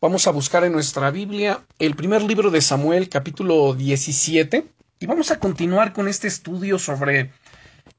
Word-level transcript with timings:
Vamos 0.00 0.28
a 0.28 0.30
buscar 0.30 0.62
en 0.62 0.70
nuestra 0.70 1.10
Biblia 1.10 1.64
el 1.80 1.96
primer 1.96 2.22
libro 2.22 2.52
de 2.52 2.60
Samuel, 2.60 3.08
capítulo 3.08 3.74
17, 3.74 4.64
y 5.00 5.06
vamos 5.06 5.32
a 5.32 5.40
continuar 5.40 5.92
con 5.92 6.06
este 6.06 6.28
estudio 6.28 6.78
sobre 6.78 7.32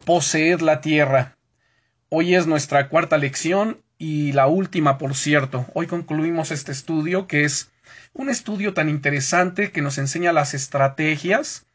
poseer 0.05 0.61
la 0.61 0.79
tierra. 0.79 1.35
Hoy 2.07 2.35
es 2.35 2.47
nuestra 2.47 2.87
cuarta 2.87 3.17
lección 3.17 3.81
y 3.97 4.31
la 4.31 4.47
última, 4.47 4.97
por 4.97 5.13
cierto. 5.13 5.65
Hoy 5.73 5.87
concluimos 5.87 6.51
este 6.51 6.71
estudio 6.71 7.27
que 7.27 7.43
es 7.43 7.69
un 8.13 8.29
estudio 8.29 8.73
tan 8.73 8.87
interesante 8.87 9.73
que 9.73 9.81
nos 9.81 9.97
enseña 9.97 10.31
las 10.31 10.53
estrategias, 10.53 11.65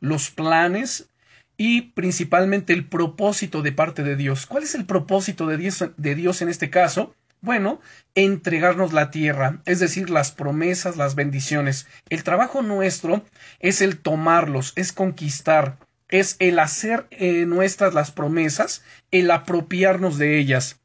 los 0.00 0.30
planes 0.30 1.10
y 1.58 1.82
principalmente 1.82 2.72
el 2.72 2.88
propósito 2.88 3.60
de 3.60 3.72
parte 3.72 4.02
de 4.04 4.16
Dios. 4.16 4.46
¿Cuál 4.46 4.62
es 4.62 4.74
el 4.74 4.86
propósito 4.86 5.46
de 5.46 5.58
Dios, 5.58 5.84
de 5.98 6.14
Dios 6.14 6.40
en 6.40 6.48
este 6.48 6.70
caso? 6.70 7.14
Bueno, 7.46 7.80
entregarnos 8.16 8.92
la 8.92 9.12
tierra, 9.12 9.60
es 9.66 9.78
decir, 9.78 10.10
las 10.10 10.32
promesas, 10.32 10.96
las 10.96 11.14
bendiciones. 11.14 11.86
El 12.08 12.24
trabajo 12.24 12.60
nuestro 12.60 13.22
es 13.60 13.82
el 13.82 14.00
tomarlos, 14.00 14.72
es 14.74 14.92
conquistar, 14.92 15.78
es 16.08 16.34
el 16.40 16.58
hacer 16.58 17.06
eh, 17.12 17.46
nuestras 17.46 17.94
las 17.94 18.10
promesas, 18.10 18.82
el 19.12 19.30
apropiarnos 19.30 20.18
de 20.18 20.40
ellas. 20.40 20.80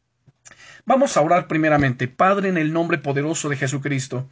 Vamos 0.85 1.17
a 1.17 1.21
orar 1.21 1.47
primeramente. 1.47 2.07
Padre, 2.07 2.49
en 2.49 2.59
el 2.59 2.73
nombre 2.73 2.99
poderoso 2.99 3.49
de 3.49 3.57
Jesucristo, 3.57 4.29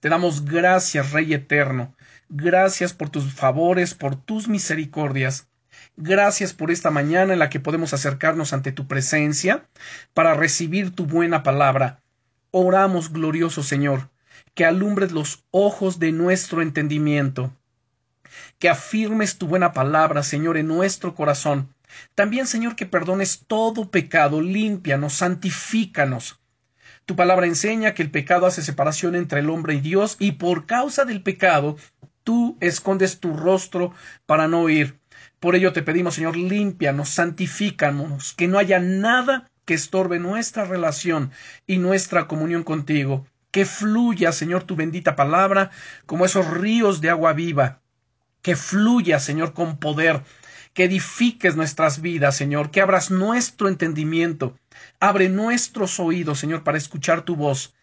te 0.00 0.08
damos 0.08 0.46
gracias, 0.46 1.12
Rey 1.12 1.34
eterno. 1.34 1.94
Gracias 2.30 2.94
por 2.94 3.10
tus 3.10 3.34
favores, 3.34 3.92
por 3.92 4.16
tus 4.16 4.48
misericordias. 4.48 5.46
Gracias 5.98 6.52
por 6.52 6.70
esta 6.70 6.90
mañana 6.90 7.32
en 7.32 7.38
la 7.38 7.48
que 7.48 7.58
podemos 7.58 7.94
acercarnos 7.94 8.52
ante 8.52 8.70
tu 8.70 8.86
presencia 8.86 9.66
para 10.12 10.34
recibir 10.34 10.94
tu 10.94 11.06
buena 11.06 11.42
palabra. 11.42 12.02
Oramos, 12.50 13.10
glorioso 13.10 13.62
Señor, 13.62 14.10
que 14.52 14.66
alumbres 14.66 15.12
los 15.12 15.46
ojos 15.52 15.98
de 15.98 16.12
nuestro 16.12 16.60
entendimiento, 16.60 17.50
que 18.58 18.68
afirmes 18.68 19.38
tu 19.38 19.46
buena 19.46 19.72
palabra, 19.72 20.22
Señor, 20.22 20.58
en 20.58 20.68
nuestro 20.68 21.14
corazón. 21.14 21.74
También, 22.14 22.46
Señor, 22.46 22.76
que 22.76 22.84
perdones 22.84 23.44
todo 23.46 23.90
pecado, 23.90 24.42
límpianos, 24.42 25.14
santifícanos. 25.14 26.38
Tu 27.06 27.16
palabra 27.16 27.46
enseña 27.46 27.94
que 27.94 28.02
el 28.02 28.10
pecado 28.10 28.44
hace 28.44 28.60
separación 28.60 29.14
entre 29.14 29.40
el 29.40 29.48
hombre 29.48 29.72
y 29.72 29.80
Dios, 29.80 30.16
y 30.18 30.32
por 30.32 30.66
causa 30.66 31.06
del 31.06 31.22
pecado 31.22 31.78
tú 32.22 32.58
escondes 32.60 33.18
tu 33.18 33.34
rostro 33.34 33.94
para 34.26 34.46
no 34.46 34.60
oír. 34.60 34.98
Por 35.40 35.54
ello 35.54 35.72
te 35.72 35.82
pedimos, 35.82 36.14
Señor, 36.14 36.36
límpianos, 36.36 37.10
santifícanos, 37.10 38.32
que 38.32 38.48
no 38.48 38.58
haya 38.58 38.80
nada 38.80 39.50
que 39.66 39.74
estorbe 39.74 40.18
nuestra 40.18 40.64
relación 40.64 41.30
y 41.66 41.76
nuestra 41.76 42.26
comunión 42.26 42.62
contigo. 42.62 43.26
Que 43.50 43.66
fluya, 43.66 44.32
Señor, 44.32 44.64
tu 44.64 44.76
bendita 44.76 45.16
palabra 45.16 45.70
como 46.06 46.24
esos 46.24 46.48
ríos 46.50 47.00
de 47.00 47.10
agua 47.10 47.32
viva. 47.32 47.80
Que 48.40 48.56
fluya, 48.56 49.18
Señor, 49.18 49.52
con 49.52 49.78
poder. 49.78 50.22
Que 50.72 50.84
edifiques 50.84 51.56
nuestras 51.56 52.00
vidas, 52.00 52.36
Señor. 52.36 52.70
Que 52.70 52.80
abras 52.80 53.10
nuestro 53.10 53.68
entendimiento. 53.68 54.56
Abre 55.00 55.28
nuestros 55.28 55.98
oídos, 56.00 56.38
Señor, 56.38 56.62
para 56.62 56.78
escuchar 56.78 57.22
tu 57.22 57.34
voz. 57.34 57.74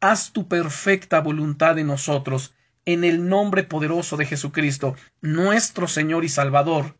Haz 0.00 0.32
tu 0.32 0.46
perfecta 0.46 1.20
voluntad 1.20 1.78
en 1.78 1.86
nosotros. 1.86 2.54
En 2.84 3.04
el 3.04 3.28
nombre 3.28 3.62
poderoso 3.62 4.16
de 4.16 4.26
Jesucristo, 4.26 4.94
nuestro 5.20 5.86
Señor 5.86 6.24
y 6.24 6.28
Salvador. 6.28 6.96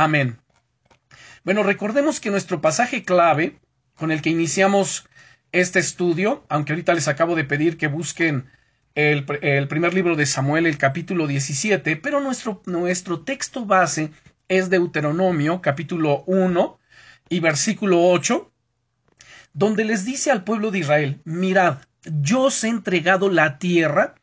Amén. 0.00 0.38
Bueno, 1.44 1.62
recordemos 1.62 2.20
que 2.20 2.30
nuestro 2.30 2.62
pasaje 2.62 3.04
clave 3.04 3.60
con 3.96 4.10
el 4.10 4.22
que 4.22 4.30
iniciamos 4.30 5.06
este 5.52 5.78
estudio, 5.78 6.42
aunque 6.48 6.72
ahorita 6.72 6.94
les 6.94 7.06
acabo 7.06 7.36
de 7.36 7.44
pedir 7.44 7.76
que 7.76 7.86
busquen 7.86 8.48
el, 8.94 9.26
primer 9.26 9.92
libro 9.92 10.16
de 10.16 10.24
Samuel, 10.24 10.64
el 10.64 10.78
capítulo 10.78 11.26
17, 11.26 11.96
pero 11.96 12.20
nuestro, 12.20 12.62
nuestro 12.64 13.20
texto 13.24 13.66
base 13.66 14.10
es 14.48 14.70
Deuteronomio, 14.70 15.60
capítulo 15.60 16.24
1 16.24 16.80
y 17.28 17.40
versículo 17.40 18.02
8, 18.08 18.50
donde 19.52 19.84
les 19.84 20.06
dice 20.06 20.30
al 20.30 20.44
pueblo 20.44 20.70
de 20.70 20.78
Israel, 20.78 21.20
mirad, 21.26 21.80
yo 22.04 22.44
os 22.44 22.64
he 22.64 22.68
entregado 22.68 23.28
la 23.28 23.58
tierra, 23.58 24.14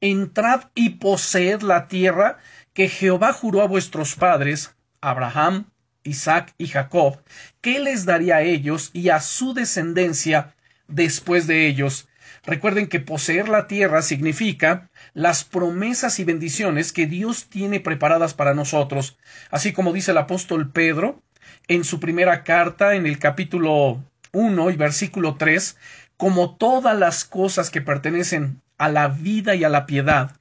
entrad 0.00 0.70
y 0.74 0.90
poseed 0.98 1.62
la 1.62 1.86
tierra 1.86 2.38
que 2.72 2.88
Jehová 2.88 3.32
juró 3.32 3.62
a 3.62 3.68
vuestros 3.68 4.16
padres, 4.16 4.74
Abraham, 5.00 5.66
Isaac 6.02 6.54
y 6.58 6.68
Jacob, 6.68 7.22
¿qué 7.60 7.80
les 7.80 8.04
daría 8.04 8.36
a 8.36 8.42
ellos 8.42 8.90
y 8.92 9.10
a 9.10 9.20
su 9.20 9.54
descendencia 9.54 10.54
después 10.88 11.46
de 11.46 11.66
ellos? 11.66 12.08
Recuerden 12.44 12.86
que 12.86 13.00
poseer 13.00 13.48
la 13.48 13.66
tierra 13.66 14.02
significa 14.02 14.88
las 15.12 15.44
promesas 15.44 16.18
y 16.20 16.24
bendiciones 16.24 16.92
que 16.92 17.06
Dios 17.06 17.46
tiene 17.48 17.80
preparadas 17.80 18.34
para 18.34 18.54
nosotros, 18.54 19.18
así 19.50 19.72
como 19.72 19.92
dice 19.92 20.12
el 20.12 20.18
apóstol 20.18 20.70
Pedro 20.70 21.22
en 21.68 21.84
su 21.84 22.00
primera 22.00 22.44
carta 22.44 22.94
en 22.94 23.06
el 23.06 23.18
capítulo 23.18 24.02
1 24.32 24.70
y 24.70 24.76
versículo 24.76 25.36
3, 25.36 25.76
como 26.16 26.56
todas 26.56 26.98
las 26.98 27.24
cosas 27.24 27.70
que 27.70 27.80
pertenecen 27.80 28.60
a 28.78 28.88
la 28.88 29.08
vida 29.08 29.54
y 29.54 29.64
a 29.64 29.68
la 29.68 29.86
piedad, 29.86 30.36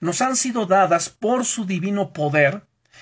nos 0.00 0.22
han 0.22 0.36
sido 0.36 0.66
dadas 0.66 1.08
por 1.08 1.44
su 1.44 1.66
divino 1.66 2.12
poder, 2.12 2.62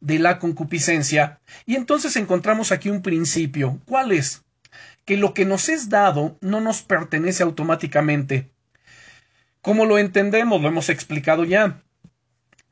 de 0.00 0.18
la 0.18 0.38
concupiscencia. 0.38 1.40
Y 1.66 1.76
entonces 1.76 2.16
encontramos 2.16 2.72
aquí 2.72 2.90
un 2.90 3.02
principio. 3.02 3.80
¿Cuál 3.86 4.12
es? 4.12 4.42
Que 5.04 5.16
lo 5.16 5.34
que 5.34 5.44
nos 5.44 5.68
es 5.68 5.88
dado 5.88 6.36
no 6.40 6.60
nos 6.60 6.82
pertenece 6.82 7.42
automáticamente. 7.42 8.50
¿Cómo 9.62 9.84
lo 9.84 9.98
entendemos? 9.98 10.60
Lo 10.60 10.68
hemos 10.68 10.88
explicado 10.88 11.44
ya. 11.44 11.82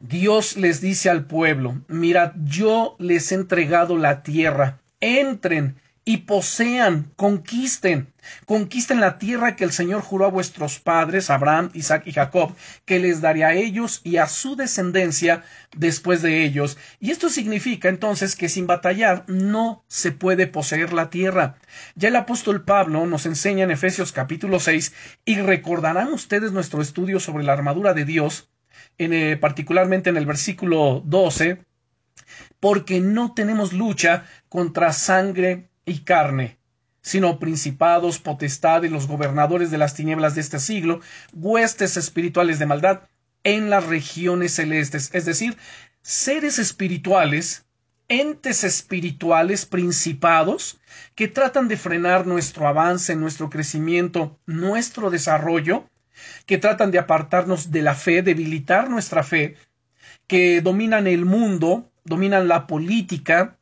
Dios 0.01 0.57
les 0.57 0.81
dice 0.81 1.11
al 1.11 1.27
pueblo, 1.27 1.83
mirad, 1.89 2.33
yo 2.45 2.95
les 2.99 3.33
he 3.33 3.35
entregado 3.35 3.99
la 3.99 4.23
tierra, 4.23 4.81
entren 5.01 5.77
y 6.09 6.17
posean, 6.17 7.13
conquisten, 7.17 8.15
conquisten 8.47 8.99
la 8.99 9.19
tierra 9.19 9.57
que 9.57 9.65
el 9.65 9.73
Señor 9.73 10.01
juró 10.01 10.25
a 10.25 10.31
vuestros 10.31 10.79
padres, 10.79 11.29
Abraham, 11.29 11.69
Isaac 11.75 12.05
y 12.07 12.13
Jacob, 12.13 12.55
que 12.87 12.99
les 12.99 13.21
daría 13.21 13.49
a 13.49 13.53
ellos 13.53 14.01
y 14.05 14.17
a 14.17 14.27
su 14.27 14.57
descendencia 14.57 15.45
después 15.77 16.23
de 16.23 16.47
ellos. 16.47 16.79
Y 16.99 17.11
esto 17.11 17.29
significa 17.29 17.91
entonces 17.91 18.37
que 18.37 18.49
sin 18.49 18.67
batallar 18.67 19.25
no 19.27 19.85
se 19.87 20.11
puede 20.11 20.47
poseer 20.47 20.95
la 20.95 21.11
tierra. 21.11 21.59
Ya 21.95 22.09
el 22.09 22.17
apóstol 22.17 22.65
Pablo 22.65 23.05
nos 23.05 23.27
enseña 23.27 23.65
en 23.65 23.71
Efesios 23.71 24.13
capítulo 24.13 24.61
6 24.61 24.95
y 25.27 25.37
recordarán 25.43 26.11
ustedes 26.11 26.53
nuestro 26.53 26.81
estudio 26.81 27.21
sobre 27.21 27.45
la 27.45 27.53
armadura 27.53 27.93
de 27.93 28.07
Dios, 28.07 28.49
en, 28.97 29.13
eh, 29.13 29.37
particularmente 29.37 30.09
en 30.09 30.17
el 30.17 30.25
versículo 30.25 31.03
12, 31.05 31.59
porque 32.61 33.01
no 33.01 33.35
tenemos 33.35 33.75
lucha 33.75 34.25
contra 34.49 34.95
sangre 34.95 35.69
y 35.89 36.01
carne, 36.01 36.59
sino 37.01 37.39
principados, 37.39 38.19
potestades, 38.19 38.91
los 38.91 39.07
gobernadores 39.07 39.71
de 39.71 39.79
las 39.79 39.95
tinieblas 39.95 40.35
de 40.35 40.43
este 40.43 40.59
siglo, 40.59 41.01
huestes 41.33 41.97
espirituales 41.97 42.59
de 42.59 42.67
maldad 42.67 43.03
en 43.45 43.71
las 43.71 43.87
regiones 43.87 44.55
celestes, 44.55 45.11
es 45.13 45.25
decir, 45.25 45.57
seres 46.03 46.59
espirituales, 46.59 47.65
entes 48.09 48.65
espirituales, 48.65 49.67
principados, 49.67 50.81
que 51.15 51.29
tratan 51.29 51.69
de 51.69 51.77
frenar 51.77 52.27
nuestro 52.27 52.67
avance, 52.67 53.15
nuestro 53.17 53.51
crecimiento, 53.51 54.39
nuestro 54.47 55.11
desarrollo, 55.11 55.89
que 56.47 56.59
tratan 56.59 56.91
de 56.91 56.99
apartarnos 56.99 57.71
de 57.71 57.83
la 57.83 57.95
fe, 57.95 58.23
debilitar 58.23 58.91
nuestra 58.91 59.23
fe, 59.23 59.57
que 60.27 60.61
dominan 60.63 61.07
el 61.07 61.25
mundo, 61.25 61.91
dominan 62.05 62.49
la 62.49 62.67
política, 62.67 63.58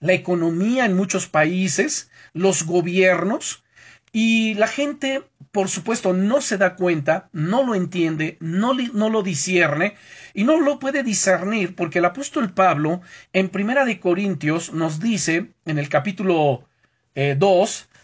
la 0.00 0.12
economía 0.12 0.84
en 0.84 0.96
muchos 0.96 1.26
países, 1.26 2.10
los 2.32 2.64
gobiernos, 2.64 3.64
y 4.12 4.54
la 4.54 4.66
gente, 4.66 5.22
por 5.52 5.68
supuesto, 5.68 6.12
no 6.12 6.40
se 6.40 6.56
da 6.56 6.76
cuenta, 6.76 7.28
no 7.32 7.64
lo 7.64 7.74
entiende, 7.74 8.36
no, 8.40 8.72
no 8.74 9.10
lo 9.10 9.22
discierne 9.22 9.96
y 10.34 10.44
no 10.44 10.60
lo 10.60 10.78
puede 10.78 11.02
discernir 11.02 11.74
porque 11.74 11.98
el 11.98 12.06
apóstol 12.06 12.52
Pablo 12.52 13.02
en 13.32 13.48
Primera 13.48 13.84
de 13.84 14.00
Corintios 14.00 14.72
nos 14.72 15.00
dice 15.00 15.52
en 15.66 15.78
el 15.78 15.88
capítulo 15.88 16.66
2 17.14 17.14
eh, 17.14 17.98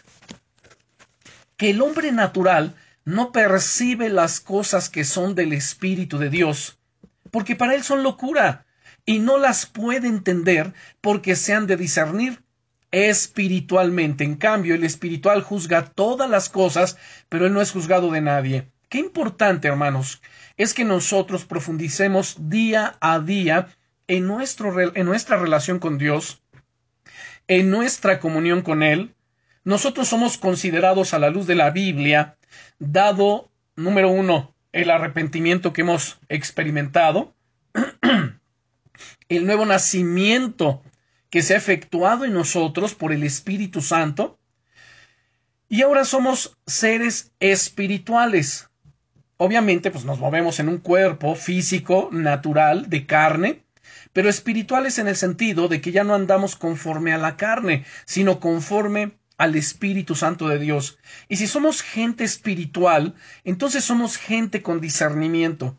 que 1.57 1.71
el 1.71 1.81
hombre 1.81 2.11
natural 2.11 2.75
no 3.03 3.31
percibe 3.31 4.09
las 4.09 4.39
cosas 4.39 4.89
que 4.89 5.03
son 5.03 5.35
del 5.35 5.53
Espíritu 5.53 6.17
de 6.17 6.29
Dios, 6.29 6.77
porque 7.31 7.55
para 7.55 7.75
él 7.75 7.83
son 7.83 8.03
locura, 8.03 8.64
y 9.05 9.19
no 9.19 9.37
las 9.37 9.65
puede 9.65 10.07
entender 10.07 10.73
porque 11.01 11.35
se 11.35 11.53
han 11.53 11.67
de 11.67 11.77
discernir 11.77 12.43
espiritualmente. 12.91 14.23
En 14.23 14.35
cambio, 14.35 14.75
el 14.75 14.83
espiritual 14.83 15.41
juzga 15.41 15.85
todas 15.85 16.29
las 16.29 16.49
cosas, 16.49 16.97
pero 17.29 17.45
él 17.45 17.53
no 17.53 17.61
es 17.61 17.71
juzgado 17.71 18.11
de 18.11 18.21
nadie. 18.21 18.71
Qué 18.89 18.99
importante, 18.99 19.67
hermanos, 19.67 20.21
es 20.57 20.73
que 20.73 20.85
nosotros 20.85 21.45
profundicemos 21.45 22.37
día 22.49 22.95
a 23.01 23.19
día 23.19 23.67
en, 24.07 24.27
nuestro, 24.27 24.95
en 24.95 25.05
nuestra 25.05 25.37
relación 25.37 25.79
con 25.79 25.97
Dios, 25.97 26.41
en 27.47 27.69
nuestra 27.69 28.19
comunión 28.19 28.61
con 28.61 28.83
Él. 28.83 29.13
Nosotros 29.63 30.07
somos 30.07 30.37
considerados 30.37 31.13
a 31.13 31.19
la 31.19 31.29
luz 31.29 31.47
de 31.47 31.55
la 31.55 31.71
Biblia, 31.71 32.37
dado, 32.79 33.49
número 33.75 34.09
uno, 34.09 34.53
el 34.71 34.89
arrepentimiento 34.89 35.73
que 35.73 35.81
hemos 35.81 36.19
experimentado, 36.29 37.33
el 39.29 39.45
nuevo 39.45 39.65
nacimiento 39.65 40.83
que 41.29 41.41
se 41.41 41.53
ha 41.53 41.57
efectuado 41.57 42.25
en 42.25 42.33
nosotros 42.33 42.93
por 42.93 43.11
el 43.11 43.23
Espíritu 43.23 43.81
Santo, 43.81 44.39
y 45.67 45.81
ahora 45.81 46.05
somos 46.05 46.57
seres 46.67 47.33
espirituales. 47.39 48.69
Obviamente, 49.37 49.91
pues 49.91 50.05
nos 50.05 50.19
movemos 50.19 50.59
en 50.59 50.69
un 50.69 50.77
cuerpo 50.77 51.35
físico, 51.35 52.09
natural, 52.11 52.89
de 52.89 53.05
carne, 53.05 53.65
pero 54.13 54.29
espirituales 54.29 54.99
en 54.99 55.07
el 55.07 55.15
sentido 55.15 55.67
de 55.67 55.81
que 55.81 55.91
ya 55.91 56.03
no 56.03 56.13
andamos 56.13 56.55
conforme 56.55 57.13
a 57.13 57.17
la 57.17 57.35
carne, 57.35 57.83
sino 58.05 58.39
conforme 58.39 59.17
al 59.37 59.55
Espíritu 59.55 60.15
Santo 60.15 60.47
de 60.47 60.59
Dios. 60.59 60.97
Y 61.27 61.35
si 61.35 61.47
somos 61.47 61.81
gente 61.81 62.23
espiritual, 62.23 63.15
entonces 63.43 63.83
somos 63.83 64.17
gente 64.17 64.61
con 64.61 64.79
discernimiento. 64.79 65.77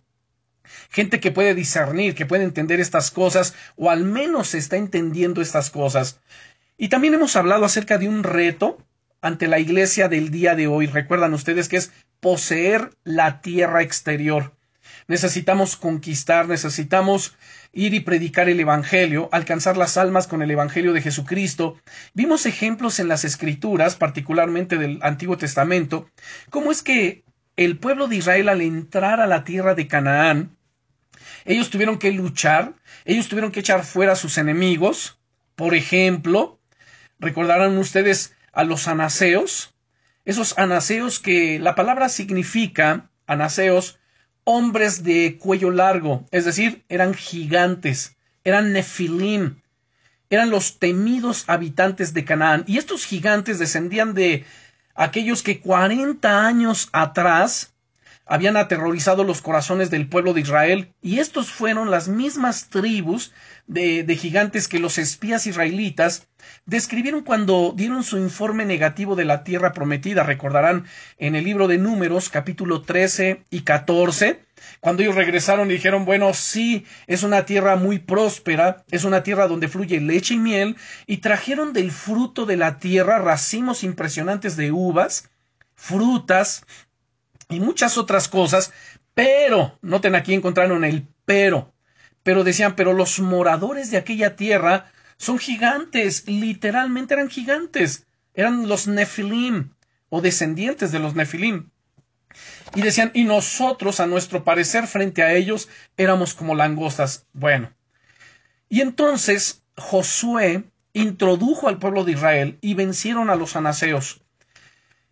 Gente 0.90 1.20
que 1.20 1.32
puede 1.32 1.54
discernir, 1.54 2.14
que 2.14 2.26
puede 2.26 2.44
entender 2.44 2.80
estas 2.80 3.10
cosas, 3.10 3.54
o 3.76 3.90
al 3.90 4.04
menos 4.04 4.54
está 4.54 4.76
entendiendo 4.76 5.40
estas 5.40 5.70
cosas. 5.70 6.20
Y 6.78 6.88
también 6.88 7.14
hemos 7.14 7.36
hablado 7.36 7.64
acerca 7.64 7.98
de 7.98 8.08
un 8.08 8.22
reto 8.22 8.78
ante 9.20 9.48
la 9.48 9.58
iglesia 9.58 10.08
del 10.08 10.30
día 10.30 10.54
de 10.54 10.66
hoy. 10.66 10.86
Recuerdan 10.86 11.34
ustedes 11.34 11.68
que 11.68 11.76
es 11.76 11.92
poseer 12.20 12.90
la 13.04 13.40
tierra 13.40 13.82
exterior. 13.82 14.52
Necesitamos 15.08 15.76
conquistar, 15.76 16.48
necesitamos 16.48 17.36
ir 17.72 17.94
y 17.94 18.00
predicar 18.00 18.48
el 18.48 18.58
Evangelio, 18.58 19.28
alcanzar 19.32 19.76
las 19.76 19.96
almas 19.96 20.26
con 20.26 20.42
el 20.42 20.50
Evangelio 20.50 20.92
de 20.92 21.02
Jesucristo. 21.02 21.76
Vimos 22.14 22.46
ejemplos 22.46 22.98
en 22.98 23.08
las 23.08 23.24
Escrituras, 23.24 23.96
particularmente 23.96 24.78
del 24.78 24.98
Antiguo 25.02 25.36
Testamento, 25.36 26.08
cómo 26.50 26.72
es 26.72 26.82
que 26.82 27.24
el 27.56 27.78
pueblo 27.78 28.08
de 28.08 28.16
Israel 28.16 28.48
al 28.48 28.60
entrar 28.60 29.20
a 29.20 29.26
la 29.26 29.44
tierra 29.44 29.74
de 29.74 29.86
Canaán, 29.86 30.55
ellos 31.46 31.70
tuvieron 31.70 31.98
que 31.98 32.12
luchar, 32.12 32.74
ellos 33.04 33.28
tuvieron 33.28 33.52
que 33.52 33.60
echar 33.60 33.84
fuera 33.84 34.12
a 34.12 34.16
sus 34.16 34.36
enemigos. 34.36 35.18
Por 35.54 35.74
ejemplo, 35.74 36.60
recordarán 37.18 37.78
ustedes 37.78 38.34
a 38.52 38.64
los 38.64 38.88
anaseos, 38.88 39.74
esos 40.24 40.58
anaseos 40.58 41.20
que 41.20 41.58
la 41.58 41.74
palabra 41.74 42.08
significa, 42.08 43.10
anaseos, 43.26 43.98
hombres 44.44 45.02
de 45.04 45.38
cuello 45.38 45.70
largo, 45.70 46.26
es 46.30 46.44
decir, 46.44 46.84
eran 46.88 47.14
gigantes, 47.14 48.16
eran 48.44 48.72
nefilim, 48.72 49.62
eran 50.30 50.50
los 50.50 50.78
temidos 50.78 51.44
habitantes 51.48 52.12
de 52.12 52.24
Canaán. 52.24 52.64
Y 52.66 52.78
estos 52.78 53.04
gigantes 53.04 53.58
descendían 53.58 54.14
de 54.14 54.44
aquellos 54.94 55.42
que 55.42 55.60
cuarenta 55.60 56.46
años 56.46 56.88
atrás 56.92 57.75
habían 58.26 58.56
aterrorizado 58.56 59.24
los 59.24 59.40
corazones 59.40 59.88
del 59.90 60.08
pueblo 60.08 60.34
de 60.34 60.40
Israel, 60.40 60.92
y 61.00 61.20
estos 61.20 61.50
fueron 61.50 61.90
las 61.90 62.08
mismas 62.08 62.68
tribus 62.68 63.32
de, 63.66 64.02
de, 64.02 64.16
gigantes 64.16 64.68
que 64.68 64.80
los 64.80 64.98
espías 64.98 65.46
israelitas 65.46 66.28
describieron 66.66 67.22
cuando 67.22 67.72
dieron 67.74 68.02
su 68.02 68.18
informe 68.18 68.64
negativo 68.64 69.16
de 69.16 69.24
la 69.24 69.44
tierra 69.44 69.72
prometida. 69.72 70.24
Recordarán 70.24 70.84
en 71.18 71.34
el 71.36 71.44
libro 71.44 71.68
de 71.68 71.78
Números, 71.78 72.28
capítulo 72.28 72.82
13 72.82 73.44
y 73.50 73.60
14, 73.60 74.44
cuando 74.80 75.02
ellos 75.02 75.14
regresaron 75.14 75.70
y 75.70 75.74
dijeron, 75.74 76.04
bueno, 76.04 76.34
sí, 76.34 76.84
es 77.06 77.22
una 77.22 77.44
tierra 77.44 77.76
muy 77.76 77.98
próspera, 77.98 78.84
es 78.90 79.04
una 79.04 79.22
tierra 79.22 79.48
donde 79.48 79.68
fluye 79.68 80.00
leche 80.00 80.34
y 80.34 80.38
miel, 80.38 80.76
y 81.06 81.18
trajeron 81.18 81.72
del 81.72 81.90
fruto 81.90 82.46
de 82.46 82.56
la 82.56 82.78
tierra 82.78 83.18
racimos 83.18 83.84
impresionantes 83.84 84.56
de 84.56 84.72
uvas, 84.72 85.30
frutas, 85.74 86.64
y 87.48 87.60
muchas 87.60 87.98
otras 87.98 88.28
cosas, 88.28 88.72
pero, 89.14 89.78
noten 89.82 90.14
aquí 90.14 90.34
encontraron 90.34 90.84
el 90.84 91.06
pero, 91.24 91.72
pero 92.22 92.44
decían, 92.44 92.76
pero 92.76 92.92
los 92.92 93.20
moradores 93.20 93.90
de 93.90 93.96
aquella 93.96 94.36
tierra 94.36 94.90
son 95.16 95.38
gigantes, 95.38 96.26
literalmente 96.26 97.14
eran 97.14 97.30
gigantes, 97.30 98.06
eran 98.34 98.68
los 98.68 98.86
Nefilim 98.86 99.70
o 100.08 100.20
descendientes 100.20 100.92
de 100.92 100.98
los 100.98 101.14
Nefilim. 101.14 101.70
Y 102.74 102.82
decían, 102.82 103.10
y 103.14 103.24
nosotros, 103.24 104.00
a 104.00 104.06
nuestro 104.06 104.44
parecer, 104.44 104.86
frente 104.86 105.22
a 105.22 105.32
ellos, 105.32 105.68
éramos 105.96 106.34
como 106.34 106.54
langostas. 106.54 107.26
Bueno. 107.32 107.72
Y 108.68 108.80
entonces 108.82 109.62
Josué 109.76 110.64
introdujo 110.92 111.68
al 111.68 111.78
pueblo 111.78 112.04
de 112.04 112.12
Israel 112.12 112.58
y 112.60 112.74
vencieron 112.74 113.30
a 113.30 113.36
los 113.36 113.56
anaseos. 113.56 114.25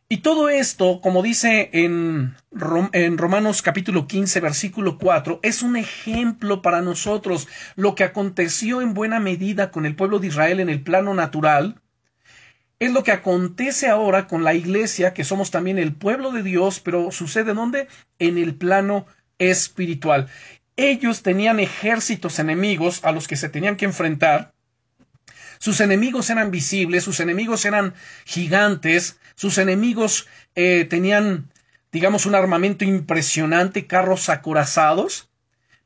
Y 0.09 0.19
todo 0.19 0.51
esto, 0.51 1.01
como 1.01 1.23
dice 1.23 1.71
en, 1.73 2.35
en, 2.93 3.19
Romanos 3.19 3.63
capítulo 3.63 4.07
15, 4.07 4.41
versículo 4.41 4.99
4, 4.99 5.41
es 5.43 5.63
un 5.63 5.77
ejemplo 5.77 6.63
para 6.63 6.83
nosotros. 6.83 7.49
Lo 7.75 7.95
que 7.95 8.05
aconteció 8.05 8.83
en 8.83 8.93
buena 8.93 9.19
medida 9.19 9.71
con 9.71 9.87
el 9.87 9.97
pueblo 9.97 10.19
de 10.19 10.27
Israel 10.27 10.61
en 10.61 10.69
el 10.69 10.83
plano 10.83 11.15
natural, 11.15 11.81
es 12.81 12.93
lo 12.93 13.03
que 13.03 13.13
acontece 13.13 13.89
ahora 13.89 14.27
con 14.27 14.45
la 14.45 14.55
iglesia, 14.55 15.15
que 15.15 15.25
somos 15.25 15.51
también 15.51 15.79
el 15.79 15.95
pueblo 15.95 16.33
de 16.33 16.43
Dios, 16.43 16.81
pero 16.81 17.11
sucede 17.11 17.55
dónde? 17.55 17.89
En 18.19 18.37
el 18.37 18.57
plano 18.57 19.07
espiritual. 19.39 20.29
Ellos 20.77 21.23
tenían 21.23 21.61
ejércitos 21.61 22.39
enemigos 22.39 23.05
a 23.05 23.13
los 23.13 23.29
que 23.29 23.37
se 23.37 23.49
tenían 23.49 23.77
que 23.77 23.85
enfrentar, 23.85 24.54
sus 25.59 25.81
enemigos 25.81 26.31
eran 26.31 26.51
visibles, 26.51 27.05
sus 27.05 27.21
enemigos 27.21 27.65
eran 27.65 27.95
gigantes, 28.25 29.19
sus 29.35 29.59
enemigos 29.59 30.27
eh, 30.55 30.87
tenían, 30.89 31.51
digamos, 31.93 32.27
un 32.27 32.35
armamento 32.35 32.85
impresionante, 32.85 33.87
carros 33.87 34.29
acorazados. 34.29 35.31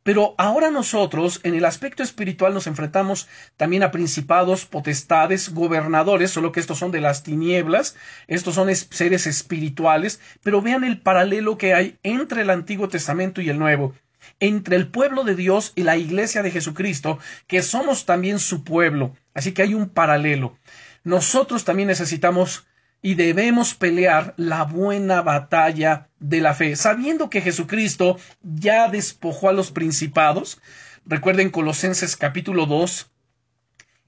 Pero 0.02 0.34
ahora 0.38 0.70
nosotros, 0.70 1.40
en 1.42 1.54
el 1.54 1.66
aspecto 1.66 2.02
espiritual, 2.02 2.54
nos 2.54 2.66
enfrentamos 2.66 3.28
también 3.58 3.82
a 3.82 3.90
principados, 3.90 4.64
potestades, 4.64 5.52
gobernadores, 5.52 6.30
solo 6.30 6.50
que 6.50 6.60
estos 6.60 6.78
son 6.78 6.92
de 6.92 7.02
las 7.02 7.24
tinieblas, 7.24 7.94
estos 8.26 8.54
son 8.54 8.74
seres 8.74 9.26
espirituales, 9.26 10.18
pero 10.42 10.62
vean 10.62 10.84
el 10.84 11.00
paralelo 11.02 11.58
que 11.58 11.74
hay 11.74 11.98
entre 12.02 12.40
el 12.40 12.48
Antiguo 12.48 12.88
Testamento 12.88 13.42
y 13.42 13.50
el 13.50 13.58
Nuevo 13.58 13.92
entre 14.40 14.76
el 14.76 14.88
pueblo 14.88 15.24
de 15.24 15.34
Dios 15.34 15.72
y 15.74 15.82
la 15.82 15.96
iglesia 15.96 16.42
de 16.42 16.50
Jesucristo, 16.50 17.18
que 17.46 17.62
somos 17.62 18.06
también 18.06 18.38
su 18.38 18.64
pueblo. 18.64 19.14
Así 19.34 19.52
que 19.52 19.62
hay 19.62 19.74
un 19.74 19.88
paralelo. 19.88 20.58
Nosotros 21.04 21.64
también 21.64 21.88
necesitamos 21.88 22.66
y 23.00 23.14
debemos 23.14 23.74
pelear 23.74 24.34
la 24.36 24.64
buena 24.64 25.22
batalla 25.22 26.08
de 26.18 26.40
la 26.40 26.54
fe, 26.54 26.74
sabiendo 26.76 27.30
que 27.30 27.40
Jesucristo 27.40 28.18
ya 28.42 28.88
despojó 28.88 29.48
a 29.48 29.52
los 29.52 29.70
principados. 29.70 30.60
Recuerden 31.06 31.50
Colosenses 31.50 32.16
capítulo 32.16 32.66
2 32.66 33.10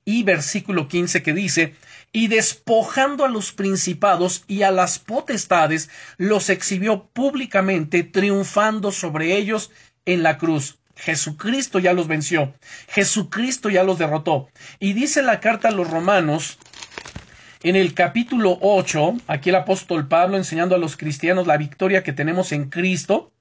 y 0.05 0.25
versículo 0.25 0.89
15 0.89 1.23
que 1.23 1.33
dice, 1.33 1.75
y 2.13 2.27
despojando 2.27 3.25
a 3.25 3.29
los 3.29 3.53
principados 3.53 4.45
y 4.49 4.63
a 4.63 4.73
las 4.73 4.99
potestades, 4.99 5.89
los 6.17 6.51
exhibió 6.51 7.05
públicamente, 7.13 8.03
triunfando 8.03 8.91
sobre 8.91 9.37
ellos 9.37 9.71
en 10.05 10.23
la 10.23 10.39
cruz. 10.39 10.79
Jesucristo 10.97 11.79
ya 11.79 11.93
los 11.93 12.09
venció. 12.09 12.55
Jesucristo 12.89 13.71
ya 13.71 13.85
los 13.85 13.99
derrotó. 13.99 14.49
Y 14.79 14.93
dice 14.93 15.23
la 15.23 15.41
carta 15.41 15.69
a 15.69 15.73
los 15.73 15.91
romanos, 15.91 16.59
en 17.63 17.77
el 17.77 17.95
capítulo 17.95 18.59
8, 18.61 19.17
aquí 19.27 19.51
el 19.51 19.57
apóstol 19.57 20.09
Pablo 20.09 20.37
enseñando 20.37 20.75
a 20.75 20.79
los 20.79 20.97
cristianos 20.97 21.47
la 21.47 21.57
victoria 21.57 22.03
que 22.03 22.13
tenemos 22.13 22.53
en 22.53 22.71
Cristo, 22.71 23.33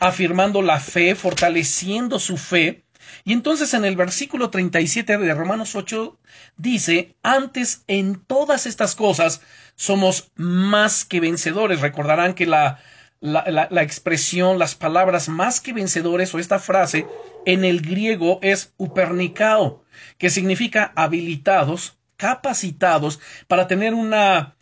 afirmando 0.00 0.62
la 0.62 0.80
fe, 0.80 1.14
fortaleciendo 1.14 2.18
su 2.18 2.36
fe. 2.36 2.84
Y 3.24 3.32
entonces 3.32 3.74
en 3.74 3.84
el 3.84 3.96
versículo 3.96 4.50
37 4.50 5.18
de 5.18 5.34
Romanos 5.34 5.74
8 5.74 6.18
dice, 6.56 7.14
antes 7.22 7.84
en 7.86 8.20
todas 8.26 8.66
estas 8.66 8.94
cosas 8.94 9.42
somos 9.76 10.30
más 10.34 11.04
que 11.04 11.20
vencedores. 11.20 11.80
Recordarán 11.80 12.34
que 12.34 12.46
la 12.46 12.80
la, 13.20 13.82
expresión, 13.82 14.58
las 14.58 14.74
palabras 14.74 15.28
más 15.28 15.60
que 15.60 15.72
vencedores 15.72 16.34
o 16.34 16.38
esta 16.38 16.58
frase 16.58 17.06
en 17.46 17.64
el 17.64 17.80
griego 17.80 18.38
es 18.42 18.72
upernicao, 18.76 19.84
que 20.18 20.30
significa 20.30 20.92
habilitados, 20.94 21.98
capacitados 22.16 23.20
para 23.46 23.66
tener 23.66 23.94
una 23.94 24.56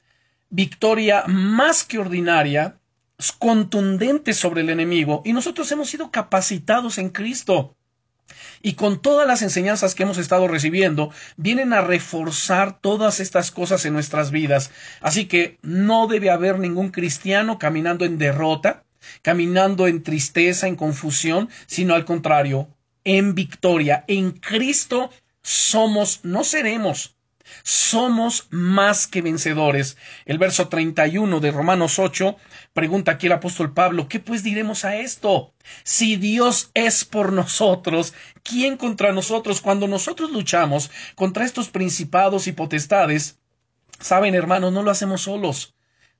victoria 0.48 1.24
más 1.26 1.84
que 1.84 1.98
ordinaria, 1.98 2.78
contundente 3.38 4.32
sobre 4.32 4.60
el 4.60 4.70
enemigo, 4.70 5.22
y 5.24 5.32
nosotros 5.32 5.70
hemos 5.72 5.88
sido 5.88 6.10
capacitados 6.10 6.98
en 6.98 7.10
Cristo. 7.10 7.75
Y 8.62 8.74
con 8.74 9.00
todas 9.00 9.26
las 9.26 9.42
enseñanzas 9.42 9.94
que 9.94 10.02
hemos 10.02 10.18
estado 10.18 10.48
recibiendo, 10.48 11.10
vienen 11.36 11.72
a 11.72 11.80
reforzar 11.80 12.80
todas 12.80 13.20
estas 13.20 13.50
cosas 13.50 13.84
en 13.84 13.92
nuestras 13.92 14.30
vidas. 14.30 14.70
Así 15.00 15.26
que 15.26 15.58
no 15.62 16.06
debe 16.06 16.30
haber 16.30 16.58
ningún 16.58 16.90
cristiano 16.90 17.58
caminando 17.58 18.04
en 18.04 18.18
derrota, 18.18 18.84
caminando 19.22 19.86
en 19.86 20.02
tristeza, 20.02 20.66
en 20.66 20.76
confusión, 20.76 21.48
sino 21.66 21.94
al 21.94 22.04
contrario, 22.04 22.68
en 23.04 23.34
victoria. 23.34 24.04
En 24.08 24.32
Cristo 24.32 25.10
somos, 25.42 26.20
no 26.24 26.42
seremos, 26.42 27.15
somos 27.62 28.48
más 28.50 29.06
que 29.06 29.22
vencedores. 29.22 29.96
El 30.24 30.38
verso 30.38 30.68
31 30.68 31.40
de 31.40 31.50
Romanos 31.50 31.98
8 31.98 32.36
pregunta 32.72 33.12
aquí 33.12 33.26
el 33.26 33.32
apóstol 33.32 33.72
Pablo, 33.72 34.08
¿qué 34.08 34.20
pues 34.20 34.42
diremos 34.42 34.84
a 34.84 34.96
esto? 34.96 35.54
Si 35.84 36.16
Dios 36.16 36.70
es 36.74 37.04
por 37.04 37.32
nosotros, 37.32 38.14
¿quién 38.42 38.76
contra 38.76 39.12
nosotros? 39.12 39.60
Cuando 39.60 39.88
nosotros 39.88 40.30
luchamos 40.30 40.90
contra 41.14 41.44
estos 41.44 41.68
principados 41.68 42.46
y 42.46 42.52
potestades, 42.52 43.38
saben 44.00 44.34
hermanos, 44.34 44.72
no 44.72 44.82
lo 44.82 44.90
hacemos 44.90 45.22
solos. 45.22 45.75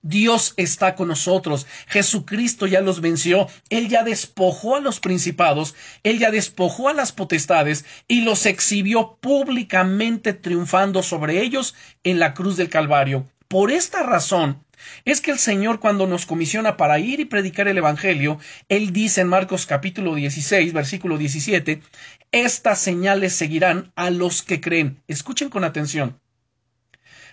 Dios 0.09 0.55
está 0.57 0.95
con 0.95 1.09
nosotros. 1.09 1.67
Jesucristo 1.89 2.67
ya 2.67 2.81
los 2.81 3.01
venció. 3.01 3.49
Él 3.71 3.89
ya 3.89 4.05
despojó 4.05 4.77
a 4.77 4.81
los 4.81 5.01
principados, 5.01 5.75
Él 6.05 6.19
ya 6.19 6.31
despojó 6.31 6.89
a 6.89 6.95
las 6.95 7.13
potestades 7.13 7.85
y 8.07 8.21
los 8.21 8.47
exhibió 8.47 9.19
públicamente 9.21 10.33
triunfando 10.33 11.03
sobre 11.03 11.43
ellos 11.43 11.75
en 12.05 12.21
la 12.21 12.35
cruz 12.35 12.57
del 12.57 12.69
Calvario. 12.69 13.29
Por 13.49 13.73
esta 13.73 14.03
razón 14.03 14.65
es 15.05 15.21
que 15.21 15.31
el 15.31 15.39
Señor 15.39 15.81
cuando 15.81 16.07
nos 16.07 16.27
comisiona 16.27 16.77
para 16.77 16.99
ir 16.99 17.19
y 17.21 17.25
predicar 17.25 17.67
el 17.67 17.79
Evangelio, 17.79 18.39
Él 18.69 18.93
dice 18.93 19.23
en 19.23 19.29
Marcos 19.29 19.67
capítulo 19.67 20.15
16, 20.15 20.73
versículo 20.73 21.19
17, 21.19 21.83
estas 22.31 22.79
señales 22.79 23.35
seguirán 23.35 23.93
a 23.97 24.11
los 24.11 24.43
que 24.43 24.61
creen. 24.61 25.03
Escuchen 25.09 25.49
con 25.49 25.65
atención. 25.65 26.21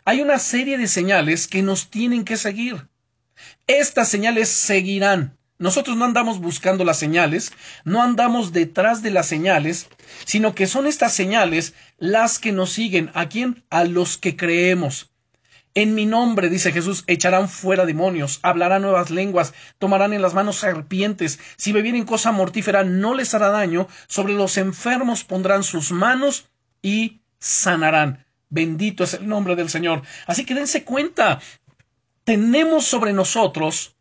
Hay 0.05 0.19
una 0.19 0.37
serie 0.37 0.77
de 0.77 0.87
señales 0.87 1.47
que 1.47 1.61
nos 1.61 1.89
tienen 1.89 2.25
que 2.25 2.35
seguir. 2.35 2.89
Estas 3.67 4.09
señales 4.09 4.49
seguirán. 4.49 5.37
Nosotros 5.59 5.95
no 5.95 6.03
andamos 6.03 6.39
buscando 6.39 6.83
las 6.83 6.99
señales, 6.99 7.53
no 7.85 8.03
andamos 8.03 8.51
detrás 8.51 9.01
de 9.01 9.11
las 9.11 9.27
señales, 9.27 9.87
sino 10.25 10.55
que 10.55 10.67
son 10.67 10.87
estas 10.87 11.13
señales 11.13 11.73
las 11.99 12.37
que 12.37 12.51
nos 12.51 12.73
siguen. 12.73 13.11
¿A 13.13 13.29
quién? 13.29 13.63
A 13.69 13.85
los 13.85 14.17
que 14.17 14.35
creemos. 14.35 15.11
En 15.73 15.95
mi 15.95 16.05
nombre, 16.05 16.49
dice 16.49 16.73
Jesús, 16.73 17.05
echarán 17.07 17.47
fuera 17.47 17.85
demonios, 17.85 18.39
hablarán 18.43 18.81
nuevas 18.81 19.09
lenguas, 19.09 19.53
tomarán 19.79 20.11
en 20.11 20.21
las 20.21 20.33
manos 20.33 20.57
serpientes, 20.57 21.39
si 21.55 21.71
bebieren 21.71 22.03
cosa 22.03 22.33
mortífera 22.33 22.83
no 22.83 23.15
les 23.15 23.33
hará 23.33 23.49
daño, 23.49 23.87
sobre 24.07 24.33
los 24.33 24.57
enfermos 24.57 25.23
pondrán 25.23 25.63
sus 25.63 25.91
manos 25.91 26.49
y 26.81 27.21
sanarán. 27.39 28.25
Bendito 28.53 29.03
es 29.03 29.15
el 29.15 29.27
nombre 29.27 29.55
del 29.55 29.67
Señor. 29.67 30.03
Así 30.27 30.45
que 30.45 30.53
dense 30.53 30.83
cuenta, 30.83 31.41
tenemos 32.23 32.85
sobre 32.85 33.11
nosotros 33.11 33.95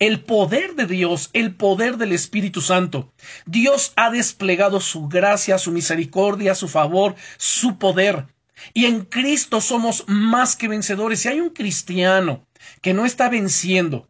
el 0.00 0.18
poder 0.24 0.74
de 0.74 0.86
Dios, 0.86 1.30
el 1.34 1.54
poder 1.54 1.98
del 1.98 2.10
Espíritu 2.10 2.60
Santo. 2.62 3.12
Dios 3.46 3.92
ha 3.94 4.10
desplegado 4.10 4.80
su 4.80 5.06
gracia, 5.06 5.56
su 5.56 5.70
misericordia, 5.70 6.56
su 6.56 6.66
favor, 6.66 7.14
su 7.36 7.78
poder. 7.78 8.26
Y 8.74 8.86
en 8.86 9.04
Cristo 9.04 9.60
somos 9.60 10.02
más 10.08 10.56
que 10.56 10.66
vencedores. 10.66 11.20
Si 11.20 11.28
hay 11.28 11.38
un 11.38 11.50
cristiano 11.50 12.44
que 12.80 12.94
no 12.94 13.06
está 13.06 13.28
venciendo, 13.28 14.08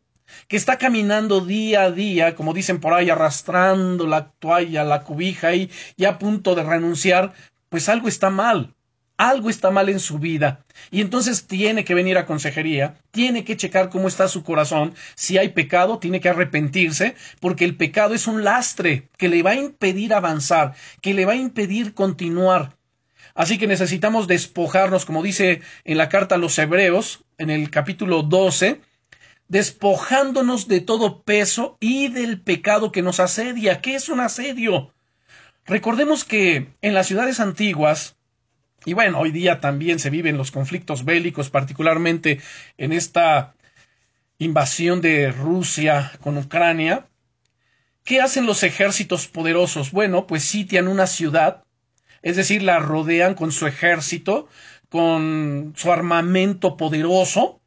que 0.48 0.56
está 0.56 0.78
caminando 0.78 1.42
día 1.42 1.82
a 1.82 1.90
día, 1.90 2.34
como 2.34 2.54
dicen 2.54 2.80
por 2.80 2.94
ahí, 2.94 3.10
arrastrando 3.10 4.06
la 4.06 4.30
toalla, 4.30 4.84
la 4.84 5.02
cubija 5.02 5.54
y 5.54 5.70
ya 5.98 6.08
a 6.12 6.18
punto 6.18 6.54
de 6.54 6.62
renunciar, 6.62 7.34
pues 7.68 7.90
algo 7.90 8.08
está 8.08 8.30
mal 8.30 8.74
algo 9.16 9.50
está 9.50 9.70
mal 9.70 9.88
en 9.88 10.00
su 10.00 10.18
vida 10.18 10.64
y 10.90 11.00
entonces 11.00 11.46
tiene 11.46 11.84
que 11.84 11.94
venir 11.94 12.18
a 12.18 12.26
consejería, 12.26 12.96
tiene 13.10 13.44
que 13.44 13.56
checar 13.56 13.88
cómo 13.88 14.08
está 14.08 14.28
su 14.28 14.42
corazón, 14.42 14.94
si 15.14 15.38
hay 15.38 15.50
pecado, 15.50 15.98
tiene 15.98 16.20
que 16.20 16.28
arrepentirse, 16.28 17.14
porque 17.40 17.64
el 17.64 17.76
pecado 17.76 18.14
es 18.14 18.26
un 18.26 18.44
lastre 18.44 19.08
que 19.16 19.28
le 19.28 19.42
va 19.42 19.50
a 19.50 19.56
impedir 19.56 20.14
avanzar, 20.14 20.74
que 21.00 21.14
le 21.14 21.24
va 21.24 21.32
a 21.32 21.36
impedir 21.36 21.94
continuar. 21.94 22.76
Así 23.34 23.58
que 23.58 23.66
necesitamos 23.66 24.26
despojarnos, 24.26 25.04
como 25.06 25.22
dice 25.22 25.62
en 25.84 25.98
la 25.98 26.08
carta 26.08 26.34
a 26.34 26.38
los 26.38 26.58
Hebreos, 26.58 27.24
en 27.38 27.50
el 27.50 27.70
capítulo 27.70 28.22
12, 28.22 28.80
despojándonos 29.48 30.68
de 30.68 30.80
todo 30.80 31.22
peso 31.22 31.76
y 31.80 32.08
del 32.08 32.40
pecado 32.40 32.92
que 32.92 33.02
nos 33.02 33.20
asedia. 33.20 33.80
¿Qué 33.80 33.94
es 33.94 34.08
un 34.08 34.20
asedio? 34.20 34.92
Recordemos 35.66 36.24
que 36.24 36.68
en 36.82 36.94
las 36.94 37.06
ciudades 37.06 37.38
antiguas, 37.38 38.16
y 38.84 38.94
bueno, 38.94 39.18
hoy 39.20 39.30
día 39.30 39.60
también 39.60 39.98
se 39.98 40.10
viven 40.10 40.36
los 40.36 40.50
conflictos 40.50 41.04
bélicos, 41.04 41.50
particularmente 41.50 42.40
en 42.78 42.92
esta 42.92 43.54
invasión 44.38 45.00
de 45.00 45.30
Rusia 45.30 46.12
con 46.20 46.36
Ucrania. 46.36 47.06
¿Qué 48.04 48.20
hacen 48.20 48.46
los 48.46 48.62
ejércitos 48.64 49.28
poderosos? 49.28 49.92
Bueno, 49.92 50.26
pues 50.26 50.42
sitian 50.42 50.88
una 50.88 51.06
ciudad, 51.06 51.62
es 52.22 52.36
decir, 52.36 52.62
la 52.62 52.80
rodean 52.80 53.34
con 53.34 53.52
su 53.52 53.66
ejército, 53.66 54.48
con 54.88 55.72
su 55.76 55.92
armamento 55.92 56.76
poderoso, 56.76 57.60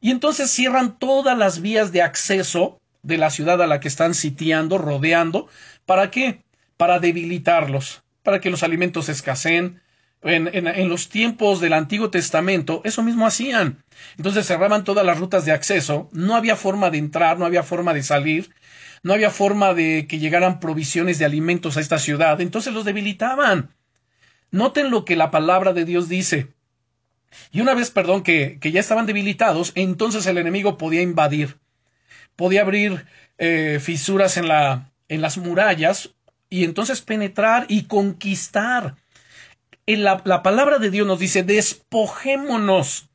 y 0.00 0.10
entonces 0.10 0.50
cierran 0.50 0.98
todas 0.98 1.38
las 1.38 1.60
vías 1.60 1.92
de 1.92 2.02
acceso 2.02 2.80
de 3.02 3.18
la 3.18 3.30
ciudad 3.30 3.62
a 3.62 3.66
la 3.66 3.80
que 3.80 3.88
están 3.88 4.14
sitiando, 4.14 4.78
rodeando. 4.78 5.48
¿Para 5.86 6.10
qué? 6.10 6.42
Para 6.76 6.98
debilitarlos, 6.98 8.02
para 8.22 8.40
que 8.40 8.50
los 8.50 8.62
alimentos 8.64 9.08
escaseen, 9.08 9.80
en, 10.22 10.88
los 10.88 11.08
tiempos 11.08 11.60
del 11.60 11.72
Antiguo 11.72 12.10
Testamento, 12.10 12.80
eso 12.84 13.02
mismo 13.02 13.26
hacían. 13.26 13.84
Entonces 14.16 14.46
cerraban 14.46 14.84
todas 14.84 15.04
las 15.04 15.18
rutas 15.18 15.44
de 15.44 15.52
acceso, 15.52 16.08
no 16.12 16.34
había 16.34 16.56
forma 16.56 16.90
de 16.90 16.98
entrar, 16.98 17.38
no 17.38 17.44
había 17.44 17.62
forma 17.62 17.94
de 17.94 18.02
salir, 18.02 18.50
no 19.02 19.12
había 19.12 19.30
forma 19.30 19.74
de 19.74 20.06
que 20.08 20.18
llegaran 20.18 20.58
provisiones 20.60 21.18
de 21.18 21.24
alimentos 21.24 21.76
a 21.76 21.80
esta 21.80 21.98
ciudad, 21.98 22.40
entonces 22.40 22.74
los 22.74 22.84
debilitaban. 22.84 23.74
Noten 24.50 24.90
lo 24.90 25.04
que 25.04 25.16
la 25.16 25.30
palabra 25.30 25.72
de 25.72 25.84
Dios 25.84 26.08
dice. 26.08 26.48
Y 27.52 27.60
una 27.60 27.74
vez, 27.74 27.90
perdón, 27.90 28.22
que, 28.22 28.58
que 28.60 28.72
ya 28.72 28.80
estaban 28.80 29.06
debilitados, 29.06 29.72
entonces 29.74 30.26
el 30.26 30.38
enemigo 30.38 30.78
podía 30.78 31.02
invadir, 31.02 31.58
podía 32.36 32.62
abrir 32.62 33.04
eh, 33.38 33.78
fisuras 33.82 34.36
en, 34.36 34.48
la, 34.48 34.92
en 35.08 35.20
las 35.20 35.36
murallas 35.36 36.14
y 36.48 36.64
entonces 36.64 37.02
penetrar 37.02 37.66
y 37.68 37.84
conquistar 37.84 38.96
la, 39.86 40.20
la 40.24 40.42
palabra 40.42 40.78
de 40.78 40.90
Dios 40.90 41.06
nos 41.06 41.20
dice, 41.20 41.44
despojémonos 41.44 43.08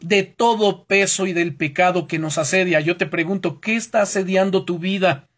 de 0.00 0.24
todo 0.24 0.84
peso 0.84 1.26
y 1.26 1.32
del 1.32 1.54
pecado 1.54 2.08
que 2.08 2.18
nos 2.18 2.38
asedia. 2.38 2.80
Yo 2.80 2.96
te 2.96 3.06
pregunto, 3.06 3.60
¿qué 3.60 3.76
está 3.76 4.02
asediando 4.02 4.64
tu 4.64 4.80
vida? 4.80 5.28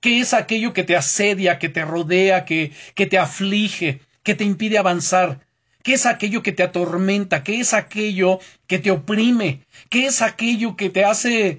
¿Qué 0.00 0.20
es 0.20 0.34
aquello 0.34 0.72
que 0.72 0.84
te 0.84 0.96
asedia, 0.96 1.58
que 1.58 1.68
te 1.68 1.84
rodea, 1.84 2.44
que, 2.44 2.72
que 2.94 3.06
te 3.06 3.18
aflige, 3.18 4.00
que 4.22 4.34
te 4.34 4.44
impide 4.44 4.78
avanzar? 4.78 5.40
¿Qué 5.82 5.94
es 5.94 6.06
aquello 6.06 6.42
que 6.42 6.52
te 6.52 6.62
atormenta? 6.62 7.42
¿Qué 7.42 7.60
es 7.60 7.74
aquello 7.74 8.38
que 8.66 8.78
te 8.78 8.90
oprime? 8.90 9.60
¿Qué 9.90 10.06
es 10.06 10.22
aquello 10.22 10.76
que 10.76 10.90
te 10.90 11.04
hace 11.04 11.58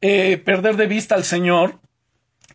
eh, 0.00 0.38
perder 0.38 0.76
de 0.76 0.86
vista 0.86 1.14
al 1.14 1.24
Señor? 1.24 1.81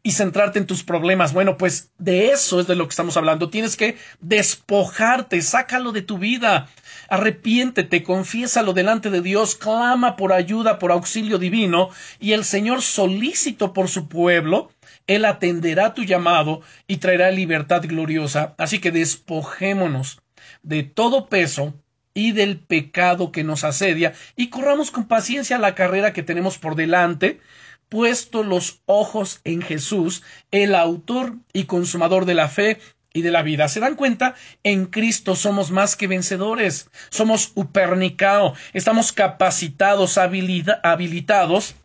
Y 0.07 0.11
centrarte 0.11 0.57
en 0.57 0.67
tus 0.67 0.85
problemas. 0.85 1.33
Bueno, 1.33 1.57
pues 1.57 1.91
de 1.97 2.29
eso 2.29 2.61
es 2.61 2.67
de 2.67 2.77
lo 2.77 2.85
que 2.85 2.91
estamos 2.91 3.17
hablando. 3.17 3.49
Tienes 3.49 3.75
que 3.75 3.97
despojarte, 4.21 5.41
sácalo 5.41 5.91
de 5.91 6.01
tu 6.01 6.17
vida, 6.17 6.69
arrepiéntete, 7.09 8.03
confiésalo 8.03 8.71
delante 8.71 9.09
de 9.09 9.19
Dios, 9.19 9.55
clama 9.55 10.15
por 10.15 10.31
ayuda, 10.31 10.79
por 10.79 10.93
auxilio 10.93 11.39
divino, 11.39 11.89
y 12.21 12.31
el 12.31 12.45
Señor 12.45 12.83
solícito 12.83 13.73
por 13.73 13.89
su 13.89 14.07
pueblo, 14.07 14.71
Él 15.07 15.25
atenderá 15.25 15.93
tu 15.93 16.05
llamado 16.05 16.61
y 16.87 16.97
traerá 16.97 17.29
libertad 17.29 17.81
gloriosa. 17.85 18.55
Así 18.57 18.79
que 18.79 18.91
despojémonos 18.91 20.21
de 20.63 20.83
todo 20.83 21.27
peso 21.27 21.73
y 22.13 22.31
del 22.31 22.59
pecado 22.59 23.33
que 23.33 23.43
nos 23.43 23.65
asedia 23.65 24.13
y 24.37 24.47
corramos 24.47 24.89
con 24.89 25.09
paciencia 25.09 25.57
la 25.57 25.75
carrera 25.75 26.13
que 26.13 26.23
tenemos 26.23 26.57
por 26.57 26.75
delante, 26.75 27.41
puesto 27.89 28.43
los 28.43 28.81
ojos 28.85 29.41
en 29.43 29.61
Jesús, 29.61 30.23
el 30.51 30.75
autor 30.75 31.35
y 31.53 31.65
consumador 31.65 32.25
de 32.25 32.35
la 32.35 32.49
fe 32.49 32.79
y 33.13 33.21
de 33.21 33.31
la 33.31 33.41
vida. 33.41 33.67
¿Se 33.67 33.79
dan 33.79 33.95
cuenta? 33.95 34.35
En 34.63 34.85
Cristo 34.85 35.35
somos 35.35 35.71
más 35.71 35.95
que 35.95 36.07
vencedores, 36.07 36.89
somos 37.09 37.51
upernicao, 37.55 38.53
estamos 38.73 39.11
capacitados, 39.11 40.17
habilitados 40.17 41.75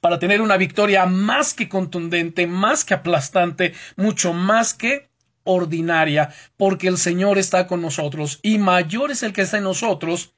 para 0.00 0.18
tener 0.18 0.40
una 0.40 0.56
victoria 0.56 1.06
más 1.06 1.54
que 1.54 1.68
contundente, 1.68 2.46
más 2.46 2.84
que 2.84 2.94
aplastante, 2.94 3.74
mucho 3.96 4.32
más 4.32 4.74
que 4.74 5.08
ordinaria, 5.44 6.30
porque 6.56 6.88
el 6.88 6.98
Señor 6.98 7.38
está 7.38 7.66
con 7.66 7.80
nosotros 7.80 8.38
y 8.42 8.58
mayor 8.58 9.10
es 9.10 9.22
el 9.22 9.32
que 9.32 9.42
está 9.42 9.58
en 9.58 9.64
nosotros 9.64 10.34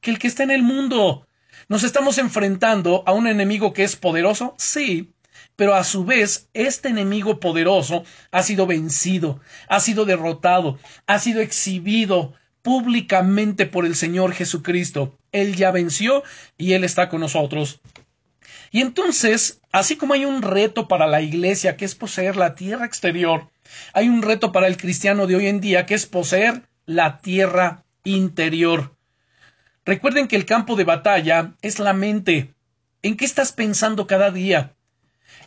que 0.00 0.10
el 0.10 0.18
que 0.18 0.28
está 0.28 0.42
en 0.42 0.50
el 0.50 0.62
mundo. 0.62 1.26
¿Nos 1.70 1.84
estamos 1.84 2.18
enfrentando 2.18 3.04
a 3.06 3.12
un 3.12 3.28
enemigo 3.28 3.72
que 3.72 3.84
es 3.84 3.94
poderoso? 3.94 4.56
Sí, 4.58 5.12
pero 5.54 5.76
a 5.76 5.84
su 5.84 6.04
vez 6.04 6.48
este 6.52 6.88
enemigo 6.88 7.38
poderoso 7.38 8.02
ha 8.32 8.42
sido 8.42 8.66
vencido, 8.66 9.38
ha 9.68 9.78
sido 9.78 10.04
derrotado, 10.04 10.80
ha 11.06 11.20
sido 11.20 11.40
exhibido 11.40 12.34
públicamente 12.62 13.66
por 13.66 13.86
el 13.86 13.94
Señor 13.94 14.32
Jesucristo. 14.32 15.16
Él 15.30 15.54
ya 15.54 15.70
venció 15.70 16.24
y 16.58 16.72
Él 16.72 16.82
está 16.82 17.08
con 17.08 17.20
nosotros. 17.20 17.80
Y 18.72 18.80
entonces, 18.80 19.60
así 19.70 19.94
como 19.94 20.14
hay 20.14 20.24
un 20.24 20.42
reto 20.42 20.88
para 20.88 21.06
la 21.06 21.22
iglesia 21.22 21.76
que 21.76 21.84
es 21.84 21.94
poseer 21.94 22.34
la 22.34 22.56
tierra 22.56 22.84
exterior, 22.84 23.48
hay 23.92 24.08
un 24.08 24.22
reto 24.22 24.50
para 24.50 24.66
el 24.66 24.76
cristiano 24.76 25.28
de 25.28 25.36
hoy 25.36 25.46
en 25.46 25.60
día 25.60 25.86
que 25.86 25.94
es 25.94 26.06
poseer 26.06 26.62
la 26.84 27.20
tierra 27.20 27.84
interior. 28.02 28.96
Recuerden 29.84 30.28
que 30.28 30.36
el 30.36 30.44
campo 30.44 30.76
de 30.76 30.84
batalla 30.84 31.54
es 31.62 31.78
la 31.78 31.92
mente. 31.92 32.54
¿En 33.02 33.16
qué 33.16 33.24
estás 33.24 33.52
pensando 33.52 34.06
cada 34.06 34.30
día? 34.30 34.74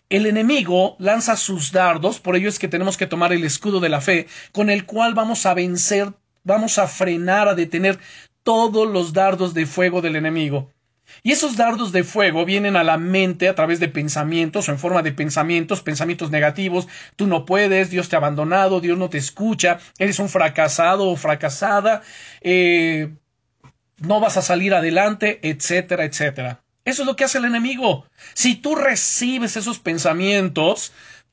El 0.10 0.26
enemigo 0.26 0.96
lanza 1.00 1.36
sus 1.36 1.72
dardos, 1.72 2.20
por 2.20 2.36
ello 2.36 2.50
es 2.50 2.60
que 2.60 2.68
tenemos 2.68 2.98
que 2.98 3.08
tomar 3.08 3.32
el 3.32 3.44
escudo 3.44 3.80
de 3.80 3.90
la 3.90 4.02
fe, 4.02 4.28
con 4.52 4.70
el 4.70 4.86
cual 4.86 5.14
vamos 5.14 5.46
a 5.46 5.54
vencer, 5.54 6.14
vamos 6.44 6.78
a 6.78 6.88
frenar, 6.88 7.48
a 7.48 7.56
detener 7.56 8.00
todos 8.44 8.90
los 8.90 9.14
dardos 9.14 9.54
de 9.54 9.66
fuego 9.66 10.02
del 10.02 10.16
enemigo. 10.16 10.72
Y 11.22 11.32
esos 11.32 11.56
dardos 11.56 11.92
de 11.92 12.04
fuego 12.04 12.46
vienen 12.46 12.76
a 12.76 12.84
la 12.84 12.98
mente 12.98 13.48
a 13.48 13.56
través 13.56 13.80
de 13.80 13.88
pensamientos 13.88 14.68
o 14.68 14.72
en 14.72 14.80
forma 14.80 15.04
de 15.04 15.12
pensamientos, 15.12 15.82
pensamientos 15.82 16.32
negativos. 16.32 16.88
Tú 17.16 17.28
no 17.28 17.46
puedes, 17.46 17.90
Dios 17.90 18.10
te 18.10 18.16
ha 18.16 18.20
abandonado, 18.20 18.82
Dios 18.82 18.98
no 18.98 19.10
te 19.10 19.18
escucha, 19.18 19.80
eres 20.00 20.20
un 20.20 20.30
fracasado 20.30 21.10
o 21.10 21.16
fracasada, 21.16 22.02
eh, 22.42 23.14
no 24.04 24.20
vas 24.20 24.38
a 24.38 24.42
salir 24.42 24.74
adelante, 24.74 25.40
etcétera, 25.44 26.06
etcétera. 26.06 26.64
Eso 26.86 27.04
es 27.04 27.08
lo 27.08 27.16
que 27.16 27.24
hace 27.24 27.38
el 27.38 27.46
enemigo. 27.46 28.06
Si 28.34 28.56
tú 28.56 28.76
recibes 28.76 29.56
esos 29.56 29.80
pensamientos, 29.80 30.92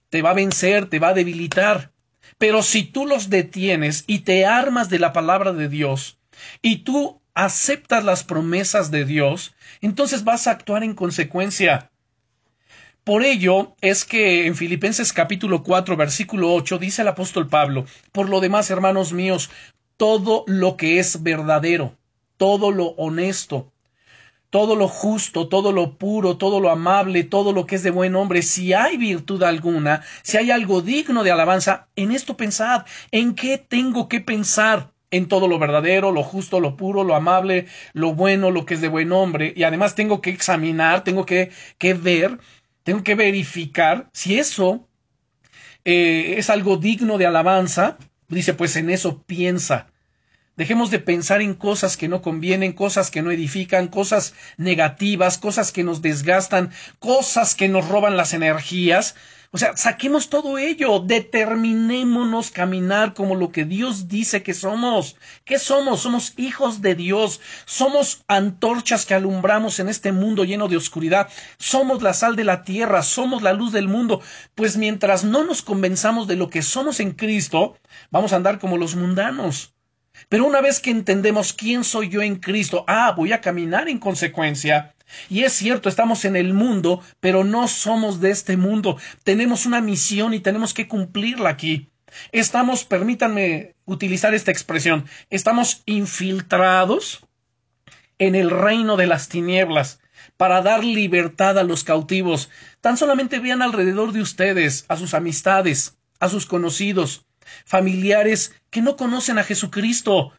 te 0.08 0.22
va 0.22 0.30
a 0.30 0.34
vencer, 0.34 0.88
te 0.88 0.98
va 0.98 1.08
a 1.08 1.14
debilitar. 1.14 1.92
Pero 2.38 2.62
si 2.62 2.84
tú 2.84 3.06
los 3.06 3.28
detienes 3.28 4.04
y 4.06 4.20
te 4.20 4.46
armas 4.46 4.88
de 4.88 4.98
la 4.98 5.12
palabra 5.12 5.52
de 5.52 5.68
Dios, 5.68 6.18
y 6.62 6.78
tú 6.78 7.20
aceptas 7.34 8.04
las 8.04 8.24
promesas 8.24 8.90
de 8.90 9.04
Dios, 9.04 9.54
entonces 9.80 10.24
vas 10.24 10.46
a 10.46 10.52
actuar 10.52 10.84
en 10.84 10.94
consecuencia. 10.94 11.90
Por 13.04 13.24
ello 13.24 13.74
es 13.80 14.04
que 14.04 14.46
en 14.46 14.54
Filipenses 14.54 15.12
capítulo 15.12 15.62
4 15.62 15.96
versículo 15.96 16.54
8 16.54 16.78
dice 16.78 17.02
el 17.02 17.08
apóstol 17.08 17.48
Pablo, 17.48 17.86
por 18.12 18.28
lo 18.28 18.40
demás, 18.40 18.70
hermanos 18.70 19.12
míos, 19.12 19.50
todo 19.96 20.44
lo 20.46 20.76
que 20.76 20.98
es 20.98 21.22
verdadero, 21.22 21.96
todo 22.40 22.70
lo 22.70 22.86
honesto, 22.96 23.70
todo 24.48 24.74
lo 24.74 24.88
justo, 24.88 25.48
todo 25.48 25.72
lo 25.72 25.98
puro, 25.98 26.38
todo 26.38 26.58
lo 26.58 26.70
amable, 26.70 27.22
todo 27.22 27.52
lo 27.52 27.66
que 27.66 27.74
es 27.74 27.82
de 27.82 27.90
buen 27.90 28.16
hombre, 28.16 28.40
si 28.40 28.72
hay 28.72 28.96
virtud 28.96 29.42
alguna, 29.42 30.02
si 30.22 30.38
hay 30.38 30.50
algo 30.50 30.80
digno 30.80 31.22
de 31.22 31.32
alabanza, 31.32 31.88
en 31.96 32.12
esto 32.12 32.38
pensad, 32.38 32.86
¿en 33.10 33.34
qué 33.34 33.58
tengo 33.58 34.08
que 34.08 34.20
pensar? 34.22 34.90
en 35.10 35.26
todo 35.26 35.48
lo 35.48 35.58
verdadero, 35.58 36.12
lo 36.12 36.22
justo, 36.22 36.60
lo 36.60 36.76
puro, 36.76 37.02
lo 37.02 37.16
amable, 37.16 37.66
lo 37.94 38.14
bueno, 38.14 38.52
lo 38.52 38.64
que 38.64 38.74
es 38.74 38.80
de 38.80 38.86
buen 38.86 39.12
hombre, 39.12 39.52
y 39.54 39.64
además 39.64 39.96
tengo 39.96 40.20
que 40.20 40.30
examinar, 40.30 41.04
tengo 41.04 41.26
que, 41.26 41.50
que 41.78 41.94
ver, 41.94 42.38
tengo 42.84 43.02
que 43.02 43.16
verificar 43.16 44.08
si 44.12 44.38
eso 44.38 44.88
eh, 45.84 46.36
es 46.38 46.48
algo 46.48 46.76
digno 46.76 47.18
de 47.18 47.26
alabanza, 47.26 47.98
dice, 48.28 48.54
pues 48.54 48.76
en 48.76 48.88
eso 48.88 49.24
piensa. 49.24 49.89
Dejemos 50.60 50.90
de 50.90 50.98
pensar 50.98 51.40
en 51.40 51.54
cosas 51.54 51.96
que 51.96 52.06
no 52.06 52.20
convienen, 52.20 52.74
cosas 52.74 53.10
que 53.10 53.22
no 53.22 53.30
edifican, 53.30 53.88
cosas 53.88 54.34
negativas, 54.58 55.38
cosas 55.38 55.72
que 55.72 55.84
nos 55.84 56.02
desgastan, 56.02 56.70
cosas 56.98 57.54
que 57.54 57.70
nos 57.70 57.88
roban 57.88 58.18
las 58.18 58.34
energías. 58.34 59.14
O 59.52 59.56
sea, 59.56 59.74
saquemos 59.78 60.28
todo 60.28 60.58
ello, 60.58 61.00
determinémonos 61.00 62.50
caminar 62.50 63.14
como 63.14 63.36
lo 63.36 63.52
que 63.52 63.64
Dios 63.64 64.06
dice 64.06 64.42
que 64.42 64.52
somos. 64.52 65.16
¿Qué 65.46 65.58
somos? 65.58 66.02
Somos 66.02 66.34
hijos 66.36 66.82
de 66.82 66.94
Dios, 66.94 67.40
somos 67.64 68.22
antorchas 68.28 69.06
que 69.06 69.14
alumbramos 69.14 69.80
en 69.80 69.88
este 69.88 70.12
mundo 70.12 70.44
lleno 70.44 70.68
de 70.68 70.76
oscuridad, 70.76 71.30
somos 71.56 72.02
la 72.02 72.12
sal 72.12 72.36
de 72.36 72.44
la 72.44 72.64
tierra, 72.64 73.02
somos 73.02 73.40
la 73.40 73.54
luz 73.54 73.72
del 73.72 73.88
mundo. 73.88 74.20
Pues 74.54 74.76
mientras 74.76 75.24
no 75.24 75.42
nos 75.42 75.62
convenzamos 75.62 76.26
de 76.26 76.36
lo 76.36 76.50
que 76.50 76.60
somos 76.60 77.00
en 77.00 77.12
Cristo, 77.12 77.78
vamos 78.10 78.34
a 78.34 78.36
andar 78.36 78.58
como 78.58 78.76
los 78.76 78.94
mundanos. 78.94 79.72
Pero 80.28 80.46
una 80.46 80.60
vez 80.60 80.80
que 80.80 80.90
entendemos 80.90 81.52
quién 81.52 81.84
soy 81.84 82.08
yo 82.08 82.22
en 82.22 82.36
Cristo, 82.36 82.84
ah, 82.86 83.12
voy 83.16 83.32
a 83.32 83.40
caminar 83.40 83.88
en 83.88 83.98
consecuencia. 83.98 84.94
Y 85.28 85.42
es 85.42 85.52
cierto, 85.52 85.88
estamos 85.88 86.24
en 86.24 86.36
el 86.36 86.54
mundo, 86.54 87.02
pero 87.20 87.44
no 87.44 87.66
somos 87.68 88.20
de 88.20 88.30
este 88.30 88.56
mundo. 88.56 88.96
Tenemos 89.24 89.66
una 89.66 89.80
misión 89.80 90.34
y 90.34 90.40
tenemos 90.40 90.74
que 90.74 90.88
cumplirla 90.88 91.50
aquí. 91.50 91.90
Estamos, 92.32 92.84
permítanme 92.84 93.74
utilizar 93.84 94.34
esta 94.34 94.50
expresión, 94.50 95.06
estamos 95.30 95.82
infiltrados 95.86 97.24
en 98.18 98.34
el 98.34 98.50
reino 98.50 98.96
de 98.96 99.06
las 99.06 99.28
tinieblas 99.28 100.00
para 100.36 100.62
dar 100.62 100.84
libertad 100.84 101.58
a 101.58 101.64
los 101.64 101.84
cautivos. 101.84 102.50
Tan 102.80 102.96
solamente 102.96 103.38
vean 103.38 103.62
alrededor 103.62 104.12
de 104.12 104.20
ustedes, 104.20 104.84
a 104.88 104.96
sus 104.96 105.14
amistades, 105.14 105.96
a 106.18 106.28
sus 106.28 106.46
conocidos, 106.46 107.24
familiares 107.64 108.54
que 108.70 108.82
no 108.82 108.96
conocen 108.96 109.38
a 109.38 109.44
Jesucristo. 109.44 110.32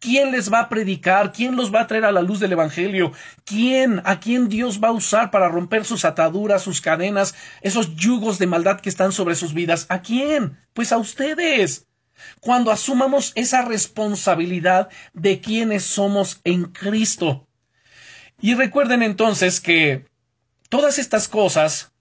¿Quién 0.00 0.30
les 0.30 0.52
va 0.52 0.60
a 0.60 0.68
predicar? 0.68 1.32
¿Quién 1.32 1.56
los 1.56 1.74
va 1.74 1.80
a 1.80 1.86
traer 1.88 2.04
a 2.04 2.12
la 2.12 2.22
luz 2.22 2.38
del 2.38 2.52
Evangelio? 2.52 3.12
¿Quién? 3.44 4.00
¿A 4.04 4.20
quién 4.20 4.48
Dios 4.48 4.80
va 4.82 4.88
a 4.88 4.92
usar 4.92 5.32
para 5.32 5.48
romper 5.48 5.84
sus 5.84 6.04
ataduras, 6.04 6.62
sus 6.62 6.80
cadenas, 6.80 7.34
esos 7.62 7.96
yugos 7.96 8.38
de 8.38 8.46
maldad 8.46 8.80
que 8.80 8.90
están 8.90 9.10
sobre 9.10 9.34
sus 9.34 9.54
vidas? 9.54 9.86
¿A 9.88 10.00
quién? 10.02 10.56
Pues 10.72 10.92
a 10.92 10.98
ustedes. 10.98 11.86
Cuando 12.40 12.70
asumamos 12.70 13.32
esa 13.34 13.62
responsabilidad 13.62 14.88
de 15.14 15.40
quienes 15.40 15.82
somos 15.82 16.40
en 16.44 16.66
Cristo. 16.66 17.48
Y 18.40 18.54
recuerden 18.54 19.02
entonces 19.02 19.60
que 19.60 20.04
todas 20.68 20.98
estas 20.98 21.26
cosas 21.26 21.92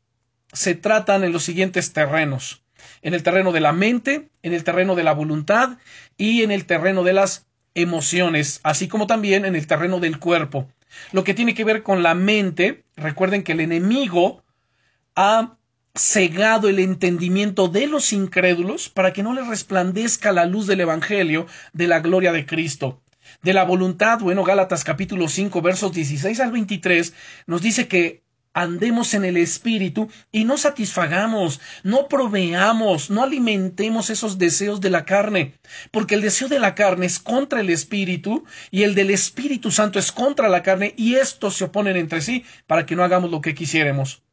se 0.53 0.75
tratan 0.75 1.23
en 1.23 1.33
los 1.33 1.43
siguientes 1.43 1.93
terrenos. 1.93 2.63
En 3.01 3.13
el 3.13 3.23
terreno 3.23 3.51
de 3.51 3.59
la 3.59 3.73
mente, 3.73 4.29
en 4.43 4.53
el 4.53 4.63
terreno 4.63 4.95
de 4.95 5.03
la 5.03 5.13
voluntad 5.13 5.77
y 6.17 6.43
en 6.43 6.51
el 6.51 6.65
terreno 6.65 7.03
de 7.03 7.13
las 7.13 7.47
emociones, 7.75 8.59
así 8.63 8.87
como 8.87 9.07
también 9.07 9.45
en 9.45 9.55
el 9.55 9.67
terreno 9.67 9.99
del 9.99 10.19
cuerpo. 10.19 10.67
Lo 11.11 11.23
que 11.23 11.33
tiene 11.33 11.53
que 11.53 11.63
ver 11.63 11.83
con 11.83 12.01
la 12.01 12.15
mente, 12.15 12.83
recuerden 12.95 13.43
que 13.43 13.51
el 13.51 13.59
enemigo 13.59 14.43
ha 15.15 15.57
cegado 15.95 16.69
el 16.69 16.79
entendimiento 16.79 17.67
de 17.67 17.87
los 17.87 18.13
incrédulos 18.13 18.89
para 18.89 19.13
que 19.13 19.23
no 19.23 19.33
les 19.33 19.47
resplandezca 19.47 20.31
la 20.31 20.45
luz 20.45 20.67
del 20.67 20.81
Evangelio 20.81 21.47
de 21.73 21.87
la 21.87 21.99
gloria 21.99 22.31
de 22.31 22.45
Cristo. 22.45 23.01
De 23.41 23.53
la 23.53 23.63
voluntad, 23.63 24.19
bueno, 24.19 24.43
Gálatas 24.43 24.83
capítulo 24.83 25.27
5 25.27 25.61
versos 25.61 25.91
16 25.91 26.39
al 26.39 26.51
23 26.51 27.13
nos 27.45 27.61
dice 27.61 27.87
que 27.87 28.23
andemos 28.57 29.13
en 29.13 29.23
el 29.23 29.37
Espíritu 29.37 30.09
y 30.31 30.43
no 30.43 30.57
satisfagamos, 30.57 31.61
no 31.83 32.07
proveamos, 32.07 33.11
no 33.11 33.21
alimentemos 33.21 34.09
esos 34.09 34.39
deseos 34.39 34.81
de 34.81 34.89
la 34.89 35.05
carne, 35.05 35.53
porque 35.91 36.15
el 36.15 36.21
deseo 36.21 36.47
de 36.47 36.57
la 36.57 36.73
carne 36.73 37.05
es 37.05 37.19
contra 37.19 37.61
el 37.61 37.69
Espíritu 37.69 38.45
y 38.71 38.81
el 38.81 38.95
del 38.95 39.11
Espíritu 39.11 39.69
Santo 39.69 39.99
es 39.99 40.11
contra 40.11 40.49
la 40.49 40.63
carne 40.63 40.95
y 40.97 41.15
estos 41.15 41.55
se 41.55 41.65
oponen 41.65 41.97
entre 41.97 42.21
sí 42.21 42.45
para 42.65 42.87
que 42.87 42.95
no 42.95 43.03
hagamos 43.03 43.29
lo 43.29 43.41
que 43.41 43.53
quisiéramos. 43.53 44.23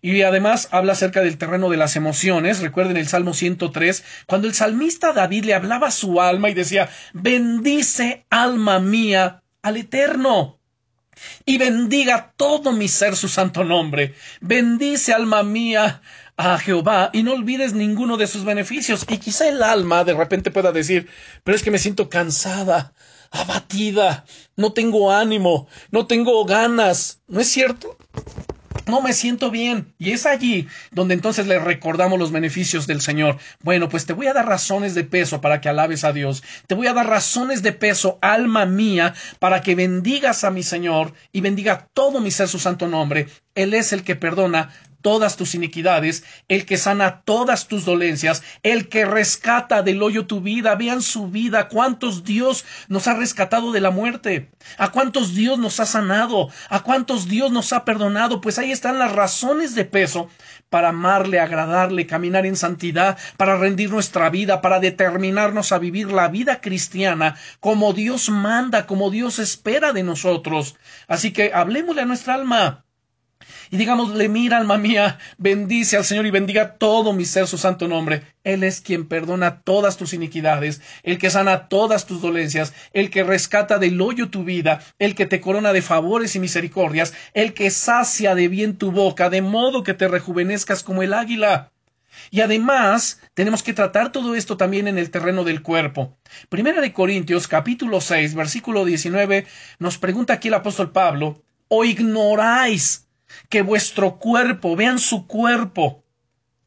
Y 0.00 0.22
además 0.22 0.68
habla 0.70 0.92
acerca 0.92 1.20
del 1.20 1.36
terreno 1.36 1.68
de 1.68 1.76
las 1.76 1.96
emociones. 1.96 2.60
Recuerden 2.60 2.96
el 2.96 3.08
Salmo 3.08 3.34
103, 3.34 4.02
cuando 4.26 4.46
el 4.46 4.54
salmista 4.54 5.12
David 5.12 5.44
le 5.44 5.54
hablaba 5.54 5.88
a 5.88 5.90
su 5.90 6.22
alma 6.22 6.48
y 6.48 6.54
decía, 6.54 6.88
bendice 7.12 8.24
alma 8.30 8.78
mía 8.78 9.42
al 9.60 9.76
Eterno 9.76 10.57
y 11.44 11.58
bendiga 11.58 12.32
todo 12.36 12.72
mi 12.72 12.88
ser 12.88 13.16
su 13.16 13.28
santo 13.28 13.64
nombre. 13.64 14.14
Bendice, 14.40 15.12
alma 15.12 15.42
mía, 15.42 16.02
a 16.38 16.56
Jehová 16.56 17.10
y 17.12 17.24
no 17.24 17.32
olvides 17.32 17.74
ninguno 17.74 18.16
de 18.16 18.28
sus 18.28 18.44
beneficios. 18.44 19.04
Y 19.08 19.18
quizá 19.18 19.48
el 19.48 19.62
alma 19.62 20.04
de 20.04 20.14
repente 20.14 20.50
pueda 20.50 20.72
decir, 20.72 21.08
pero 21.44 21.56
es 21.56 21.62
que 21.62 21.72
me 21.72 21.78
siento 21.78 22.08
cansada, 22.08 22.94
abatida, 23.30 24.24
no 24.56 24.72
tengo 24.72 25.12
ánimo, 25.12 25.66
no 25.90 26.06
tengo 26.06 26.44
ganas. 26.44 27.20
¿No 27.26 27.40
es 27.40 27.48
cierto? 27.48 27.98
No 28.88 29.00
me 29.00 29.12
siento 29.12 29.50
bien. 29.50 29.94
Y 29.98 30.10
es 30.10 30.26
allí 30.26 30.66
donde 30.90 31.14
entonces 31.14 31.46
le 31.46 31.58
recordamos 31.58 32.18
los 32.18 32.32
beneficios 32.32 32.86
del 32.86 33.00
Señor. 33.00 33.38
Bueno, 33.62 33.88
pues 33.88 34.06
te 34.06 34.12
voy 34.12 34.26
a 34.26 34.32
dar 34.32 34.46
razones 34.46 34.94
de 34.94 35.04
peso 35.04 35.40
para 35.40 35.60
que 35.60 35.68
alabes 35.68 36.04
a 36.04 36.12
Dios. 36.12 36.42
Te 36.66 36.74
voy 36.74 36.86
a 36.86 36.94
dar 36.94 37.06
razones 37.08 37.62
de 37.62 37.72
peso, 37.72 38.18
alma 38.20 38.66
mía, 38.66 39.14
para 39.38 39.60
que 39.60 39.74
bendigas 39.74 40.44
a 40.44 40.50
mi 40.50 40.62
Señor 40.62 41.12
y 41.32 41.40
bendiga 41.40 41.88
todo 41.94 42.20
mi 42.20 42.30
ser 42.30 42.48
su 42.48 42.58
santo 42.58 42.88
nombre. 42.88 43.28
Él 43.54 43.74
es 43.74 43.92
el 43.92 44.04
que 44.04 44.16
perdona 44.16 44.70
todas 45.02 45.36
tus 45.36 45.54
iniquidades, 45.54 46.24
el 46.48 46.66
que 46.66 46.76
sana 46.76 47.22
todas 47.22 47.68
tus 47.68 47.84
dolencias, 47.84 48.42
el 48.62 48.88
que 48.88 49.04
rescata 49.04 49.82
del 49.82 50.02
hoyo 50.02 50.26
tu 50.26 50.40
vida. 50.40 50.74
Vean 50.74 51.02
su 51.02 51.28
vida, 51.28 51.68
cuántos 51.68 52.24
Dios 52.24 52.64
nos 52.88 53.06
ha 53.06 53.14
rescatado 53.14 53.72
de 53.72 53.80
la 53.80 53.90
muerte, 53.90 54.50
a 54.76 54.90
cuántos 54.90 55.34
Dios 55.34 55.58
nos 55.58 55.80
ha 55.80 55.86
sanado, 55.86 56.48
a 56.68 56.82
cuántos 56.82 57.28
Dios 57.28 57.52
nos 57.52 57.72
ha 57.72 57.84
perdonado. 57.84 58.40
Pues 58.40 58.58
ahí 58.58 58.72
están 58.72 58.98
las 58.98 59.12
razones 59.12 59.74
de 59.74 59.84
peso 59.84 60.28
para 60.70 60.90
amarle, 60.90 61.40
agradarle, 61.40 62.06
caminar 62.06 62.46
en 62.46 62.56
santidad, 62.56 63.18
para 63.36 63.56
rendir 63.56 63.90
nuestra 63.90 64.30
vida, 64.30 64.60
para 64.60 64.80
determinarnos 64.80 65.72
a 65.72 65.78
vivir 65.78 66.12
la 66.12 66.28
vida 66.28 66.60
cristiana 66.60 67.36
como 67.60 67.92
Dios 67.92 68.28
manda, 68.28 68.86
como 68.86 69.10
Dios 69.10 69.38
espera 69.38 69.92
de 69.92 70.02
nosotros. 70.02 70.76
Así 71.06 71.32
que 71.32 71.52
hablemosle 71.54 72.02
a 72.02 72.06
nuestra 72.06 72.34
alma 72.34 72.84
y 73.70 73.76
digámosle, 73.76 74.28
mira, 74.28 74.56
alma 74.56 74.78
mía, 74.78 75.18
bendice 75.36 75.96
al 75.96 76.04
Señor 76.04 76.26
y 76.26 76.30
bendiga 76.30 76.74
todo 76.74 77.12
mi 77.12 77.24
ser 77.24 77.46
su 77.46 77.58
santo 77.58 77.86
nombre. 77.86 78.22
Él 78.44 78.64
es 78.64 78.80
quien 78.80 79.06
perdona 79.06 79.60
todas 79.60 79.96
tus 79.96 80.14
iniquidades, 80.14 80.80
el 81.02 81.18
que 81.18 81.30
sana 81.30 81.68
todas 81.68 82.06
tus 82.06 82.22
dolencias, 82.22 82.72
el 82.92 83.10
que 83.10 83.24
rescata 83.24 83.78
del 83.78 84.00
hoyo 84.00 84.30
tu 84.30 84.44
vida, 84.44 84.80
el 84.98 85.14
que 85.14 85.26
te 85.26 85.40
corona 85.40 85.72
de 85.72 85.82
favores 85.82 86.34
y 86.34 86.40
misericordias, 86.40 87.12
el 87.34 87.52
que 87.52 87.70
sacia 87.70 88.34
de 88.34 88.48
bien 88.48 88.76
tu 88.76 88.90
boca, 88.90 89.28
de 89.28 89.42
modo 89.42 89.82
que 89.82 89.94
te 89.94 90.08
rejuvenezcas 90.08 90.82
como 90.82 91.02
el 91.02 91.12
águila. 91.12 91.70
Y 92.30 92.40
además, 92.40 93.20
tenemos 93.34 93.62
que 93.62 93.74
tratar 93.74 94.12
todo 94.12 94.34
esto 94.34 94.56
también 94.56 94.88
en 94.88 94.98
el 94.98 95.10
terreno 95.10 95.44
del 95.44 95.62
cuerpo. 95.62 96.16
Primera 96.48 96.80
de 96.80 96.92
Corintios, 96.92 97.46
capítulo 97.48 98.00
6, 98.00 98.34
versículo 98.34 98.84
19, 98.86 99.46
nos 99.78 99.98
pregunta 99.98 100.32
aquí 100.32 100.48
el 100.48 100.54
apóstol 100.54 100.90
Pablo, 100.90 101.42
¿o 101.68 101.84
ignoráis 101.84 103.07
que 103.48 103.62
vuestro 103.62 104.18
cuerpo, 104.18 104.76
vean 104.76 104.98
su 104.98 105.26
cuerpo, 105.26 106.04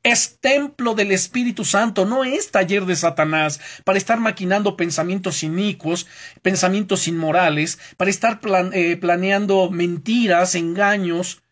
es 0.03 0.39
templo 0.39 0.95
del 0.95 1.11
Espíritu 1.11 1.63
Santo, 1.63 2.05
no 2.05 2.23
es 2.23 2.49
taller 2.49 2.85
de 2.85 2.95
Satanás 2.95 3.59
para 3.83 3.99
estar 3.99 4.19
maquinando 4.19 4.75
pensamientos 4.75 5.43
inicuos, 5.43 6.07
pensamientos 6.41 7.07
inmorales, 7.07 7.77
para 7.97 8.09
estar 8.09 8.39
eh, 8.73 8.97
planeando 8.97 9.69
mentiras, 9.69 10.55
engaños, 10.55 11.43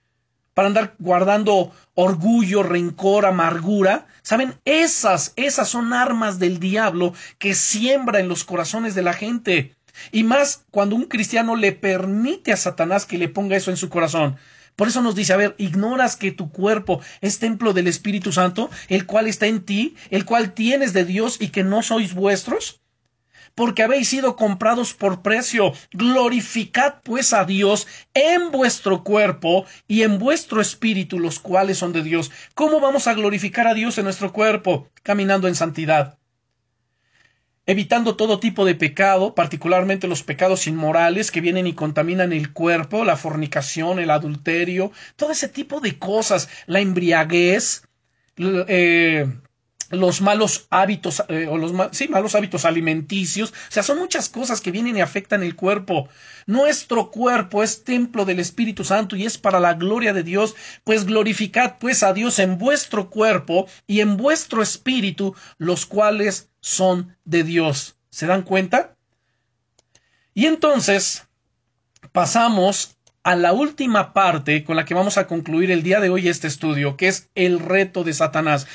para 0.56 0.68
andar 0.68 0.96
guardando 1.00 1.72
orgullo, 1.94 2.64
rencor, 2.64 3.26
amargura. 3.26 4.08
Saben, 4.24 4.56
esas, 4.66 5.32
esas 5.36 5.70
son 5.70 5.94
armas 5.94 6.40
del 6.40 6.60
diablo 6.60 7.14
que 7.38 7.54
siembra 7.54 8.20
en 8.20 8.28
los 8.28 8.44
corazones 8.44 8.96
de 8.96 9.04
la 9.04 9.14
gente. 9.14 9.76
Y 10.12 10.24
más 10.24 10.66
cuando 10.72 10.96
un 10.96 11.06
cristiano 11.06 11.56
le 11.56 11.72
permite 11.72 12.52
a 12.52 12.58
Satanás 12.58 13.06
que 13.06 13.18
le 13.18 13.30
ponga 13.30 13.58
eso 13.58 13.70
en 13.70 13.78
su 13.78 13.90
corazón. 13.90 14.38
Por 14.80 14.88
eso 14.88 15.02
nos 15.02 15.14
dice, 15.14 15.34
a 15.34 15.36
ver, 15.36 15.56
ignoras 15.58 16.16
que 16.16 16.32
tu 16.32 16.54
cuerpo 16.54 17.02
es 17.20 17.38
templo 17.38 17.74
del 17.74 17.86
Espíritu 17.88 18.32
Santo, 18.32 18.70
el 18.88 19.06
cual 19.06 19.28
está 19.28 19.46
en 19.46 19.66
ti, 19.66 19.98
el 20.10 20.24
cual 20.24 20.54
tienes 20.54 20.94
de 20.94 21.04
Dios 21.04 21.36
y 21.42 21.50
que 21.50 21.66
no 21.66 21.84
sois 21.84 22.14
vuestros 22.14 22.80
porque 23.56 23.84
habéis 23.84 24.08
sido 24.08 24.38
comprados 24.38 24.94
por 24.94 25.22
precio. 25.22 25.74
Glorificad 25.92 27.02
pues 27.04 27.34
a 27.34 27.44
Dios 27.44 27.88
en 28.14 28.52
vuestro 28.52 29.04
cuerpo 29.04 29.66
y 29.86 30.04
en 30.04 30.18
vuestro 30.18 30.62
espíritu, 30.62 31.20
los 31.20 31.40
cuales 31.40 31.78
son 31.78 31.92
de 31.92 32.02
Dios. 32.02 32.32
¿Cómo 32.54 32.80
vamos 32.80 33.08
a 33.08 33.14
glorificar 33.16 33.68
a 33.68 33.74
Dios 33.74 33.98
en 33.98 34.06
nuestro 34.06 34.32
cuerpo? 34.32 34.88
Caminando 35.04 35.50
en 35.50 35.56
santidad 35.56 36.20
evitando 37.70 38.16
todo 38.16 38.40
tipo 38.40 38.66
de 38.66 38.74
pecado, 38.74 39.36
particularmente 39.36 40.08
los 40.08 40.24
pecados 40.24 40.66
inmorales 40.66 41.30
que 41.30 41.40
vienen 41.40 41.68
y 41.68 41.74
contaminan 41.74 42.34
el 42.34 42.52
cuerpo, 42.52 43.06
la 43.06 43.16
fornicación, 43.16 44.00
el 44.00 44.10
adulterio, 44.10 44.92
todo 45.16 45.30
ese 45.30 45.50
tipo 45.50 45.80
de 45.80 46.00
cosas, 46.00 46.50
la 46.66 46.80
embriaguez, 46.80 47.84
eh, 48.38 49.32
los 49.90 50.22
malos 50.22 50.68
hábitos 50.70 51.24
eh, 51.30 51.48
o 51.50 51.58
los 51.58 51.74
sí, 51.92 52.08
malos 52.08 52.36
hábitos 52.36 52.66
alimenticios, 52.66 53.52
o 53.52 53.72
sea, 53.72 53.84
son 53.84 54.00
muchas 54.00 54.30
cosas 54.30 54.62
que 54.62 54.72
vienen 54.72 54.98
y 54.98 55.02
afectan 55.02 55.44
el 55.44 55.56
cuerpo. 55.56 56.08
Nuestro 56.46 57.12
cuerpo 57.12 57.64
es 57.64 57.84
templo 57.84 58.26
del 58.26 58.40
Espíritu 58.40 58.84
Santo 58.84 59.16
y 59.16 59.26
es 59.26 59.38
para 59.38 59.60
la 59.60 59.74
gloria 59.74 60.14
de 60.14 60.24
Dios, 60.24 60.56
pues 60.84 61.06
glorificad 61.06 61.76
pues 61.80 62.04
a 62.04 62.14
Dios 62.14 62.40
en 62.40 62.58
vuestro 62.58 63.10
cuerpo 63.10 63.68
y 63.88 64.02
en 64.02 64.18
vuestro 64.18 64.62
espíritu, 64.62 65.36
los 65.58 65.86
cuales 65.86 66.50
son 66.62 67.16
de 67.26 67.44
Dios. 67.44 67.98
¿Se 68.10 68.26
dan 68.26 68.44
cuenta? 68.44 68.96
Y 70.34 70.46
entonces 70.46 71.28
pasamos 72.12 72.98
a 73.24 73.36
la 73.36 73.54
última 73.54 74.14
parte 74.14 74.64
con 74.64 74.76
la 74.76 74.86
que 74.86 74.94
vamos 74.94 75.18
a 75.18 75.28
concluir 75.28 75.72
el 75.72 75.84
día 75.84 76.00
de 76.00 76.10
hoy 76.10 76.28
este 76.28 76.48
estudio, 76.48 76.98
que 76.98 77.08
es 77.08 77.30
el 77.36 77.60
reto 77.60 78.04
de 78.04 78.14
Satanás. 78.14 78.66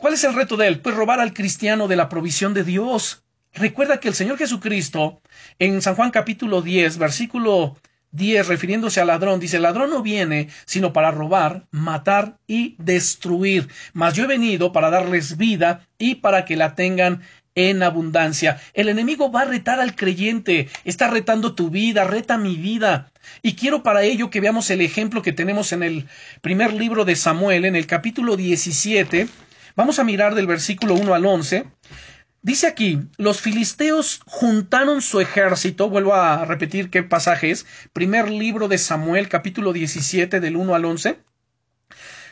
¿Cuál 0.00 0.14
es 0.14 0.24
el 0.24 0.32
reto 0.32 0.56
de 0.56 0.66
él? 0.66 0.80
Pues 0.80 0.94
robar 0.94 1.20
al 1.20 1.34
cristiano 1.34 1.86
de 1.86 1.94
la 1.94 2.08
provisión 2.08 2.54
de 2.54 2.64
Dios. 2.64 3.22
Recuerda 3.52 4.00
que 4.00 4.08
el 4.08 4.14
Señor 4.14 4.38
Jesucristo, 4.38 5.20
en 5.58 5.82
San 5.82 5.94
Juan 5.94 6.10
capítulo 6.10 6.62
10, 6.62 6.96
versículo 6.96 7.76
10, 8.12 8.48
refiriéndose 8.48 9.02
al 9.02 9.08
ladrón, 9.08 9.40
dice, 9.40 9.58
el 9.58 9.64
ladrón 9.64 9.90
no 9.90 10.00
viene 10.00 10.48
sino 10.64 10.94
para 10.94 11.10
robar, 11.10 11.66
matar 11.70 12.38
y 12.46 12.76
destruir, 12.78 13.68
mas 13.92 14.14
yo 14.14 14.24
he 14.24 14.26
venido 14.26 14.72
para 14.72 14.88
darles 14.88 15.36
vida 15.36 15.86
y 15.98 16.14
para 16.14 16.46
que 16.46 16.56
la 16.56 16.74
tengan 16.74 17.20
en 17.54 17.82
abundancia. 17.82 18.58
El 18.72 18.88
enemigo 18.88 19.30
va 19.30 19.42
a 19.42 19.44
retar 19.44 19.80
al 19.80 19.96
creyente, 19.96 20.70
está 20.86 21.08
retando 21.08 21.54
tu 21.54 21.68
vida, 21.68 22.04
reta 22.04 22.38
mi 22.38 22.56
vida. 22.56 23.12
Y 23.42 23.52
quiero 23.52 23.82
para 23.82 24.02
ello 24.02 24.30
que 24.30 24.40
veamos 24.40 24.70
el 24.70 24.80
ejemplo 24.80 25.20
que 25.20 25.34
tenemos 25.34 25.74
en 25.74 25.82
el 25.82 26.08
primer 26.40 26.72
libro 26.72 27.04
de 27.04 27.16
Samuel, 27.16 27.66
en 27.66 27.76
el 27.76 27.86
capítulo 27.86 28.38
17, 28.38 29.28
Vamos 29.76 29.98
a 29.98 30.04
mirar 30.04 30.34
del 30.34 30.46
versículo 30.46 30.94
1 30.94 31.14
al 31.14 31.26
11. 31.26 31.66
Dice 32.42 32.66
aquí, 32.66 33.00
los 33.18 33.40
filisteos 33.40 34.20
juntaron 34.26 35.02
su 35.02 35.20
ejército, 35.20 35.90
vuelvo 35.90 36.14
a 36.14 36.44
repetir 36.44 36.88
qué 36.88 37.02
pasaje 37.02 37.50
es, 37.50 37.66
primer 37.92 38.30
libro 38.30 38.66
de 38.66 38.78
Samuel, 38.78 39.28
capítulo 39.28 39.72
17, 39.72 40.40
del 40.40 40.56
1 40.56 40.74
al 40.74 40.84
11. 40.86 41.20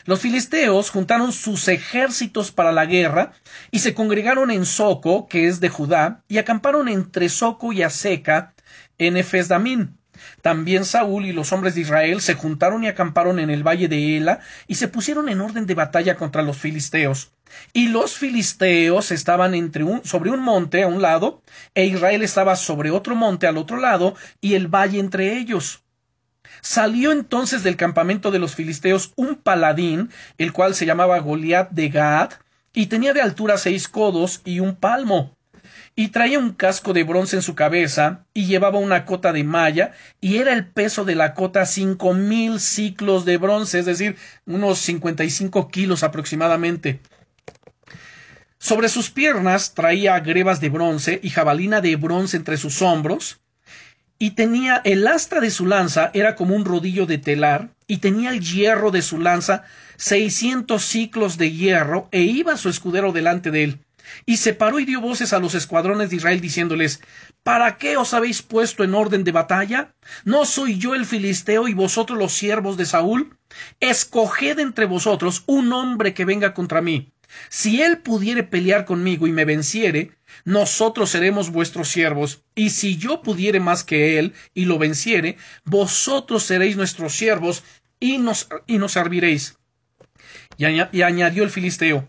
Los 0.05 0.21
filisteos 0.21 0.89
juntaron 0.89 1.31
sus 1.31 1.67
ejércitos 1.67 2.51
para 2.51 2.71
la 2.71 2.87
guerra 2.87 3.33
y 3.69 3.79
se 3.79 3.93
congregaron 3.93 4.49
en 4.49 4.65
Soco, 4.65 5.27
que 5.27 5.47
es 5.47 5.59
de 5.59 5.69
Judá, 5.69 6.23
y 6.27 6.39
acamparon 6.39 6.89
entre 6.89 7.29
Soco 7.29 7.71
y 7.71 7.83
Aseca 7.83 8.55
en 8.97 9.15
Efesdamín. 9.15 9.98
También 10.41 10.85
Saúl 10.85 11.25
y 11.25 11.33
los 11.33 11.51
hombres 11.51 11.75
de 11.75 11.81
Israel 11.81 12.21
se 12.21 12.35
juntaron 12.35 12.83
y 12.83 12.87
acamparon 12.87 13.39
en 13.39 13.49
el 13.49 13.65
valle 13.67 13.87
de 13.87 14.17
Ela 14.17 14.39
y 14.67 14.75
se 14.75 14.87
pusieron 14.87 15.29
en 15.29 15.41
orden 15.41 15.65
de 15.65 15.75
batalla 15.75 16.15
contra 16.15 16.41
los 16.41 16.57
filisteos. 16.57 17.31
Y 17.73 17.87
los 17.87 18.15
filisteos 18.17 19.11
estaban 19.11 19.55
entre 19.55 19.83
un, 19.83 20.03
sobre 20.05 20.31
un 20.31 20.39
monte 20.39 20.83
a 20.83 20.87
un 20.87 21.01
lado, 21.01 21.41
e 21.73 21.85
Israel 21.85 22.21
estaba 22.21 22.55
sobre 22.55 22.91
otro 22.91 23.15
monte 23.15 23.47
al 23.47 23.57
otro 23.57 23.77
lado, 23.77 24.15
y 24.39 24.53
el 24.53 24.67
valle 24.67 24.99
entre 24.99 25.37
ellos. 25.37 25.83
Salió 26.61 27.11
entonces 27.11 27.63
del 27.63 27.75
campamento 27.75 28.31
de 28.31 28.39
los 28.39 28.55
filisteos 28.55 29.13
un 29.15 29.35
paladín, 29.35 30.11
el 30.37 30.53
cual 30.53 30.75
se 30.75 30.85
llamaba 30.85 31.19
Goliat 31.19 31.71
de 31.71 31.89
Gad, 31.89 32.33
y 32.73 32.87
tenía 32.87 33.13
de 33.13 33.21
altura 33.21 33.57
seis 33.57 33.87
codos 33.87 34.41
y 34.45 34.59
un 34.59 34.75
palmo 34.75 35.38
y 35.99 36.07
traía 36.07 36.39
un 36.39 36.53
casco 36.53 36.93
de 36.93 37.03
bronce 37.03 37.35
en 37.35 37.41
su 37.41 37.55
cabeza, 37.55 38.23
y 38.33 38.45
llevaba 38.45 38.79
una 38.79 39.03
cota 39.03 39.33
de 39.33 39.43
malla, 39.43 39.91
y 40.21 40.37
era 40.37 40.53
el 40.53 40.65
peso 40.65 41.03
de 41.03 41.13
la 41.13 41.33
cota 41.33 41.65
cinco 41.65 42.13
mil 42.13 42.61
ciclos 42.61 43.25
de 43.25 43.35
bronce, 43.35 43.79
es 43.79 43.85
decir, 43.85 44.15
unos 44.45 44.79
cincuenta 44.79 45.25
y 45.25 45.29
cinco 45.29 45.67
kilos 45.67 46.03
aproximadamente. 46.03 47.01
Sobre 48.59 48.87
sus 48.87 49.09
piernas 49.09 49.73
traía 49.73 50.17
grebas 50.21 50.61
de 50.61 50.69
bronce 50.69 51.19
y 51.21 51.31
jabalina 51.31 51.81
de 51.81 51.97
bronce 51.97 52.37
entre 52.37 52.55
sus 52.55 52.81
hombros, 52.81 53.41
y 54.17 54.31
tenía 54.31 54.81
el 54.85 55.05
asta 55.05 55.41
de 55.41 55.51
su 55.51 55.65
lanza 55.65 56.11
era 56.13 56.35
como 56.35 56.55
un 56.55 56.63
rodillo 56.63 57.07
de 57.07 57.17
telar, 57.17 57.71
y 57.87 57.97
tenía 57.97 58.29
el 58.29 58.39
hierro 58.39 58.91
de 58.91 59.01
su 59.01 59.19
lanza 59.19 59.63
seiscientos 59.97 60.85
ciclos 60.85 61.37
de 61.37 61.51
hierro, 61.51 62.07
e 62.13 62.21
iba 62.21 62.55
su 62.55 62.69
escudero 62.69 63.11
delante 63.11 63.51
de 63.51 63.63
él 63.65 63.79
y 64.25 64.37
se 64.37 64.53
paró 64.53 64.79
y 64.79 64.85
dio 64.85 65.01
voces 65.01 65.33
a 65.33 65.39
los 65.39 65.55
escuadrones 65.55 66.09
de 66.09 66.17
Israel 66.17 66.41
diciéndoles 66.41 67.01
¿Para 67.43 67.77
qué 67.77 67.97
os 67.97 68.13
habéis 68.13 68.41
puesto 68.41 68.83
en 68.83 68.93
orden 68.93 69.23
de 69.23 69.31
batalla? 69.31 69.95
¿No 70.25 70.45
soy 70.45 70.77
yo 70.77 70.93
el 70.93 71.05
filisteo 71.05 71.67
y 71.67 71.73
vosotros 71.73 72.17
los 72.17 72.33
siervos 72.33 72.77
de 72.77 72.85
Saúl? 72.85 73.37
Escoged 73.79 74.59
entre 74.59 74.85
vosotros 74.85 75.43
un 75.47 75.73
hombre 75.73 76.13
que 76.13 76.25
venga 76.25 76.53
contra 76.53 76.81
mí. 76.81 77.11
Si 77.49 77.81
él 77.81 77.99
pudiere 77.99 78.43
pelear 78.43 78.85
conmigo 78.85 79.27
y 79.27 79.31
me 79.31 79.45
venciere, 79.45 80.11
nosotros 80.45 81.11
seremos 81.11 81.51
vuestros 81.51 81.87
siervos, 81.89 82.43
y 82.55 82.71
si 82.71 82.97
yo 82.97 83.21
pudiere 83.21 83.59
más 83.59 83.83
que 83.83 84.17
él 84.19 84.33
y 84.53 84.65
lo 84.65 84.79
venciere, 84.79 85.37
vosotros 85.63 86.43
seréis 86.43 86.75
nuestros 86.75 87.13
siervos 87.13 87.63
y 87.99 88.17
nos, 88.17 88.49
y 88.65 88.77
nos 88.79 88.93
serviréis. 88.93 89.57
Y, 90.57 90.65
y 90.65 91.01
añadió 91.03 91.43
el 91.43 91.51
filisteo 91.51 92.07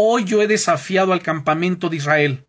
Hoy 0.00 0.22
yo 0.22 0.40
he 0.40 0.46
desafiado 0.46 1.12
al 1.12 1.22
campamento 1.22 1.88
de 1.88 1.96
Israel. 1.96 2.46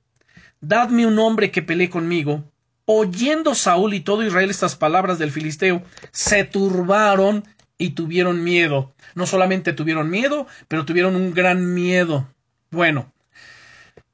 Dadme 0.61 1.07
un 1.07 1.17
hombre 1.17 1.49
que 1.49 1.63
pelee 1.63 1.89
conmigo. 1.89 2.43
Oyendo 2.85 3.55
Saúl 3.55 3.95
y 3.95 4.01
todo 4.01 4.23
Israel 4.23 4.51
estas 4.51 4.75
palabras 4.75 5.17
del 5.17 5.31
filisteo, 5.31 5.81
se 6.11 6.43
turbaron 6.43 7.43
y 7.79 7.91
tuvieron 7.91 8.43
miedo. 8.43 8.93
No 9.15 9.25
solamente 9.25 9.73
tuvieron 9.73 10.11
miedo, 10.11 10.45
pero 10.67 10.85
tuvieron 10.85 11.15
un 11.15 11.33
gran 11.33 11.73
miedo. 11.73 12.27
Bueno, 12.69 13.11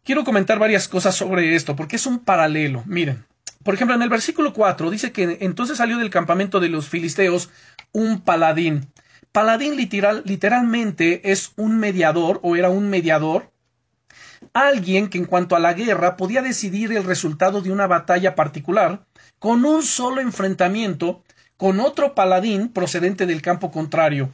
quiero 0.05 0.23
comentar 0.23 0.57
varias 0.57 0.87
cosas 0.87 1.13
sobre 1.13 1.55
esto, 1.55 1.75
porque 1.75 1.97
es 1.97 2.05
un 2.05 2.19
paralelo. 2.19 2.83
Miren, 2.85 3.25
por 3.63 3.73
ejemplo, 3.73 3.97
en 3.97 4.01
el 4.01 4.09
versículo 4.09 4.53
4 4.53 4.89
dice 4.91 5.11
que 5.11 5.39
entonces 5.41 5.75
salió 5.75 5.97
del 5.97 6.09
campamento 6.09 6.61
de 6.61 6.69
los 6.69 6.87
filisteos 6.87 7.49
un 7.91 8.21
paladín. 8.21 8.87
Paladín 9.35 9.75
literal, 9.75 10.23
literalmente 10.23 11.29
es 11.29 11.51
un 11.57 11.77
mediador 11.77 12.39
o 12.41 12.55
era 12.55 12.69
un 12.69 12.89
mediador, 12.89 13.51
alguien 14.53 15.09
que 15.09 15.17
en 15.17 15.25
cuanto 15.25 15.57
a 15.57 15.59
la 15.59 15.73
guerra 15.73 16.15
podía 16.15 16.41
decidir 16.41 16.93
el 16.93 17.03
resultado 17.03 17.59
de 17.59 17.69
una 17.69 17.85
batalla 17.85 18.33
particular 18.33 19.05
con 19.37 19.65
un 19.65 19.83
solo 19.83 20.21
enfrentamiento 20.21 21.21
con 21.57 21.81
otro 21.81 22.15
paladín 22.15 22.69
procedente 22.69 23.25
del 23.25 23.41
campo 23.41 23.71
contrario. 23.71 24.31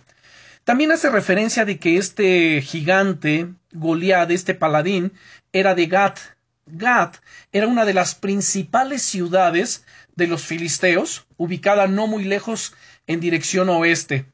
También 0.66 0.92
hace 0.92 1.10
referencia 1.10 1.66
de 1.66 1.80
que 1.80 1.98
este 1.98 2.62
gigante, 2.62 3.48
Goliat, 3.72 4.30
este 4.30 4.54
paladín, 4.54 5.14
era 5.52 5.74
de 5.74 5.88
Gat. 5.88 6.20
Gat 6.68 7.16
era 7.52 7.66
una 7.66 7.86
de 7.86 7.96
las 7.96 8.14
principales 8.14 9.02
ciudades 9.02 9.84
de 10.16 10.28
los 10.28 10.44
filisteos, 10.44 11.26
ubicada 11.38 11.88
no 11.88 12.06
muy 12.06 12.24
lejos 12.24 12.76
en 13.08 13.20
dirección 13.20 13.68
oeste. 13.70 14.28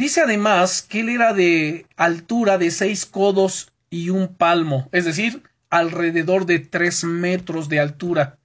Dice 0.00 0.22
además 0.22 0.80
que 0.80 1.00
él 1.00 1.10
era 1.10 1.34
de 1.34 1.84
altura 1.94 2.56
de 2.56 2.70
seis 2.70 3.04
codos 3.04 3.70
y 3.90 4.08
un 4.08 4.34
palmo, 4.34 4.88
es 4.92 5.04
decir, 5.04 5.42
alrededor 5.68 6.46
de 6.46 6.58
tres 6.58 7.04
metros 7.04 7.68
de 7.68 7.80
altura. 7.80 8.38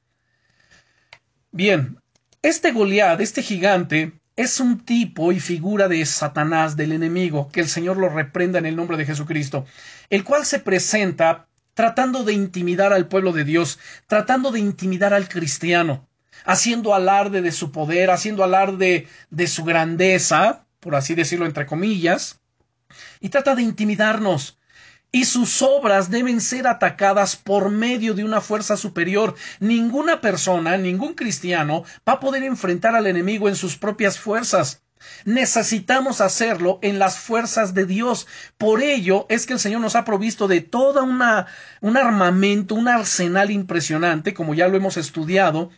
Bien, 1.53 1.97
este 2.41 2.73
Goliat, 2.73 3.21
este 3.21 3.41
gigante, 3.41 4.19
es 4.35 4.59
un 4.59 4.81
tipo 4.83 5.31
y 5.31 5.39
figura 5.39 5.87
de 5.87 6.05
Satanás, 6.05 6.75
del 6.75 6.91
enemigo, 6.91 7.47
que 7.53 7.61
el 7.61 7.69
Señor 7.69 7.95
lo 7.95 8.09
reprenda 8.09 8.59
en 8.59 8.65
el 8.65 8.75
nombre 8.75 8.97
de 8.97 9.05
Jesucristo, 9.05 9.65
el 10.09 10.25
cual 10.25 10.45
se 10.45 10.59
presenta 10.59 11.47
tratando 11.73 12.25
de 12.25 12.33
intimidar 12.33 12.91
al 12.91 13.07
pueblo 13.07 13.31
de 13.31 13.45
Dios, 13.45 13.79
tratando 14.07 14.51
de 14.51 14.59
intimidar 14.59 15.13
al 15.13 15.29
cristiano, 15.29 16.05
haciendo 16.43 16.93
alarde 16.93 17.41
de 17.41 17.53
su 17.53 17.71
poder, 17.71 18.11
haciendo 18.11 18.43
alarde 18.43 19.07
de 19.29 19.47
su 19.47 19.63
grandeza, 19.63 20.64
por 20.85 20.95
así 20.95 21.15
decirlo 21.15 21.47
entre 21.47 21.65
comillas, 21.65 22.41
y 23.19 23.29
trata 23.29 23.55
de 23.55 23.63
intimidarnos, 23.63 24.59
y 25.11 25.25
sus 25.25 25.63
obras 25.63 26.11
deben 26.11 26.39
ser 26.39 26.67
atacadas 26.67 27.35
por 27.35 27.71
medio 27.71 28.13
de 28.13 28.23
una 28.23 28.39
fuerza 28.39 28.77
superior. 28.77 29.33
Ninguna 29.59 30.21
persona, 30.21 30.77
ningún 30.77 31.15
cristiano 31.15 31.85
va 32.07 32.13
a 32.13 32.19
poder 32.19 32.43
enfrentar 32.43 32.95
al 32.95 33.07
enemigo 33.07 33.49
en 33.49 33.55
sus 33.55 33.77
propias 33.77 34.19
fuerzas. 34.19 34.83
Necesitamos 35.25 36.21
hacerlo 36.21 36.77
en 36.83 36.99
las 36.99 37.17
fuerzas 37.17 37.73
de 37.73 37.87
Dios. 37.87 38.27
Por 38.59 38.83
ello 38.83 39.25
es 39.27 39.47
que 39.47 39.53
el 39.53 39.59
Señor 39.59 39.81
nos 39.81 39.95
ha 39.95 40.05
provisto 40.05 40.47
de 40.47 40.61
toda 40.61 41.01
una 41.01 41.47
un 41.81 41.97
armamento, 41.97 42.75
un 42.75 42.87
arsenal 42.87 43.49
impresionante, 43.49 44.35
como 44.35 44.53
ya 44.53 44.67
lo 44.67 44.77
hemos 44.77 44.97
estudiado, 44.97 45.71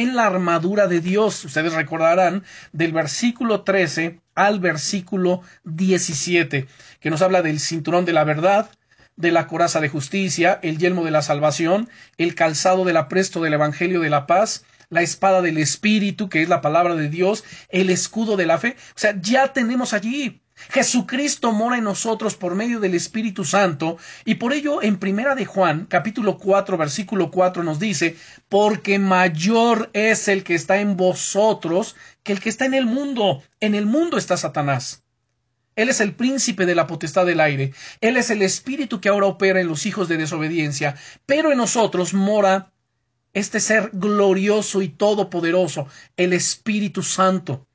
en 0.00 0.16
la 0.16 0.26
armadura 0.26 0.88
de 0.88 1.00
Dios. 1.00 1.44
Ustedes 1.44 1.72
recordarán 1.72 2.42
del 2.72 2.92
versículo 2.92 3.62
13 3.62 4.18
al 4.34 4.58
versículo 4.58 5.42
17, 5.62 6.66
que 6.98 7.10
nos 7.10 7.22
habla 7.22 7.42
del 7.42 7.60
cinturón 7.60 8.04
de 8.04 8.12
la 8.12 8.24
verdad, 8.24 8.70
de 9.14 9.30
la 9.30 9.46
coraza 9.46 9.80
de 9.80 9.88
justicia, 9.88 10.58
el 10.62 10.78
yelmo 10.78 11.04
de 11.04 11.12
la 11.12 11.22
salvación, 11.22 11.88
el 12.18 12.34
calzado 12.34 12.84
del 12.84 12.96
apresto 12.96 13.40
del 13.40 13.52
Evangelio 13.52 14.00
de 14.00 14.10
la 14.10 14.26
paz, 14.26 14.64
la 14.90 15.02
espada 15.02 15.42
del 15.42 15.58
Espíritu, 15.58 16.28
que 16.28 16.42
es 16.42 16.48
la 16.48 16.60
palabra 16.60 16.96
de 16.96 17.08
Dios, 17.08 17.44
el 17.68 17.88
escudo 17.90 18.36
de 18.36 18.46
la 18.46 18.58
fe. 18.58 18.76
O 18.96 18.98
sea, 18.98 19.14
ya 19.20 19.52
tenemos 19.52 19.92
allí. 19.92 20.42
Jesucristo 20.70 21.52
mora 21.52 21.78
en 21.78 21.84
nosotros 21.84 22.34
por 22.34 22.54
medio 22.54 22.80
del 22.80 22.94
Espíritu 22.94 23.44
Santo, 23.44 23.98
y 24.24 24.36
por 24.36 24.52
ello 24.52 24.82
en 24.82 24.98
Primera 24.98 25.34
de 25.34 25.44
Juan, 25.44 25.86
capítulo 25.86 26.38
4, 26.38 26.76
versículo 26.76 27.30
4 27.30 27.62
nos 27.62 27.78
dice, 27.78 28.16
porque 28.48 28.98
mayor 28.98 29.90
es 29.92 30.28
el 30.28 30.44
que 30.44 30.54
está 30.54 30.78
en 30.78 30.96
vosotros 30.96 31.96
que 32.22 32.32
el 32.32 32.40
que 32.40 32.48
está 32.48 32.64
en 32.64 32.74
el 32.74 32.86
mundo. 32.86 33.42
En 33.60 33.74
el 33.74 33.86
mundo 33.86 34.16
está 34.16 34.36
Satanás. 34.36 35.02
Él 35.76 35.88
es 35.88 36.00
el 36.00 36.14
príncipe 36.14 36.66
de 36.66 36.74
la 36.74 36.86
potestad 36.86 37.26
del 37.26 37.40
aire. 37.40 37.72
Él 38.00 38.16
es 38.16 38.30
el 38.30 38.42
espíritu 38.42 39.00
que 39.00 39.08
ahora 39.08 39.26
opera 39.26 39.60
en 39.60 39.68
los 39.68 39.86
hijos 39.86 40.08
de 40.08 40.16
desobediencia. 40.16 40.94
Pero 41.26 41.50
en 41.50 41.58
nosotros 41.58 42.14
mora 42.14 42.72
este 43.34 43.58
ser 43.58 43.90
glorioso 43.92 44.80
y 44.80 44.88
todopoderoso, 44.88 45.88
el 46.16 46.32
Espíritu 46.32 47.02
Santo, 47.02 47.66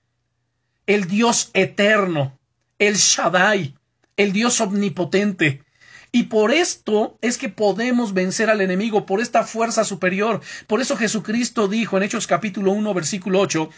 el 0.87 1.05
Dios 1.05 1.51
eterno, 1.53 2.38
el 2.79 2.95
Shaddai, 2.95 3.75
el 4.17 4.31
Dios 4.31 4.59
omnipotente. 4.61 5.63
Y 6.11 6.23
por 6.23 6.51
esto 6.51 7.17
es 7.21 7.37
que 7.37 7.49
podemos 7.49 8.13
vencer 8.13 8.49
al 8.49 8.61
enemigo, 8.61 9.05
por 9.05 9.21
esta 9.21 9.43
fuerza 9.43 9.83
superior. 9.83 10.41
Por 10.65 10.81
eso 10.81 10.97
Jesucristo 10.97 11.67
dijo 11.67 11.97
en 11.97 12.03
Hechos 12.03 12.25
capítulo 12.25 12.71
1 12.71 12.93
versículo 12.95 13.39
8, 13.41 13.69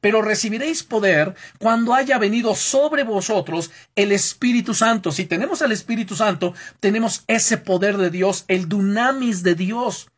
pero 0.00 0.22
recibiréis 0.22 0.82
poder 0.82 1.34
cuando 1.58 1.94
haya 1.94 2.18
venido 2.18 2.54
sobre 2.54 3.04
vosotros 3.04 3.70
el 3.94 4.10
Espíritu 4.10 4.74
Santo. 4.74 5.12
Si 5.12 5.26
tenemos 5.26 5.62
el 5.62 5.70
Espíritu 5.70 6.16
Santo, 6.16 6.54
tenemos 6.80 7.24
ese 7.28 7.58
poder 7.58 7.96
de 7.98 8.10
Dios, 8.10 8.44
el 8.48 8.68
dunamis 8.68 9.42
de 9.42 9.54
Dios. 9.54 10.08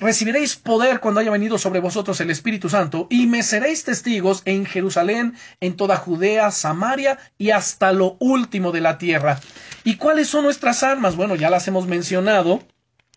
Recibiréis 0.00 0.54
poder 0.54 1.00
cuando 1.00 1.18
haya 1.18 1.32
venido 1.32 1.58
sobre 1.58 1.80
vosotros 1.80 2.20
el 2.20 2.30
Espíritu 2.30 2.68
Santo, 2.68 3.08
y 3.10 3.26
me 3.26 3.42
seréis 3.42 3.82
testigos 3.82 4.42
en 4.44 4.64
Jerusalén, 4.64 5.34
en 5.60 5.76
toda 5.76 5.96
Judea, 5.96 6.52
Samaria 6.52 7.18
y 7.36 7.50
hasta 7.50 7.92
lo 7.92 8.16
último 8.20 8.70
de 8.70 8.80
la 8.80 8.96
tierra. 8.96 9.40
¿Y 9.82 9.96
cuáles 9.96 10.28
son 10.28 10.44
nuestras 10.44 10.84
armas? 10.84 11.16
Bueno, 11.16 11.34
ya 11.34 11.50
las 11.50 11.66
hemos 11.66 11.88
mencionado 11.88 12.62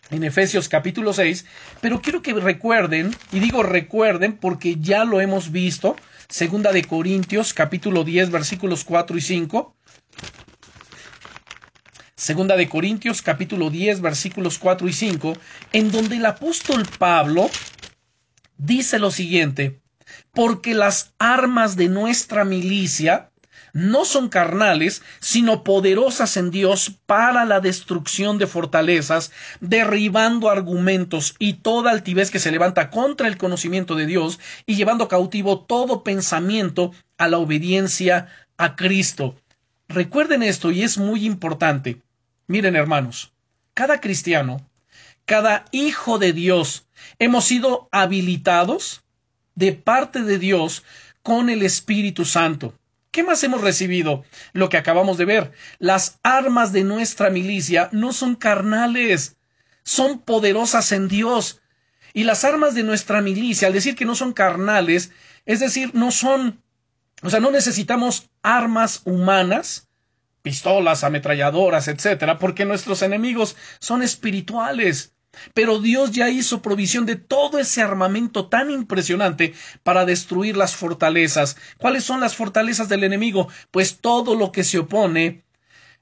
en 0.09 0.23
Efesios 0.23 0.69
capítulo 0.69 1.13
6, 1.13 1.45
pero 1.81 2.01
quiero 2.01 2.23
que 2.23 2.33
recuerden, 2.33 3.15
y 3.31 3.39
digo 3.39 3.61
recuerden 3.61 4.35
porque 4.35 4.77
ya 4.77 5.05
lo 5.05 5.21
hemos 5.21 5.51
visto, 5.51 5.95
segunda 6.29 6.71
de 6.71 6.83
Corintios 6.83 7.53
capítulo 7.53 8.03
10 8.03 8.31
versículos 8.31 8.85
4 8.85 9.17
y 9.17 9.21
5. 9.21 9.75
Segunda 12.21 12.55
de 12.55 12.69
Corintios 12.69 13.23
capítulo 13.23 13.71
10 13.71 13.99
versículos 14.01 14.59
4 14.59 14.87
y 14.87 14.93
5, 14.93 15.33
en 15.73 15.91
donde 15.91 16.17
el 16.17 16.25
apóstol 16.27 16.87
Pablo 16.99 17.49
dice 18.57 18.99
lo 18.99 19.09
siguiente, 19.09 19.81
porque 20.31 20.75
las 20.75 21.15
armas 21.17 21.77
de 21.77 21.89
nuestra 21.89 22.45
milicia 22.45 23.31
no 23.73 24.05
son 24.05 24.29
carnales, 24.29 25.01
sino 25.19 25.63
poderosas 25.63 26.37
en 26.37 26.51
Dios 26.51 26.91
para 27.07 27.43
la 27.43 27.59
destrucción 27.59 28.37
de 28.37 28.45
fortalezas, 28.45 29.31
derribando 29.59 30.51
argumentos 30.51 31.33
y 31.39 31.53
toda 31.53 31.89
altivez 31.89 32.29
que 32.29 32.37
se 32.37 32.51
levanta 32.51 32.91
contra 32.91 33.27
el 33.27 33.39
conocimiento 33.39 33.95
de 33.95 34.05
Dios 34.05 34.39
y 34.67 34.75
llevando 34.75 35.07
cautivo 35.07 35.61
todo 35.61 36.03
pensamiento 36.03 36.91
a 37.17 37.27
la 37.27 37.39
obediencia 37.39 38.27
a 38.57 38.75
Cristo. 38.75 39.37
Recuerden 39.87 40.43
esto 40.43 40.69
y 40.69 40.83
es 40.83 40.99
muy 40.99 41.25
importante. 41.25 41.99
Miren 42.51 42.75
hermanos, 42.75 43.31
cada 43.73 44.01
cristiano, 44.01 44.69
cada 45.25 45.63
hijo 45.71 46.19
de 46.19 46.33
Dios, 46.33 46.85
hemos 47.17 47.45
sido 47.45 47.87
habilitados 47.93 49.05
de 49.55 49.71
parte 49.71 50.23
de 50.23 50.37
Dios 50.37 50.83
con 51.23 51.49
el 51.49 51.63
Espíritu 51.63 52.25
Santo. 52.25 52.73
¿Qué 53.09 53.23
más 53.23 53.41
hemos 53.45 53.61
recibido? 53.61 54.25
Lo 54.51 54.67
que 54.67 54.75
acabamos 54.75 55.17
de 55.17 55.23
ver. 55.23 55.53
Las 55.79 56.19
armas 56.23 56.73
de 56.73 56.83
nuestra 56.83 57.29
milicia 57.29 57.87
no 57.93 58.11
son 58.11 58.35
carnales, 58.35 59.37
son 59.83 60.19
poderosas 60.19 60.91
en 60.91 61.07
Dios. 61.07 61.61
Y 62.11 62.25
las 62.25 62.43
armas 62.43 62.75
de 62.75 62.83
nuestra 62.83 63.21
milicia, 63.21 63.69
al 63.69 63.73
decir 63.73 63.95
que 63.95 64.03
no 64.03 64.15
son 64.15 64.33
carnales, 64.33 65.13
es 65.45 65.61
decir, 65.61 65.91
no 65.95 66.11
son, 66.11 66.61
o 67.23 67.29
sea, 67.29 67.39
no 67.39 67.49
necesitamos 67.49 68.29
armas 68.43 69.03
humanas, 69.05 69.87
pistolas, 70.41 71.03
ametralladoras, 71.03 71.87
etcétera, 71.87 72.37
porque 72.37 72.65
nuestros 72.65 73.01
enemigos 73.01 73.55
son 73.79 74.01
espirituales. 74.03 75.13
Pero 75.53 75.79
Dios 75.79 76.11
ya 76.11 76.29
hizo 76.29 76.61
provisión 76.61 77.05
de 77.05 77.15
todo 77.15 77.59
ese 77.59 77.81
armamento 77.81 78.49
tan 78.49 78.69
impresionante 78.69 79.53
para 79.83 80.05
destruir 80.05 80.57
las 80.57 80.75
fortalezas. 80.75 81.57
¿Cuáles 81.77 82.03
son 82.03 82.19
las 82.19 82.35
fortalezas 82.35 82.89
del 82.89 83.03
enemigo? 83.03 83.47
Pues 83.71 83.99
todo 83.99 84.35
lo 84.35 84.51
que 84.51 84.63
se 84.63 84.79
opone 84.79 85.43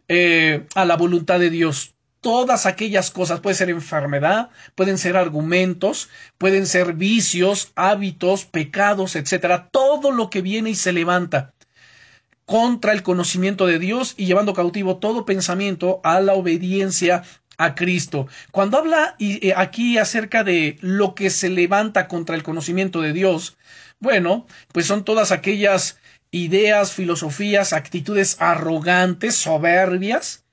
eh, 0.07 0.65
a 0.73 0.85
la 0.85 0.97
voluntad 0.97 1.39
de 1.39 1.51
Dios. 1.51 1.93
Todas 2.21 2.65
aquellas 2.65 3.11
cosas, 3.11 3.39
puede 3.39 3.55
ser 3.55 3.69
enfermedad, 3.69 4.49
pueden 4.75 4.97
ser 4.97 5.15
argumentos, 5.15 6.09
pueden 6.37 6.65
ser 6.65 6.93
vicios, 6.93 7.71
hábitos, 7.75 8.45
pecados, 8.45 9.15
etcétera. 9.15 9.69
Todo 9.71 10.11
lo 10.11 10.29
que 10.29 10.41
viene 10.41 10.71
y 10.71 10.75
se 10.75 10.91
levanta 10.91 11.53
contra 12.49 12.93
el 12.93 13.03
conocimiento 13.03 13.67
de 13.67 13.77
Dios 13.77 14.15
y 14.17 14.25
llevando 14.25 14.55
cautivo 14.55 14.97
todo 14.97 15.23
pensamiento 15.23 16.01
a 16.03 16.19
la 16.19 16.33
obediencia 16.33 17.21
a 17.59 17.75
Cristo. 17.75 18.25
Cuando 18.49 18.79
habla 18.79 19.15
eh, 19.19 19.53
aquí 19.55 19.99
acerca 19.99 20.43
de 20.43 20.79
lo 20.81 21.13
que 21.13 21.29
se 21.29 21.51
levanta 21.51 22.07
contra 22.07 22.35
el 22.35 22.41
conocimiento 22.41 23.01
de 23.01 23.13
Dios, 23.13 23.55
bueno, 23.99 24.47
pues 24.71 24.87
son 24.87 25.05
todas 25.05 25.31
aquellas 25.31 25.99
ideas, 26.31 26.91
filosofías, 26.91 27.71
actitudes 27.71 28.37
arrogantes, 28.39 29.35
soberbias, 29.35 30.43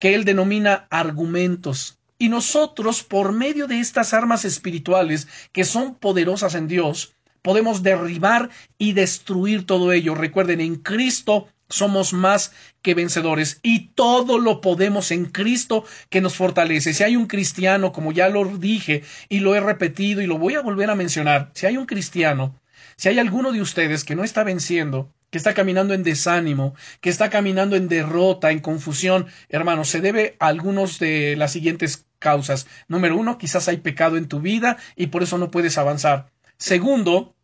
que 0.00 0.16
él 0.16 0.24
denomina 0.24 0.88
argumentos. 0.90 2.00
Y 2.18 2.30
nosotros, 2.30 3.04
por 3.04 3.30
medio 3.30 3.68
de 3.68 3.78
estas 3.78 4.12
armas 4.12 4.44
espirituales 4.44 5.28
que 5.52 5.62
son 5.62 5.94
poderosas 5.94 6.56
en 6.56 6.66
Dios, 6.66 7.14
podemos 7.42 7.82
derribar 7.82 8.50
y 8.78 8.92
destruir 8.92 9.66
todo 9.66 9.92
ello. 9.92 10.14
Recuerden, 10.14 10.60
en 10.60 10.76
Cristo 10.76 11.48
somos 11.68 12.12
más 12.12 12.52
que 12.82 12.94
vencedores 12.94 13.58
y 13.62 13.88
todo 13.94 14.38
lo 14.38 14.60
podemos 14.60 15.10
en 15.10 15.26
Cristo 15.26 15.84
que 16.10 16.20
nos 16.20 16.36
fortalece. 16.36 16.94
Si 16.94 17.02
hay 17.02 17.16
un 17.16 17.26
cristiano, 17.26 17.92
como 17.92 18.12
ya 18.12 18.28
lo 18.28 18.44
dije 18.44 19.02
y 19.28 19.40
lo 19.40 19.54
he 19.54 19.60
repetido 19.60 20.20
y 20.20 20.26
lo 20.26 20.38
voy 20.38 20.54
a 20.54 20.62
volver 20.62 20.90
a 20.90 20.94
mencionar, 20.94 21.50
si 21.54 21.66
hay 21.66 21.76
un 21.76 21.86
cristiano, 21.86 22.60
si 22.96 23.08
hay 23.08 23.18
alguno 23.18 23.52
de 23.52 23.60
ustedes 23.60 24.04
que 24.04 24.14
no 24.14 24.22
está 24.22 24.44
venciendo, 24.44 25.10
que 25.30 25.38
está 25.38 25.54
caminando 25.54 25.94
en 25.94 26.02
desánimo, 26.02 26.74
que 27.00 27.08
está 27.08 27.30
caminando 27.30 27.74
en 27.74 27.88
derrota, 27.88 28.50
en 28.50 28.60
confusión, 28.60 29.26
hermano, 29.48 29.84
se 29.84 30.00
debe 30.00 30.36
a 30.38 30.48
algunos 30.48 30.98
de 30.98 31.36
las 31.36 31.52
siguientes 31.52 32.06
causas. 32.18 32.66
Número 32.86 33.16
uno, 33.16 33.38
quizás 33.38 33.66
hay 33.66 33.78
pecado 33.78 34.18
en 34.18 34.28
tu 34.28 34.40
vida 34.40 34.76
y 34.94 35.06
por 35.06 35.22
eso 35.22 35.38
no 35.38 35.50
puedes 35.50 35.78
avanzar. 35.78 36.30
Segundo, 36.62 37.34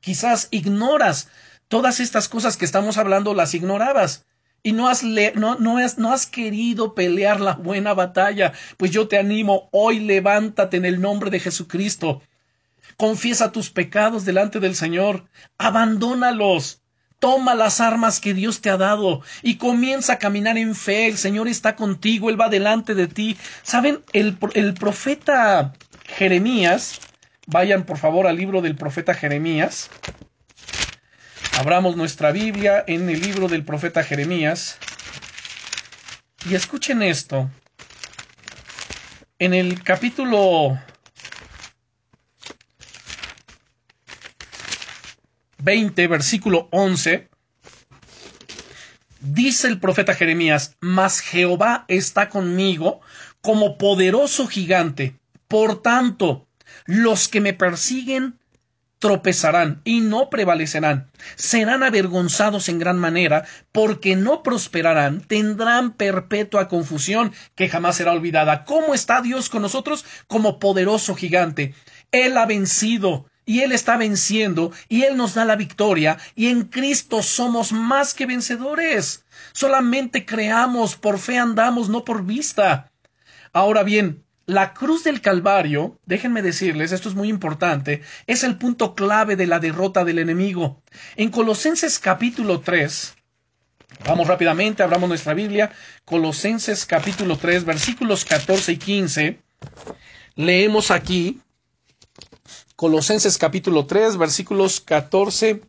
quizás 0.00 0.48
ignoras 0.50 1.28
todas 1.68 2.00
estas 2.00 2.28
cosas 2.28 2.56
que 2.56 2.64
estamos 2.64 2.98
hablando, 2.98 3.32
las 3.32 3.54
ignorabas 3.54 4.26
y 4.64 4.72
no 4.72 4.88
has, 4.88 5.04
no, 5.04 5.54
no, 5.60 5.78
has, 5.78 5.96
no 5.96 6.12
has 6.12 6.26
querido 6.26 6.92
pelear 6.96 7.40
la 7.40 7.52
buena 7.52 7.94
batalla, 7.94 8.52
pues 8.76 8.90
yo 8.90 9.06
te 9.06 9.16
animo, 9.16 9.68
hoy 9.70 10.00
levántate 10.00 10.76
en 10.76 10.86
el 10.86 11.00
nombre 11.00 11.30
de 11.30 11.38
Jesucristo. 11.38 12.20
Confiesa 12.96 13.52
tus 13.52 13.70
pecados 13.70 14.24
delante 14.24 14.58
del 14.58 14.74
Señor, 14.74 15.26
abandónalos, 15.56 16.82
Toma 17.20 17.54
las 17.54 17.80
armas 17.80 18.18
que 18.18 18.34
Dios 18.34 18.60
te 18.60 18.70
ha 18.70 18.76
dado 18.76 19.22
y 19.40 19.54
comienza 19.56 20.14
a 20.14 20.18
caminar 20.18 20.58
en 20.58 20.74
fe. 20.74 21.06
El 21.06 21.16
Señor 21.16 21.48
está 21.48 21.74
contigo, 21.74 22.28
Él 22.28 22.38
va 22.38 22.50
delante 22.50 22.94
de 22.94 23.06
ti. 23.06 23.38
¿Saben? 23.62 24.00
El, 24.12 24.36
el 24.52 24.74
profeta 24.74 25.72
Jeremías, 26.06 27.00
vayan 27.46 27.84
por 27.84 27.98
favor 27.98 28.26
al 28.26 28.36
libro 28.36 28.62
del 28.62 28.76
profeta 28.76 29.14
Jeremías. 29.14 29.90
Abramos 31.56 31.96
nuestra 31.96 32.32
Biblia 32.32 32.84
en 32.86 33.08
el 33.08 33.20
libro 33.20 33.48
del 33.48 33.64
profeta 33.64 34.02
Jeremías. 34.02 34.78
Y 36.48 36.54
escuchen 36.54 37.02
esto. 37.02 37.50
En 39.38 39.54
el 39.54 39.82
capítulo 39.82 40.78
20, 45.58 46.06
versículo 46.08 46.68
11, 46.72 47.28
dice 49.20 49.68
el 49.68 49.80
profeta 49.80 50.14
Jeremías, 50.14 50.76
mas 50.80 51.20
Jehová 51.20 51.84
está 51.88 52.28
conmigo 52.28 53.00
como 53.40 53.78
poderoso 53.78 54.46
gigante. 54.46 55.16
Por 55.48 55.82
tanto, 55.82 56.43
los 56.86 57.28
que 57.28 57.40
me 57.40 57.52
persiguen 57.52 58.38
tropezarán 58.98 59.82
y 59.84 60.00
no 60.00 60.30
prevalecerán, 60.30 61.10
serán 61.36 61.82
avergonzados 61.82 62.70
en 62.70 62.78
gran 62.78 62.98
manera, 62.98 63.44
porque 63.70 64.16
no 64.16 64.42
prosperarán, 64.42 65.20
tendrán 65.20 65.92
perpetua 65.92 66.68
confusión 66.68 67.32
que 67.54 67.68
jamás 67.68 67.96
será 67.96 68.12
olvidada. 68.12 68.64
¿Cómo 68.64 68.94
está 68.94 69.20
Dios 69.20 69.50
con 69.50 69.60
nosotros? 69.60 70.06
Como 70.26 70.58
poderoso 70.58 71.14
gigante. 71.14 71.74
Él 72.12 72.38
ha 72.38 72.46
vencido, 72.46 73.26
y 73.46 73.60
Él 73.60 73.72
está 73.72 73.96
venciendo 73.96 74.72
y 74.88 75.02
Él 75.02 75.16
nos 75.16 75.34
da 75.34 75.44
la 75.44 75.56
victoria 75.56 76.18
y 76.34 76.46
en 76.48 76.64
Cristo 76.64 77.22
somos 77.22 77.72
más 77.72 78.14
que 78.14 78.26
vencedores. 78.26 79.24
Solamente 79.52 80.24
creamos, 80.24 80.96
por 80.96 81.18
fe 81.18 81.38
andamos, 81.38 81.88
no 81.88 82.04
por 82.04 82.24
vista. 82.24 82.90
Ahora 83.52 83.82
bien, 83.82 84.23
la 84.46 84.74
cruz 84.74 85.04
del 85.04 85.20
Calvario, 85.20 85.98
déjenme 86.06 86.42
decirles, 86.42 86.92
esto 86.92 87.08
es 87.08 87.14
muy 87.14 87.28
importante, 87.28 88.02
es 88.26 88.44
el 88.44 88.58
punto 88.58 88.94
clave 88.94 89.36
de 89.36 89.46
la 89.46 89.58
derrota 89.58 90.04
del 90.04 90.18
enemigo. 90.18 90.82
En 91.16 91.30
Colosenses 91.30 91.98
capítulo 91.98 92.60
3, 92.60 93.14
vamos 94.06 94.26
rápidamente, 94.28 94.82
abramos 94.82 95.08
nuestra 95.08 95.34
Biblia, 95.34 95.72
Colosenses 96.04 96.84
capítulo 96.84 97.36
3, 97.38 97.64
versículos 97.64 98.24
14 98.24 98.72
y 98.72 98.76
15, 98.76 99.40
leemos 100.36 100.90
aquí, 100.90 101.40
Colosenses 102.76 103.38
capítulo 103.38 103.86
3, 103.86 104.16
versículos 104.18 104.80
14, 104.80 105.62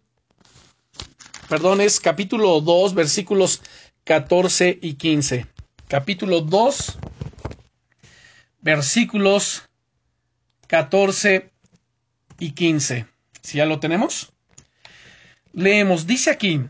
perdón, 1.47 1.81
es 1.81 1.99
capítulo 1.99 2.59
2, 2.61 2.93
versículos 2.93 3.61
14 4.05 4.77
y 4.81 4.93
15. 4.95 5.47
Capítulo 5.87 6.41
2, 6.41 6.97
versículos 8.65 9.69
14 10.65 11.51
y 12.39 12.51
15. 12.53 13.05
Si 13.43 13.59
ya 13.59 13.65
lo 13.67 13.79
tenemos. 13.79 14.33
Leemos, 15.53 16.07
dice 16.07 16.31
aquí, 16.31 16.61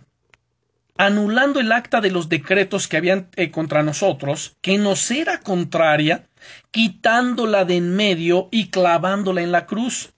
anulando 0.98 1.62
el 1.62 1.72
acta 1.72 2.02
de 2.02 2.12
los 2.12 2.28
decretos 2.28 2.90
que 2.90 2.98
habían 2.98 3.30
eh, 3.38 3.50
contra 3.50 3.82
nosotros, 3.82 4.58
que 4.60 4.78
nos 4.78 5.10
era 5.10 5.40
contraria, 5.40 6.28
quitándola 6.70 7.64
de 7.64 7.78
en 7.78 7.96
medio 7.96 8.50
y 8.52 8.68
clavándola 8.68 9.42
en 9.42 9.54
la 9.54 9.66
cruz 9.66 10.12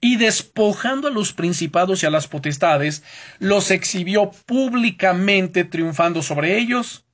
y 0.00 0.16
despojando 0.16 1.08
a 1.08 1.10
los 1.10 1.32
principados 1.32 2.04
y 2.04 2.06
a 2.06 2.10
las 2.10 2.28
potestades, 2.28 3.02
los 3.40 3.72
exhibió 3.72 4.30
públicamente 4.46 5.64
triunfando 5.64 6.22
sobre 6.22 6.56
ellos 6.58 7.04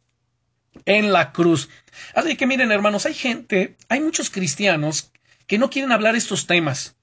en 0.85 1.13
la 1.13 1.33
cruz. 1.33 1.69
Así 2.15 2.37
que 2.37 2.47
miren 2.47 2.73
hermanos, 2.73 3.07
hay 3.07 3.15
gente, 3.15 3.77
hay 3.89 4.01
muchos 4.01 4.31
cristianos 4.31 5.13
que 5.47 5.59
no 5.59 5.71
quieren 5.71 5.93
hablar 5.93 6.17
estos 6.17 6.47
temas. 6.47 6.97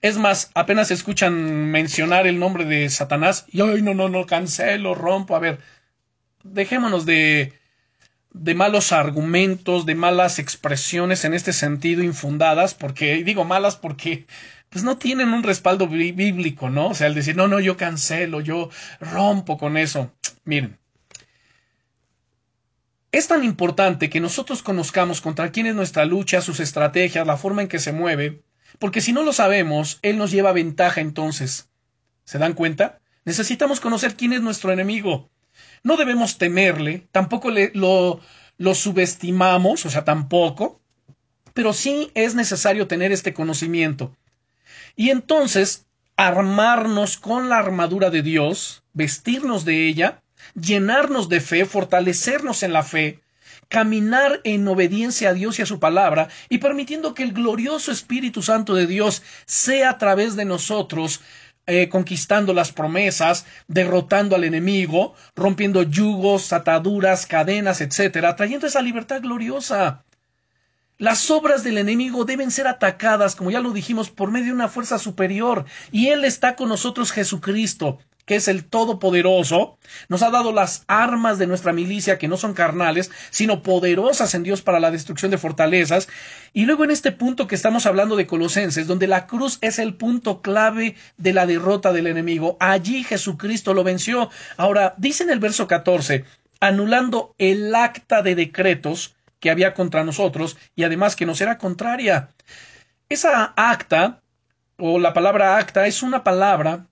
Es 0.00 0.18
más, 0.18 0.50
apenas 0.54 0.90
escuchan 0.90 1.70
mencionar 1.70 2.26
el 2.26 2.38
nombre 2.38 2.64
de 2.64 2.88
Satanás 2.90 3.46
y 3.48 3.60
ay 3.62 3.82
no, 3.82 3.94
no, 3.94 4.08
no, 4.08 4.26
cancelo, 4.26 4.94
rompo. 4.94 5.34
A 5.34 5.38
ver, 5.38 5.60
dejémonos 6.42 7.06
de, 7.06 7.54
de 8.30 8.54
malos 8.54 8.92
argumentos, 8.92 9.86
de 9.86 9.94
malas 9.94 10.38
expresiones 10.38 11.24
en 11.24 11.34
este 11.34 11.52
sentido 11.52 12.02
infundadas, 12.02 12.74
porque 12.74 13.24
digo 13.24 13.44
malas 13.44 13.76
porque 13.76 14.26
pues 14.68 14.84
no 14.84 14.98
tienen 14.98 15.32
un 15.32 15.44
respaldo 15.44 15.86
bíblico, 15.86 16.68
¿no? 16.68 16.88
O 16.88 16.94
sea, 16.94 17.06
el 17.06 17.14
decir, 17.14 17.36
no, 17.36 17.46
no, 17.46 17.60
yo 17.60 17.76
cancelo, 17.76 18.40
yo 18.40 18.70
rompo 19.00 19.56
con 19.56 19.76
eso. 19.76 20.12
Miren, 20.44 20.78
es 23.14 23.28
tan 23.28 23.44
importante 23.44 24.10
que 24.10 24.18
nosotros 24.18 24.64
conozcamos 24.64 25.20
contra 25.20 25.52
quién 25.52 25.66
es 25.66 25.74
nuestra 25.76 26.04
lucha, 26.04 26.40
sus 26.40 26.58
estrategias, 26.58 27.24
la 27.24 27.36
forma 27.36 27.62
en 27.62 27.68
que 27.68 27.78
se 27.78 27.92
mueve, 27.92 28.42
porque 28.80 29.00
si 29.00 29.12
no 29.12 29.22
lo 29.22 29.32
sabemos, 29.32 30.00
él 30.02 30.18
nos 30.18 30.32
lleva 30.32 30.52
ventaja 30.52 31.00
entonces. 31.00 31.68
¿Se 32.24 32.38
dan 32.38 32.54
cuenta? 32.54 32.98
Necesitamos 33.24 33.78
conocer 33.78 34.16
quién 34.16 34.32
es 34.32 34.42
nuestro 34.42 34.72
enemigo. 34.72 35.30
No 35.84 35.96
debemos 35.96 36.38
temerle, 36.38 37.06
tampoco 37.12 37.52
lo, 37.52 38.20
lo 38.58 38.74
subestimamos, 38.74 39.86
o 39.86 39.90
sea, 39.90 40.04
tampoco, 40.04 40.80
pero 41.52 41.72
sí 41.72 42.10
es 42.14 42.34
necesario 42.34 42.88
tener 42.88 43.12
este 43.12 43.32
conocimiento. 43.32 44.16
Y 44.96 45.10
entonces 45.10 45.86
armarnos 46.16 47.16
con 47.16 47.48
la 47.48 47.58
armadura 47.58 48.10
de 48.10 48.22
Dios, 48.22 48.82
vestirnos 48.92 49.64
de 49.64 49.86
ella, 49.86 50.23
llenarnos 50.54 51.28
de 51.28 51.40
fe, 51.40 51.64
fortalecernos 51.64 52.62
en 52.62 52.72
la 52.72 52.82
fe, 52.82 53.20
caminar 53.68 54.40
en 54.44 54.66
obediencia 54.68 55.30
a 55.30 55.34
Dios 55.34 55.58
y 55.58 55.62
a 55.62 55.66
su 55.66 55.80
palabra, 55.80 56.28
y 56.48 56.58
permitiendo 56.58 57.14
que 57.14 57.22
el 57.22 57.32
glorioso 57.32 57.92
Espíritu 57.92 58.42
Santo 58.42 58.74
de 58.74 58.86
Dios 58.86 59.22
sea 59.46 59.90
a 59.90 59.98
través 59.98 60.36
de 60.36 60.44
nosotros 60.44 61.20
eh, 61.66 61.88
conquistando 61.88 62.52
las 62.52 62.72
promesas, 62.72 63.46
derrotando 63.68 64.36
al 64.36 64.44
enemigo, 64.44 65.14
rompiendo 65.34 65.82
yugos, 65.82 66.52
ataduras, 66.52 67.24
cadenas, 67.24 67.80
etcétera, 67.80 68.36
trayendo 68.36 68.66
esa 68.66 68.82
libertad 68.82 69.22
gloriosa. 69.22 70.04
Las 70.98 71.30
obras 71.30 71.64
del 71.64 71.78
enemigo 71.78 72.26
deben 72.26 72.50
ser 72.50 72.66
atacadas, 72.66 73.34
como 73.34 73.50
ya 73.50 73.60
lo 73.60 73.72
dijimos, 73.72 74.10
por 74.10 74.30
medio 74.30 74.48
de 74.48 74.52
una 74.52 74.68
fuerza 74.68 74.98
superior. 74.98 75.64
Y 75.90 76.08
Él 76.08 76.24
está 76.24 76.54
con 76.54 76.68
nosotros, 76.68 77.12
Jesucristo, 77.12 77.98
que 78.24 78.36
es 78.36 78.48
el 78.48 78.64
Todopoderoso. 78.64 79.78
Nos 80.08 80.22
ha 80.22 80.30
dado 80.30 80.52
las 80.52 80.84
armas 80.86 81.38
de 81.38 81.46
nuestra 81.46 81.72
milicia, 81.72 82.18
que 82.18 82.28
no 82.28 82.36
son 82.36 82.54
carnales, 82.54 83.10
sino 83.30 83.62
poderosas 83.62 84.34
en 84.34 84.42
Dios 84.42 84.62
para 84.62 84.80
la 84.80 84.90
destrucción 84.90 85.30
de 85.30 85.38
fortalezas. 85.38 86.08
Y 86.52 86.64
luego 86.66 86.84
en 86.84 86.90
este 86.90 87.12
punto 87.12 87.46
que 87.46 87.54
estamos 87.54 87.86
hablando 87.86 88.16
de 88.16 88.26
Colosenses, 88.26 88.86
donde 88.86 89.06
la 89.06 89.26
cruz 89.26 89.58
es 89.60 89.78
el 89.78 89.94
punto 89.94 90.42
clave 90.42 90.96
de 91.16 91.32
la 91.32 91.46
derrota 91.46 91.92
del 91.92 92.06
enemigo. 92.06 92.56
Allí 92.60 93.04
Jesucristo 93.04 93.74
lo 93.74 93.84
venció. 93.84 94.30
Ahora, 94.56 94.94
dice 94.96 95.24
en 95.24 95.30
el 95.30 95.40
verso 95.40 95.66
14, 95.66 96.24
anulando 96.60 97.34
el 97.38 97.74
acta 97.74 98.22
de 98.22 98.34
decretos, 98.34 99.14
que 99.44 99.50
había 99.50 99.74
contra 99.74 100.04
nosotros 100.04 100.56
y 100.74 100.84
además 100.84 101.16
que 101.16 101.26
nos 101.26 101.38
era 101.42 101.58
contraria. 101.58 102.30
Esa 103.10 103.52
acta, 103.56 104.22
o 104.78 104.98
la 104.98 105.12
palabra 105.12 105.58
acta, 105.58 105.86
es 105.86 106.02
una 106.02 106.24
palabra 106.24 106.86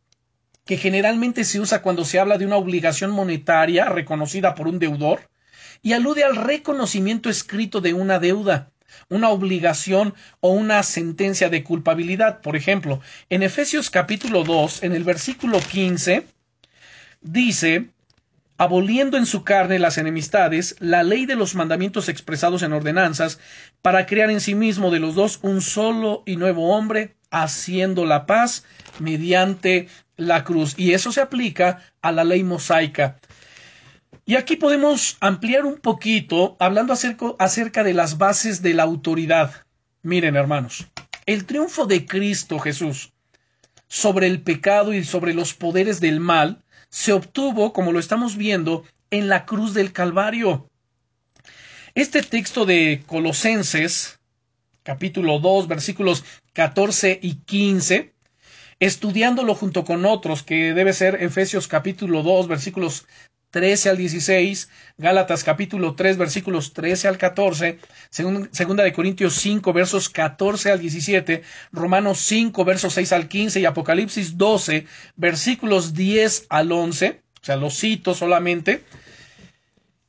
que 0.65 0.77
generalmente 0.77 1.45
se 1.45 1.61
usa 1.61 1.83
cuando 1.83 2.05
se 2.05 2.19
habla 2.19 2.39
de 2.39 2.47
una 2.47 2.57
obligación 2.57 3.11
monetaria 3.11 3.87
reconocida 3.87 4.55
por 4.55 4.69
un 4.69 4.79
deudor, 4.79 5.29
y 5.83 5.95
alude 5.95 6.23
al 6.23 6.37
reconocimiento 6.37 7.29
escrito 7.29 7.81
de 7.81 7.93
una 7.93 8.19
deuda, 8.21 8.71
una 9.09 9.31
obligación 9.31 10.15
o 10.41 10.51
una 10.51 10.83
sentencia 10.83 11.49
de 11.49 11.65
culpabilidad. 11.65 12.41
Por 12.41 12.57
ejemplo, 12.57 13.01
en 13.31 13.43
Efesios 13.43 13.91
capítulo 13.91 14.45
2, 14.45 14.85
en 14.85 14.93
el 14.93 15.03
versículo 15.03 15.59
15, 15.61 16.27
dice, 17.21 17.89
aboliendo 18.59 19.17
en 19.17 19.27
su 19.27 19.43
carne 19.43 19.81
las 19.81 19.99
enemistades, 19.99 20.77
la 20.79 21.03
ley 21.03 21.27
de 21.27 21.35
los 21.35 21.57
mandamientos 21.57 22.09
expresados 22.09 22.63
en 22.63 22.73
ordenanzas, 22.73 23.41
para 23.81 24.07
crear 24.07 24.31
en 24.31 24.41
sí 24.41 24.55
mismo 24.55 24.91
de 24.93 25.01
los 25.01 25.17
dos 25.17 25.41
un 25.43 25.63
solo 25.63 26.23
y 26.27 26.37
nuevo 26.37 26.77
hombre, 26.77 27.17
haciendo 27.31 28.05
la 28.05 28.27
paz 28.27 28.65
mediante 29.01 29.89
la 30.29 30.45
cruz. 30.45 30.75
Y 30.77 30.93
eso 30.93 31.13
se 31.13 31.21
aplica 31.21 31.83
a 32.01 32.13
la 32.13 32.25
ley 32.25 32.43
mosaica. 32.43 33.19
Y 34.25 34.37
aquí 34.37 34.57
podemos 34.57 35.17
ampliar 35.21 35.65
un 35.67 35.79
poquito 35.79 36.57
hablando 36.61 36.93
acerca, 36.93 37.83
de 37.83 37.93
las 37.93 38.19
bases 38.19 38.63
de 38.63 38.75
la 38.75 38.85
autoridad. 38.85 39.65
Miren, 40.03 40.37
hermanos, 40.37 40.87
el 41.27 41.45
triunfo 41.45 41.87
de 41.87 42.07
Cristo 42.07 42.59
Jesús 42.59 43.13
sobre 43.89 44.29
el 44.29 44.41
pecado 44.41 44.95
y 44.95 45.05
sobre 45.05 45.35
los 45.35 45.55
poderes 45.55 46.01
del 46.01 46.21
mal 46.21 46.63
se 46.89 47.13
obtuvo, 47.13 47.73
como 47.73 47.91
lo 47.91 47.99
estamos 47.99 48.37
viendo, 48.37 48.85
en 49.11 49.29
la 49.29 49.45
cruz 49.45 49.75
del 49.75 49.93
Calvario. 49.93 50.69
Este 51.95 52.23
texto 52.23 52.65
de 52.65 53.03
Colosenses, 53.07 54.21
capítulo 54.83 55.41
2, 55.41 55.69
versículos 55.69 56.25
14 56.53 57.19
y 57.21 57.35
15, 57.35 58.15
estudiándolo 58.83 59.55
junto 59.55 59.85
con 59.85 60.05
otros, 60.05 60.43
que 60.43 60.75
debe 60.75 60.93
ser 60.93 61.23
Efesios 61.23 61.69
capítulo 61.69 62.25
2, 62.25 62.49
versículos 62.49 63.07
13 63.53 63.91
al 63.91 63.97
16, 63.97 64.69
Gálatas 64.99 65.45
capítulo 65.45 65.95
3 65.95 66.17
versículos 66.17 66.73
13 66.73 67.07
al 67.07 67.17
14, 67.17 67.79
segunda 68.11 68.83
de 68.83 68.93
Corintios 68.93 69.35
5 69.35 69.73
versos 69.73 70.09
14 70.09 70.73
al 70.73 70.81
17, 70.81 71.43
Romanos 71.71 72.19
5 72.23 72.65
versos 72.65 72.95
6 72.95 73.13
al 73.13 73.29
15 73.29 73.61
y 73.61 73.67
Apocalipsis 73.67 74.37
12 74.37 74.87
versículos 75.15 75.95
10 75.95 76.47
al 76.49 76.73
11, 76.73 77.23
o 77.41 77.45
sea, 77.45 77.55
los 77.55 77.79
cito 77.79 78.15
solamente. 78.15 78.83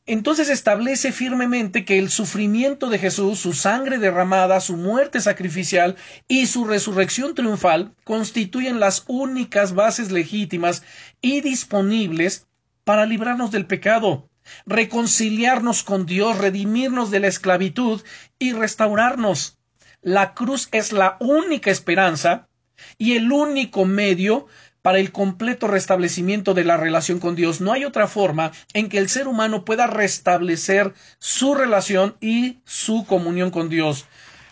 Entonces 0.06 0.49
establece 0.49 1.14
firmemente 1.14 1.86
que 1.86 1.97
el 1.97 2.10
sufrimiento 2.10 2.89
de 2.89 2.99
Jesús, 2.99 3.39
su 3.39 3.54
sangre 3.54 3.99
derramada, 3.99 4.60
su 4.60 4.76
muerte 4.76 5.22
sacrificial 5.22 5.95
y 6.28 6.47
su 6.47 6.66
resurrección 6.66 7.36
triunfal 7.36 7.95
constituyen 8.04 8.82
las 8.82 9.06
únicas 9.08 9.74
bases 9.74 10.12
legítimas 10.12 10.84
y 11.22 11.39
disponibles 11.39 12.47
para 12.84 13.06
librarnos 13.06 13.51
del 13.51 13.66
pecado, 13.66 14.30
reconciliarnos 14.66 15.84
con 15.84 16.06
Dios, 16.06 16.38
redimirnos 16.38 17.10
de 17.10 17.22
la 17.22 17.28
esclavitud 17.28 18.01
y 18.38 18.51
restaurarnos. 18.51 19.58
La 20.01 20.34
cruz 20.34 20.68
es 20.74 20.91
la 20.91 21.16
única 21.22 21.72
esperanza 21.72 22.49
y 22.97 23.16
el 23.16 23.32
único 23.32 23.86
medio 23.86 24.47
para 24.84 25.00
el 25.00 25.12
completo 25.12 25.68
restablecimiento 25.68 26.54
de 26.54 26.66
la 26.66 26.78
relación 26.78 27.20
con 27.20 27.36
Dios. 27.36 27.62
No 27.62 27.72
hay 27.72 27.86
otra 27.86 28.08
forma 28.08 28.52
en 28.74 28.90
que 28.90 29.00
el 29.00 29.10
ser 29.10 29.28
humano 29.28 29.66
pueda 29.66 29.88
restablecer 29.88 30.94
su 31.18 31.56
relación 31.56 32.18
y 32.20 32.60
su 32.66 33.06
comunión 33.06 33.50
con 33.50 33.70
Dios. 33.70 34.06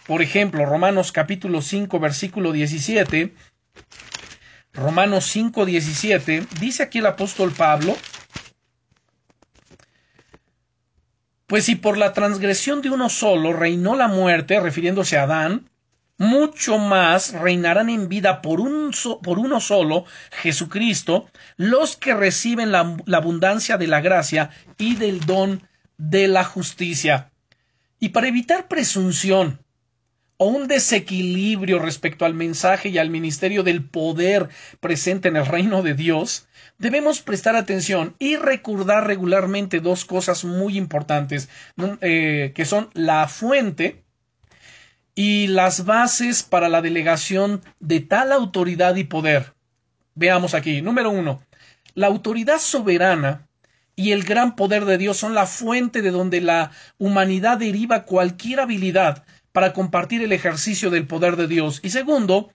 Por 0.07 0.21
ejemplo, 0.21 0.65
Romanos 0.65 1.11
capítulo 1.11 1.61
5 1.61 1.99
versículo 1.99 2.53
17. 2.53 3.35
Romanos 4.73 5.25
5 5.25 5.65
17 5.65 6.47
dice 6.61 6.83
aquí 6.83 6.99
el 6.99 7.07
apóstol 7.07 7.51
Pablo, 7.51 7.95
Pues 11.45 11.65
si 11.65 11.75
por 11.75 11.97
la 11.97 12.13
transgresión 12.13 12.81
de 12.81 12.89
uno 12.89 13.09
solo 13.09 13.51
reinó 13.51 13.97
la 13.97 14.07
muerte, 14.07 14.61
refiriéndose 14.61 15.17
a 15.17 15.23
Adán, 15.23 15.69
mucho 16.21 16.77
más 16.77 17.33
reinarán 17.33 17.89
en 17.89 18.07
vida 18.07 18.43
por, 18.43 18.61
un 18.61 18.91
por 19.23 19.39
uno 19.39 19.59
solo, 19.59 20.05
Jesucristo, 20.31 21.27
los 21.57 21.97
que 21.97 22.13
reciben 22.13 22.71
la, 22.71 22.95
abundancia 23.11 23.77
de 23.77 23.87
la 23.87 24.01
gracia 24.01 24.51
y 24.77 24.95
del 24.97 25.21
don 25.21 25.63
de 25.97 26.27
la 26.27 26.43
justicia. 26.43 27.31
Y 27.99 28.09
para 28.09 28.27
evitar 28.27 28.67
presunción 28.67 29.61
o 30.37 30.45
un 30.45 30.67
desequilibrio 30.67 31.79
respecto 31.79 32.25
al 32.25 32.35
mensaje 32.35 32.89
y 32.89 32.99
al 32.99 33.09
ministerio 33.09 33.63
del 33.63 33.83
poder 33.83 34.49
presente 34.79 35.27
en 35.27 35.37
el 35.37 35.47
reino 35.47 35.81
de 35.81 35.95
Dios, 35.95 36.47
debemos 36.77 37.21
prestar 37.21 37.55
atención 37.55 38.15
y 38.19 38.35
recordar 38.35 39.07
regularmente 39.07 39.79
dos 39.79 40.05
cosas 40.05 40.45
muy 40.45 40.77
importantes, 40.77 41.49
eh, 42.01 42.51
que 42.53 42.65
son 42.65 42.91
la 42.93 43.27
fuente 43.27 44.03
y 45.23 45.45
las 45.45 45.85
bases 45.85 46.41
para 46.41 46.67
la 46.67 46.81
delegación 46.81 47.61
de 47.79 47.99
tal 47.99 48.31
autoridad 48.31 48.95
y 48.95 49.03
poder. 49.03 49.53
Veamos 50.15 50.55
aquí. 50.55 50.81
Número 50.81 51.11
uno, 51.11 51.43
la 51.93 52.07
autoridad 52.07 52.57
soberana 52.57 53.47
y 53.95 54.13
el 54.13 54.23
gran 54.23 54.55
poder 54.55 54.85
de 54.85 54.97
Dios 54.97 55.17
son 55.17 55.35
la 55.35 55.45
fuente 55.45 56.01
de 56.01 56.09
donde 56.09 56.41
la 56.41 56.71
humanidad 56.97 57.59
deriva 57.59 58.05
cualquier 58.05 58.61
habilidad 58.61 59.23
para 59.51 59.73
compartir 59.73 60.23
el 60.23 60.31
ejercicio 60.31 60.89
del 60.89 61.05
poder 61.05 61.35
de 61.35 61.47
Dios. 61.47 61.81
Y 61.83 61.91
segundo, 61.91 62.51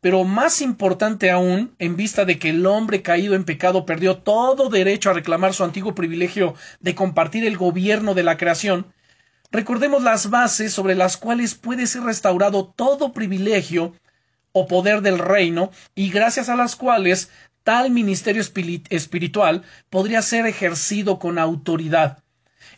pero 0.00 0.24
más 0.24 0.62
importante 0.62 1.30
aún, 1.30 1.76
en 1.78 1.94
vista 1.94 2.24
de 2.24 2.40
que 2.40 2.50
el 2.50 2.66
hombre 2.66 3.02
caído 3.02 3.36
en 3.36 3.44
pecado 3.44 3.86
perdió 3.86 4.16
todo 4.16 4.68
derecho 4.68 5.10
a 5.10 5.14
reclamar 5.14 5.54
su 5.54 5.62
antiguo 5.62 5.94
privilegio 5.94 6.54
de 6.80 6.96
compartir 6.96 7.44
el 7.44 7.56
gobierno 7.56 8.14
de 8.14 8.24
la 8.24 8.36
creación, 8.36 8.92
recordemos 9.50 10.02
las 10.02 10.30
bases 10.30 10.72
sobre 10.72 10.94
las 10.94 11.16
cuales 11.16 11.54
puede 11.54 11.86
ser 11.86 12.02
restaurado 12.02 12.66
todo 12.66 13.12
privilegio 13.12 13.94
o 14.52 14.66
poder 14.66 15.02
del 15.02 15.18
reino 15.18 15.70
y 15.94 16.10
gracias 16.10 16.48
a 16.48 16.56
las 16.56 16.76
cuales 16.76 17.30
tal 17.62 17.90
ministerio 17.90 18.42
espiritual 18.42 19.62
podría 19.90 20.22
ser 20.22 20.46
ejercido 20.46 21.18
con 21.18 21.38
autoridad. 21.38 22.22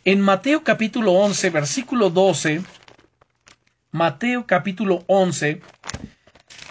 En 0.05 0.21
Mateo 0.21 0.63
capítulo 0.63 1.13
11, 1.13 1.49
versículo 1.49 2.09
12, 2.09 2.61
Mateo 3.91 4.45
capítulo 4.45 5.03
11, 5.07 5.61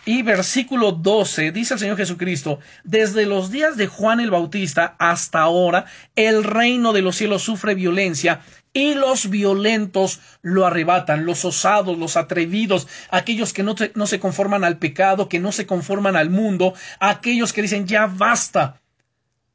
y 0.04 0.22
versículo 0.22 0.92
12 0.92 1.52
dice 1.52 1.74
el 1.74 1.80
Señor 1.80 1.96
Jesucristo, 1.96 2.58
desde 2.82 3.24
los 3.26 3.50
días 3.50 3.76
de 3.76 3.86
Juan 3.86 4.20
el 4.20 4.30
Bautista 4.30 4.96
hasta 4.98 5.40
ahora, 5.40 5.86
el 6.16 6.42
reino 6.42 6.92
de 6.92 7.02
los 7.02 7.16
cielos 7.16 7.42
sufre 7.42 7.74
violencia 7.74 8.40
y 8.72 8.94
los 8.94 9.28
violentos 9.28 10.20
lo 10.40 10.66
arrebatan, 10.66 11.26
los 11.26 11.44
osados, 11.44 11.98
los 11.98 12.16
atrevidos, 12.16 12.88
aquellos 13.10 13.52
que 13.52 13.62
no, 13.62 13.74
no 13.94 14.06
se 14.06 14.20
conforman 14.20 14.64
al 14.64 14.78
pecado, 14.78 15.28
que 15.28 15.40
no 15.40 15.52
se 15.52 15.66
conforman 15.66 16.16
al 16.16 16.30
mundo, 16.30 16.74
aquellos 16.98 17.52
que 17.52 17.62
dicen 17.62 17.86
ya 17.86 18.06
basta, 18.06 18.80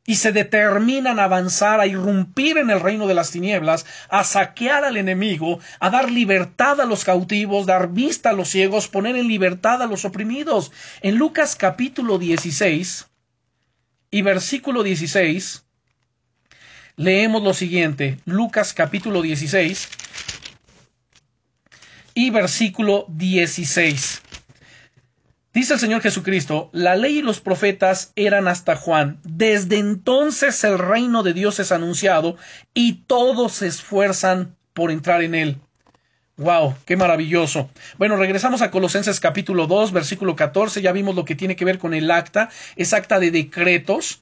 y 0.07 0.15
se 0.15 0.31
determinan 0.31 1.19
a 1.19 1.25
avanzar, 1.25 1.81
a 1.81 1.85
irrumpir 1.85 2.57
en 2.57 2.69
el 2.69 2.79
reino 2.79 3.07
de 3.07 3.13
las 3.13 3.31
tinieblas, 3.31 3.85
a 4.09 4.23
saquear 4.23 4.85
al 4.85 4.95
enemigo, 4.95 5.59
a 5.81 5.89
dar 5.89 6.09
libertad 6.09 6.79
a 6.79 6.85
los 6.85 7.03
cautivos, 7.03 7.65
dar 7.65 7.89
vista 7.89 8.29
a 8.29 8.33
los 8.33 8.47
ciegos, 8.47 8.87
poner 8.87 9.17
en 9.17 9.27
libertad 9.27 9.81
a 9.81 9.85
los 9.85 10.05
oprimidos. 10.05 10.71
En 11.01 11.15
Lucas 11.15 11.57
capítulo 11.57 12.17
16 12.17 13.05
y 14.09 14.21
versículo 14.21 14.81
16, 14.81 15.66
leemos 16.97 17.43
lo 17.43 17.53
siguiente, 17.53 18.17
Lucas 18.25 18.73
capítulo 18.73 19.21
16 19.21 19.87
y 22.15 22.31
versículo 22.31 23.05
16. 23.09 24.23
Dice 25.53 25.73
el 25.73 25.79
Señor 25.79 26.01
Jesucristo, 26.01 26.69
la 26.73 26.95
ley 26.95 27.19
y 27.19 27.21
los 27.21 27.39
profetas 27.39 28.11
eran 28.15 28.47
hasta 28.47 28.75
Juan. 28.75 29.19
Desde 29.23 29.77
entonces 29.77 30.63
el 30.63 30.77
reino 30.77 31.23
de 31.23 31.33
Dios 31.33 31.59
es 31.59 31.71
anunciado 31.71 32.35
y 32.73 33.03
todos 33.07 33.53
se 33.53 33.67
esfuerzan 33.67 34.55
por 34.73 34.91
entrar 34.91 35.21
en 35.23 35.35
él. 35.35 35.57
Wow, 36.37 36.75
qué 36.85 36.95
maravilloso. 36.95 37.69
Bueno, 37.97 38.17
regresamos 38.17 38.61
a 38.61 38.69
Colosenses 38.69 39.19
capítulo 39.19 39.65
2, 39.65 39.91
versículo 39.91 40.35
14. 40.35 40.83
Ya 40.83 40.91
vimos 40.91 41.15
lo 41.15 41.25
que 41.25 41.35
tiene 41.35 41.55
que 41.55 41.65
ver 41.65 41.79
con 41.79 41.95
el 41.95 42.11
acta. 42.11 42.49
Es 42.75 42.93
acta 42.93 43.19
de 43.19 43.31
decretos, 43.31 44.21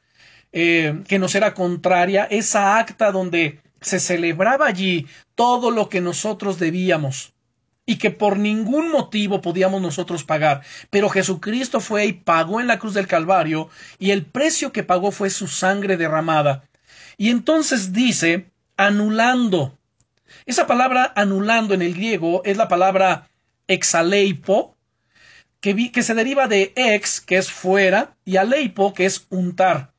eh, 0.58 1.04
que 1.06 1.20
nos 1.20 1.36
era 1.36 1.54
contraria. 1.54 2.24
Esa 2.24 2.80
acta 2.80 3.12
donde 3.12 3.60
se 3.82 4.00
celebraba 4.00 4.68
allí 4.68 5.06
todo 5.36 5.70
lo 5.70 5.90
que 5.90 6.00
nosotros 6.00 6.60
debíamos 6.60 7.34
y 7.86 7.98
que 7.98 8.10
por 8.10 8.40
ningún 8.40 8.90
motivo 8.90 9.42
podíamos 9.42 9.82
nosotros 9.82 10.24
pagar. 10.24 10.62
Pero 10.90 11.10
Jesucristo 11.10 11.82
fue 11.82 12.06
y 12.06 12.14
pagó 12.14 12.62
en 12.62 12.68
la 12.68 12.80
cruz 12.80 12.94
del 12.94 13.06
Calvario 13.06 13.70
y 14.00 14.12
el 14.12 14.26
precio 14.26 14.72
que 14.72 14.84
pagó 14.84 15.12
fue 15.12 15.30
su 15.30 15.48
sangre 15.48 15.98
derramada. 15.98 16.64
Y 17.18 17.32
entonces 17.32 17.92
dice 17.92 18.50
anulando. 18.78 19.78
Esa 20.46 20.68
palabra 20.68 21.12
anulando 21.18 21.74
en 21.74 21.82
el 21.82 21.96
griego 21.96 22.44
es 22.46 22.56
la 22.56 22.70
palabra 22.70 23.28
exaleipo, 23.68 24.78
que, 25.60 25.92
que 25.92 26.02
se 26.02 26.14
deriva 26.14 26.48
de 26.48 26.72
ex, 26.78 27.20
que 27.20 27.36
es 27.36 27.52
fuera, 27.52 28.16
y 28.24 28.38
aleipo, 28.38 28.94
que 28.94 29.06
es 29.06 29.28
untar. 29.30 29.95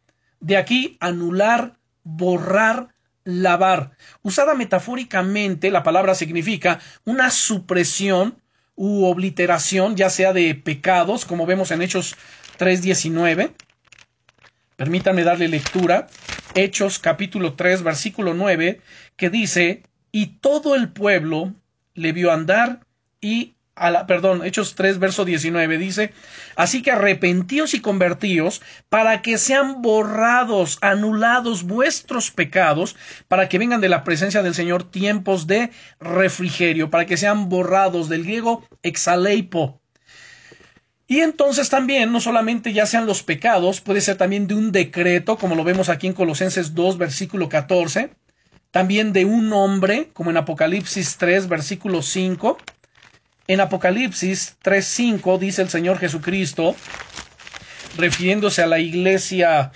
De 0.47 0.57
aquí 0.57 0.97
anular, 1.01 1.77
borrar, 2.05 2.95
lavar. 3.25 3.97
Usada 4.23 4.55
metafóricamente, 4.55 5.73
la 5.73 5.83
palabra 5.83 6.15
significa 6.15 6.79
una 7.05 7.33
supresión 7.33 8.41
u 8.77 9.07
obliteración, 9.07 9.97
ya 9.97 10.09
sea 10.09 10.33
de 10.33 10.55
pecados, 10.55 11.25
como 11.25 11.47
vemos 11.47 11.73
en 11.73 11.83
Hechos 11.83 12.15
3.19. 12.61 13.55
Permítanme 14.77 15.25
darle 15.25 15.49
lectura. 15.49 16.07
Hechos 16.55 17.01
capítulo 17.01 17.55
3, 17.55 17.83
versículo 17.83 18.33
9, 18.33 18.81
que 19.17 19.31
dice, 19.31 19.83
y 20.13 20.39
todo 20.39 20.77
el 20.77 20.93
pueblo 20.93 21.55
le 21.95 22.13
vio 22.13 22.31
andar 22.31 22.87
y 23.21 23.56
a 23.77 23.91
la, 23.91 24.07
perdón, 24.07 24.45
Hechos 24.45 24.75
3, 24.75 24.99
verso 24.99 25.27
19 25.27 25.77
dice, 25.77 26.13
así 26.57 26.83
que 26.83 26.91
arrepentíos 26.91 27.75
y 27.75 27.81
convertíos 27.81 28.63
para 28.89 29.21
que 29.21 29.37
sean 29.37 29.83
borrados, 29.83 30.79
anulados 30.81 31.63
vuestros 31.65 32.31
pecados, 32.31 32.97
para 33.29 33.49
que 33.49 33.59
vengan 33.59 33.83
de 33.83 33.91
la 33.91 34.03
presencia 34.03 34.43
del 34.43 34.55
Señor 34.55 34.91
tiempos 34.91 35.47
de 35.47 35.71
refrigerio, 36.01 36.91
para 36.91 37.05
que 37.05 37.19
sean 37.19 37.51
borrados 37.51 38.09
del 38.09 38.25
griego 38.25 38.67
exaleipo. 38.83 39.81
Y 41.07 41.21
entonces 41.21 41.69
también, 41.69 42.11
no 42.11 42.21
solamente 42.21 42.73
ya 42.73 42.87
sean 42.87 43.07
los 43.07 43.23
pecados, 43.23 43.81
puede 43.81 44.01
ser 44.01 44.17
también 44.17 44.49
de 44.49 44.55
un 44.55 44.73
decreto, 44.73 45.37
como 45.37 45.55
lo 45.55 45.63
vemos 45.65 45.89
aquí 45.89 46.07
en 46.07 46.15
Colosenses 46.15 46.75
2, 46.75 46.99
versículo 46.99 47.49
14, 47.49 48.11
también 48.71 49.13
de 49.13 49.25
un 49.25 49.53
hombre, 49.53 50.11
como 50.13 50.31
en 50.31 50.37
Apocalipsis 50.37 51.17
3, 51.19 51.49
versículo 51.49 52.03
5, 52.03 52.59
en 53.49 53.61
Apocalipsis 53.61 54.57
3.5 54.63 55.39
dice 55.39 55.63
el 55.63 55.69
Señor 55.69 55.99
Jesucristo, 55.99 56.75
refiriéndose 57.97 58.63
a 58.63 58.67
la 58.67 58.79
iglesia 58.79 59.73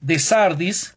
de 0.00 0.18
Sardis, 0.18 0.96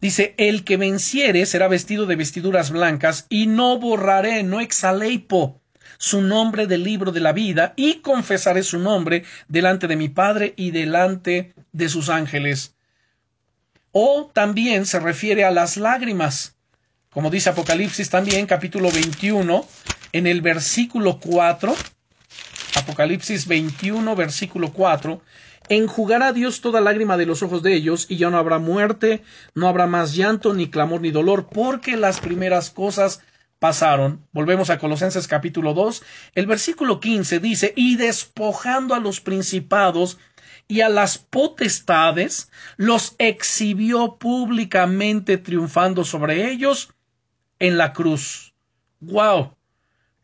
dice, 0.00 0.34
el 0.38 0.64
que 0.64 0.76
venciere 0.76 1.46
será 1.46 1.68
vestido 1.68 2.06
de 2.06 2.16
vestiduras 2.16 2.70
blancas 2.70 3.26
y 3.28 3.46
no 3.46 3.78
borraré, 3.78 4.42
no 4.42 4.60
exaleipo 4.60 5.60
su 5.98 6.22
nombre 6.22 6.66
del 6.66 6.84
libro 6.84 7.12
de 7.12 7.20
la 7.20 7.32
vida 7.32 7.72
y 7.76 7.96
confesaré 7.96 8.62
su 8.62 8.78
nombre 8.78 9.24
delante 9.48 9.86
de 9.86 9.96
mi 9.96 10.08
Padre 10.08 10.54
y 10.56 10.70
delante 10.70 11.54
de 11.72 11.88
sus 11.88 12.08
ángeles. 12.08 12.74
O 13.92 14.30
también 14.32 14.86
se 14.86 15.00
refiere 15.00 15.44
a 15.44 15.50
las 15.50 15.76
lágrimas, 15.76 16.56
como 17.10 17.30
dice 17.30 17.50
Apocalipsis 17.50 18.10
también, 18.10 18.46
capítulo 18.46 18.90
21, 18.90 19.64
en 20.14 20.28
el 20.28 20.42
versículo 20.42 21.18
4, 21.18 21.74
Apocalipsis 22.76 23.48
21, 23.48 24.14
versículo 24.14 24.72
4, 24.72 25.20
enjugará 25.68 26.32
Dios 26.32 26.60
toda 26.60 26.80
lágrima 26.80 27.16
de 27.16 27.26
los 27.26 27.42
ojos 27.42 27.64
de 27.64 27.74
ellos, 27.74 28.06
y 28.08 28.16
ya 28.16 28.30
no 28.30 28.38
habrá 28.38 28.60
muerte, 28.60 29.24
no 29.56 29.66
habrá 29.66 29.88
más 29.88 30.14
llanto, 30.14 30.54
ni 30.54 30.70
clamor, 30.70 31.00
ni 31.00 31.10
dolor, 31.10 31.48
porque 31.52 31.96
las 31.96 32.20
primeras 32.20 32.70
cosas 32.70 33.22
pasaron. 33.58 34.24
Volvemos 34.30 34.70
a 34.70 34.78
Colosenses 34.78 35.26
capítulo 35.26 35.74
2. 35.74 36.04
El 36.36 36.46
versículo 36.46 37.00
15 37.00 37.40
dice, 37.40 37.72
y 37.74 37.96
despojando 37.96 38.94
a 38.94 39.00
los 39.00 39.20
principados 39.20 40.18
y 40.68 40.82
a 40.82 40.88
las 40.90 41.18
potestades, 41.18 42.52
los 42.76 43.16
exhibió 43.18 44.16
públicamente 44.20 45.38
triunfando 45.38 46.04
sobre 46.04 46.52
ellos 46.52 46.90
en 47.58 47.78
la 47.78 47.92
cruz. 47.92 48.54
¡Wow! 49.00 49.53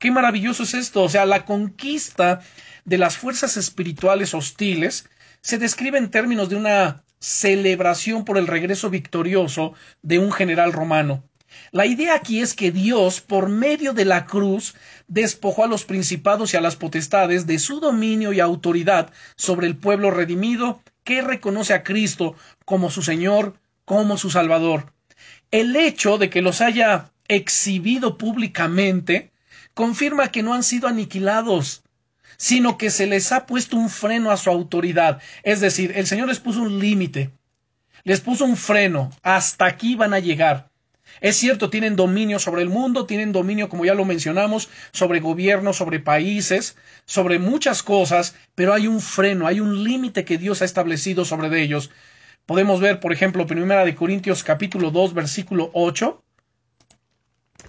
Qué 0.01 0.11
maravilloso 0.11 0.63
es 0.63 0.73
esto. 0.73 1.03
O 1.03 1.11
sea, 1.11 1.27
la 1.27 1.45
conquista 1.45 2.41
de 2.87 2.97
las 2.97 3.19
fuerzas 3.19 3.59
espirituales 3.59 4.33
hostiles 4.33 5.07
se 5.43 5.59
describe 5.59 5.99
en 5.99 6.11
términos 6.11 6.49
de 6.49 6.57
una 6.57 7.05
celebración 7.19 8.25
por 8.25 8.39
el 8.39 8.47
regreso 8.47 8.89
victorioso 8.89 9.75
de 10.01 10.19
un 10.19 10.33
general 10.33 10.73
romano. 10.73 11.23
La 11.71 11.85
idea 11.85 12.15
aquí 12.15 12.41
es 12.41 12.55
que 12.55 12.73
Dios, 12.73 13.21
por 13.21 13.51
medio 13.51 13.93
de 13.93 14.07
la 14.07 14.25
cruz, 14.25 14.75
despojó 15.07 15.65
a 15.65 15.67
los 15.67 15.85
principados 15.85 16.55
y 16.55 16.57
a 16.57 16.63
las 16.63 16.77
potestades 16.77 17.47
de 17.47 17.59
su 17.59 17.79
dominio 17.79 18.33
y 18.33 18.41
autoridad 18.41 19.13
sobre 19.37 19.67
el 19.67 19.77
pueblo 19.77 20.11
redimido 20.11 20.83
que 21.05 21.21
reconoce 21.21 21.75
a 21.75 21.83
Cristo 21.83 22.37
como 22.65 22.89
su 22.89 23.03
Señor, 23.03 23.61
como 23.85 24.17
su 24.17 24.31
Salvador. 24.31 24.95
El 25.51 25.77
hecho 25.77 26.17
de 26.17 26.31
que 26.31 26.41
los 26.41 26.63
haya 26.63 27.13
exhibido 27.29 28.17
públicamente 28.17 29.30
confirma 29.81 30.31
que 30.31 30.43
no 30.43 30.53
han 30.53 30.63
sido 30.63 30.89
aniquilados, 30.89 31.83
sino 32.37 32.77
que 32.77 32.91
se 32.91 33.07
les 33.07 33.33
ha 33.33 33.47
puesto 33.47 33.79
un 33.79 33.89
freno 33.89 34.31
a 34.31 34.37
su 34.37 34.51
autoridad. 34.51 35.23
Es 35.43 35.61
decir, 35.61 35.93
el 35.97 36.07
Señor 36.07 36.29
les 36.29 36.39
puso 36.39 36.61
un 36.61 36.79
límite, 36.79 37.31
les 38.05 38.21
puso 38.21 38.45
un 38.45 38.59
freno, 38.59 39.11
hasta 39.23 39.65
aquí 39.65 39.95
van 39.95 40.13
a 40.13 40.19
llegar. 40.19 40.69
Es 41.23 41.37
cierto, 41.37 41.71
tienen 41.71 41.97
dominio 41.97 42.39
sobre 42.39 42.61
el 42.61 42.69
mundo, 42.69 43.07
tienen 43.07 43.33
dominio, 43.33 43.71
como 43.71 43.87
ya 43.87 43.95
lo 43.95 44.05
mencionamos, 44.05 44.69
sobre 44.93 45.21
gobiernos, 45.21 45.79
sobre 45.79 45.99
países, 45.99 46.77
sobre 47.07 47.39
muchas 47.39 47.83
cosas, 47.83 48.35
pero 48.55 48.75
hay 48.75 48.87
un 48.87 49.01
freno, 49.01 49.47
hay 49.47 49.61
un 49.61 49.83
límite 49.83 50.27
que 50.27 50.37
Dios 50.37 50.61
ha 50.61 50.67
establecido 50.67 51.25
sobre 51.25 51.63
ellos. 51.63 51.91
Podemos 52.45 52.83
ver, 52.83 53.01
por 53.01 53.15
ejemplo, 53.15 53.47
Primera 53.47 53.87
de 53.87 53.95
Corintios 53.95 54.45
capítulo 54.45 54.91
2, 54.91 55.15
versículo 55.15 55.71
8. 55.73 56.23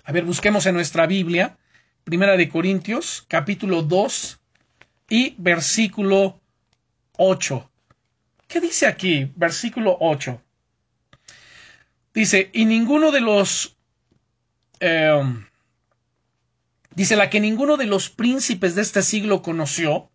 A 0.03 0.11
ver, 0.11 0.25
busquemos 0.25 0.65
en 0.65 0.75
nuestra 0.75 1.07
Biblia. 1.07 1.55
Primera 2.03 2.35
de 2.35 2.49
Corintios, 2.49 3.23
capítulo 3.27 3.83
2 3.83 4.39
y 5.09 5.35
versículo 5.37 6.39
8. 7.17 7.69
¿Qué 8.47 8.59
dice 8.59 8.87
aquí? 8.87 9.31
Versículo 9.35 9.97
8. 9.99 10.41
Dice, 12.13 12.49
y 12.53 12.65
ninguno 12.65 13.11
de 13.11 13.21
los... 13.21 13.77
Em, 14.79 15.45
dice, 16.95 17.15
la 17.15 17.29
que 17.29 17.39
ninguno 17.39 17.77
de 17.77 17.85
los 17.85 18.09
príncipes 18.09 18.73
de 18.73 18.81
este 18.81 19.03
siglo 19.03 19.43
conoció, 19.43 20.09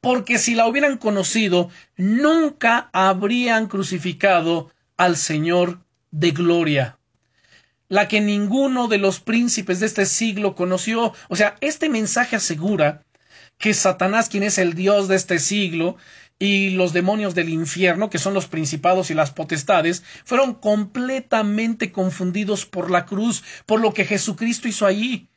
porque 0.00 0.38
si 0.38 0.54
la 0.54 0.68
hubieran 0.68 0.98
conocido, 0.98 1.68
nunca 1.96 2.90
habrían 2.92 3.66
crucificado 3.66 4.70
al 4.96 5.16
Señor 5.16 5.80
de 6.12 6.30
gloria 6.30 6.98
la 7.88 8.08
que 8.08 8.20
ninguno 8.20 8.88
de 8.88 8.98
los 8.98 9.20
príncipes 9.20 9.80
de 9.80 9.86
este 9.86 10.06
siglo 10.06 10.54
conoció. 10.54 11.12
O 11.28 11.36
sea, 11.36 11.56
este 11.60 11.88
mensaje 11.88 12.36
asegura 12.36 13.04
que 13.58 13.74
Satanás, 13.74 14.28
quien 14.28 14.42
es 14.42 14.58
el 14.58 14.74
Dios 14.74 15.08
de 15.08 15.16
este 15.16 15.38
siglo, 15.38 15.96
y 16.38 16.70
los 16.70 16.92
demonios 16.92 17.34
del 17.34 17.48
infierno, 17.48 18.10
que 18.10 18.18
son 18.18 18.34
los 18.34 18.46
principados 18.48 19.10
y 19.10 19.14
las 19.14 19.30
potestades, 19.30 20.02
fueron 20.24 20.54
completamente 20.54 21.92
confundidos 21.92 22.66
por 22.66 22.90
la 22.90 23.06
cruz, 23.06 23.44
por 23.66 23.80
lo 23.80 23.94
que 23.94 24.04
Jesucristo 24.04 24.68
hizo 24.68 24.86
allí. 24.86 25.28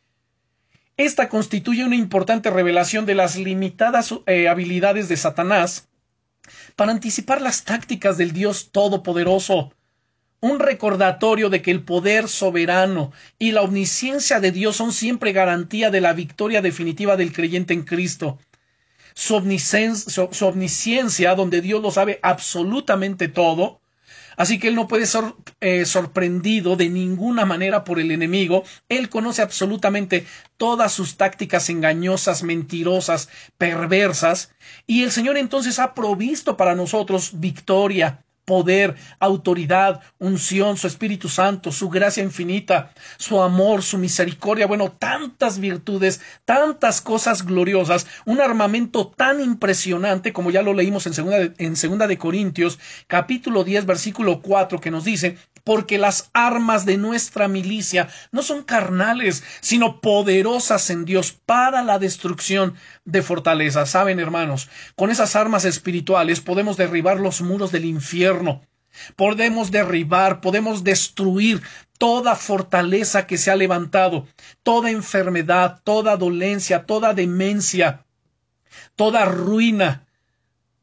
Esta 0.97 1.29
constituye 1.29 1.85
una 1.85 1.95
importante 1.95 2.49
revelación 2.49 3.05
de 3.05 3.13
las 3.13 3.35
limitadas 3.35 4.13
eh, 4.25 4.47
habilidades 4.47 5.07
de 5.07 5.17
Satanás 5.17 5.87
para 6.75 6.91
anticipar 6.91 7.41
las 7.41 7.63
tácticas 7.63 8.17
del 8.17 8.31
Dios 8.31 8.71
Todopoderoso 8.71 9.71
un 10.39 10.59
recordatorio 10.59 11.49
de 11.49 11.61
que 11.61 11.71
el 11.71 11.83
poder 11.83 12.27
soberano 12.27 13.11
y 13.39 13.51
la 13.51 13.63
omnisciencia 13.63 14.39
de 14.39 14.51
Dios 14.51 14.75
son 14.75 14.93
siempre 14.93 15.31
garantía 15.31 15.89
de 15.89 16.01
la 16.01 16.13
victoria 16.13 16.61
definitiva 16.61 17.17
del 17.17 17.33
creyente 17.33 17.73
en 17.73 17.83
Cristo. 17.83 18.37
Su, 19.15 19.35
omnisciencia, 19.35 21.33
donde 21.33 21.61
Dios 21.61 21.81
lo 21.81 21.89
sabe 21.89 22.19
absolutamente 22.21 23.27
todo, 23.27 23.81
Así 24.37 24.59
que 24.59 24.67
él 24.67 24.75
no 24.75 24.87
puede 24.87 25.07
ser 25.07 25.33
eh, 25.61 25.83
sorprendido 25.85 26.75
de 26.75 26.89
ninguna 26.89 27.43
manera 27.45 27.83
por 27.83 27.99
el 27.99 28.11
enemigo. 28.11 28.63
Él 28.87 29.09
conoce 29.09 29.41
absolutamente 29.41 30.27
todas 30.57 30.93
sus 30.93 31.17
tácticas 31.17 31.71
engañosas, 31.71 32.43
mentirosas, 32.43 33.29
perversas. 33.57 34.51
Y 34.85 35.01
el 35.01 35.11
Señor 35.11 35.37
entonces 35.37 35.79
ha 35.79 35.95
provisto 35.95 36.55
para 36.55 36.75
nosotros 36.75 37.39
victoria, 37.39 38.23
poder, 38.47 38.95
autoridad, 39.19 39.99
unción, 40.19 40.77
su 40.77 40.87
Espíritu 40.87 41.27
Santo, 41.27 41.73
su 41.73 41.89
gracia 41.89 42.23
infinita, 42.23 42.93
su 43.17 43.41
amor, 43.41 43.83
su 43.83 43.97
misericordia, 43.97 44.67
bueno, 44.67 44.89
tantas 44.89 45.59
virtudes, 45.59 46.21
tantas 46.45 47.01
cosas 47.01 47.45
gloriosas, 47.45 48.07
un 48.25 48.39
armamento 48.39 49.07
tan 49.09 49.41
impresionante 49.41 50.31
como 50.31 50.49
ya 50.49 50.61
lo 50.61 50.73
leímos 50.73 51.05
en 51.07 51.13
segunda 51.13 51.39
de, 51.39 51.53
en 51.57 51.75
segunda 51.75 52.07
de 52.07 52.17
Corintios, 52.17 52.79
capítulo 53.07 53.65
10, 53.65 53.85
versículo 53.85 54.41
4, 54.41 54.79
que 54.79 54.91
nos 54.91 55.03
dice, 55.03 55.37
porque 55.67 55.97
las 55.97 56.29
armas 56.31 56.85
de 56.85 56.95
nuestra 56.95 57.49
milicia 57.49 58.07
no 58.31 58.41
son 58.41 58.63
carnales, 58.63 59.43
sino 59.59 59.99
poderosas 59.99 60.89
en 60.89 61.03
Dios 61.03 61.33
para 61.45 61.83
la 61.83 61.99
destrucción 61.99 62.75
de 63.03 63.21
fortalezas. 63.21 63.89
Saben, 63.89 64.21
hermanos, 64.21 64.69
con 64.95 65.11
esas 65.11 65.35
armas 65.35 65.65
espirituales 65.65 66.39
podemos 66.39 66.77
derribar 66.77 67.19
los 67.19 67.41
muros 67.41 67.73
del 67.73 67.83
infierno. 67.83 68.61
Podemos 69.17 69.69
derribar, 69.69 70.39
podemos 70.39 70.85
destruir 70.85 71.61
toda 71.99 72.37
fortaleza 72.37 73.27
que 73.27 73.37
se 73.37 73.51
ha 73.51 73.57
levantado, 73.57 74.25
toda 74.63 74.89
enfermedad, 74.89 75.81
toda 75.83 76.15
dolencia, 76.15 76.85
toda 76.85 77.13
demencia, 77.13 78.05
toda 78.95 79.25
ruina, 79.25 80.06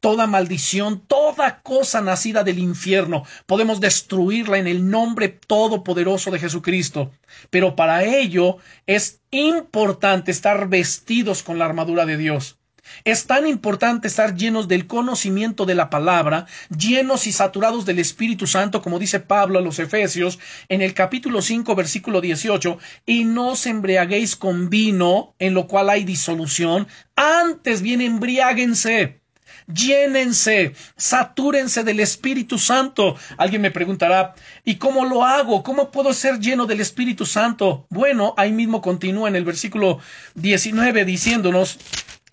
toda 0.05 0.27
maldición, 0.27 0.99
toda 0.99 1.61
cosa 1.61 1.99
nacida 1.99 2.43
del 2.43 2.59
infierno. 2.59 3.23
Podemos 3.47 3.79
destruirla 3.79 4.59
en 4.59 4.67
el 4.67 4.87
nombre 4.87 5.29
todopoderoso 5.29 6.29
de 6.29 6.37
Jesucristo. 6.37 7.11
Pero 7.49 7.75
para 7.75 8.03
ello 8.03 8.57
es 8.85 9.21
importante 9.31 10.29
estar 10.29 10.69
vestidos 10.69 11.41
con 11.41 11.57
la 11.57 11.65
armadura 11.65 12.05
de 12.05 12.17
Dios. 12.17 12.59
Es 13.03 13.25
tan 13.25 13.47
importante 13.47 14.07
estar 14.07 14.35
llenos 14.35 14.67
del 14.67 14.85
conocimiento 14.85 15.65
de 15.65 15.73
la 15.73 15.89
palabra, 15.89 16.45
llenos 16.69 17.25
y 17.25 17.31
saturados 17.31 17.83
del 17.87 17.97
Espíritu 17.97 18.45
Santo, 18.45 18.83
como 18.83 18.99
dice 18.99 19.19
Pablo 19.19 19.57
a 19.57 19.63
los 19.63 19.79
Efesios 19.79 20.37
en 20.69 20.83
el 20.83 20.93
capítulo 20.93 21.41
5, 21.41 21.73
versículo 21.73 22.21
18, 22.21 22.77
y 23.07 23.23
no 23.23 23.53
os 23.53 23.65
embriaguéis 23.65 24.35
con 24.35 24.69
vino, 24.69 25.33
en 25.39 25.55
lo 25.55 25.65
cual 25.65 25.89
hay 25.89 26.03
disolución, 26.03 26.87
antes 27.15 27.81
bien 27.81 28.01
embriáguense 28.01 29.24
llénense, 29.67 30.73
satúrense 30.95 31.83
del 31.83 31.99
Espíritu 31.99 32.57
Santo. 32.57 33.15
Alguien 33.37 33.61
me 33.61 33.71
preguntará, 33.71 34.35
¿y 34.63 34.75
cómo 34.75 35.05
lo 35.05 35.23
hago? 35.23 35.63
¿Cómo 35.63 35.91
puedo 35.91 36.13
ser 36.13 36.39
lleno 36.39 36.65
del 36.65 36.81
Espíritu 36.81 37.25
Santo? 37.25 37.87
Bueno, 37.89 38.33
ahí 38.37 38.51
mismo 38.51 38.81
continúa 38.81 39.29
en 39.29 39.35
el 39.35 39.45
versículo 39.45 39.99
19 40.35 41.05
diciéndonos, 41.05 41.77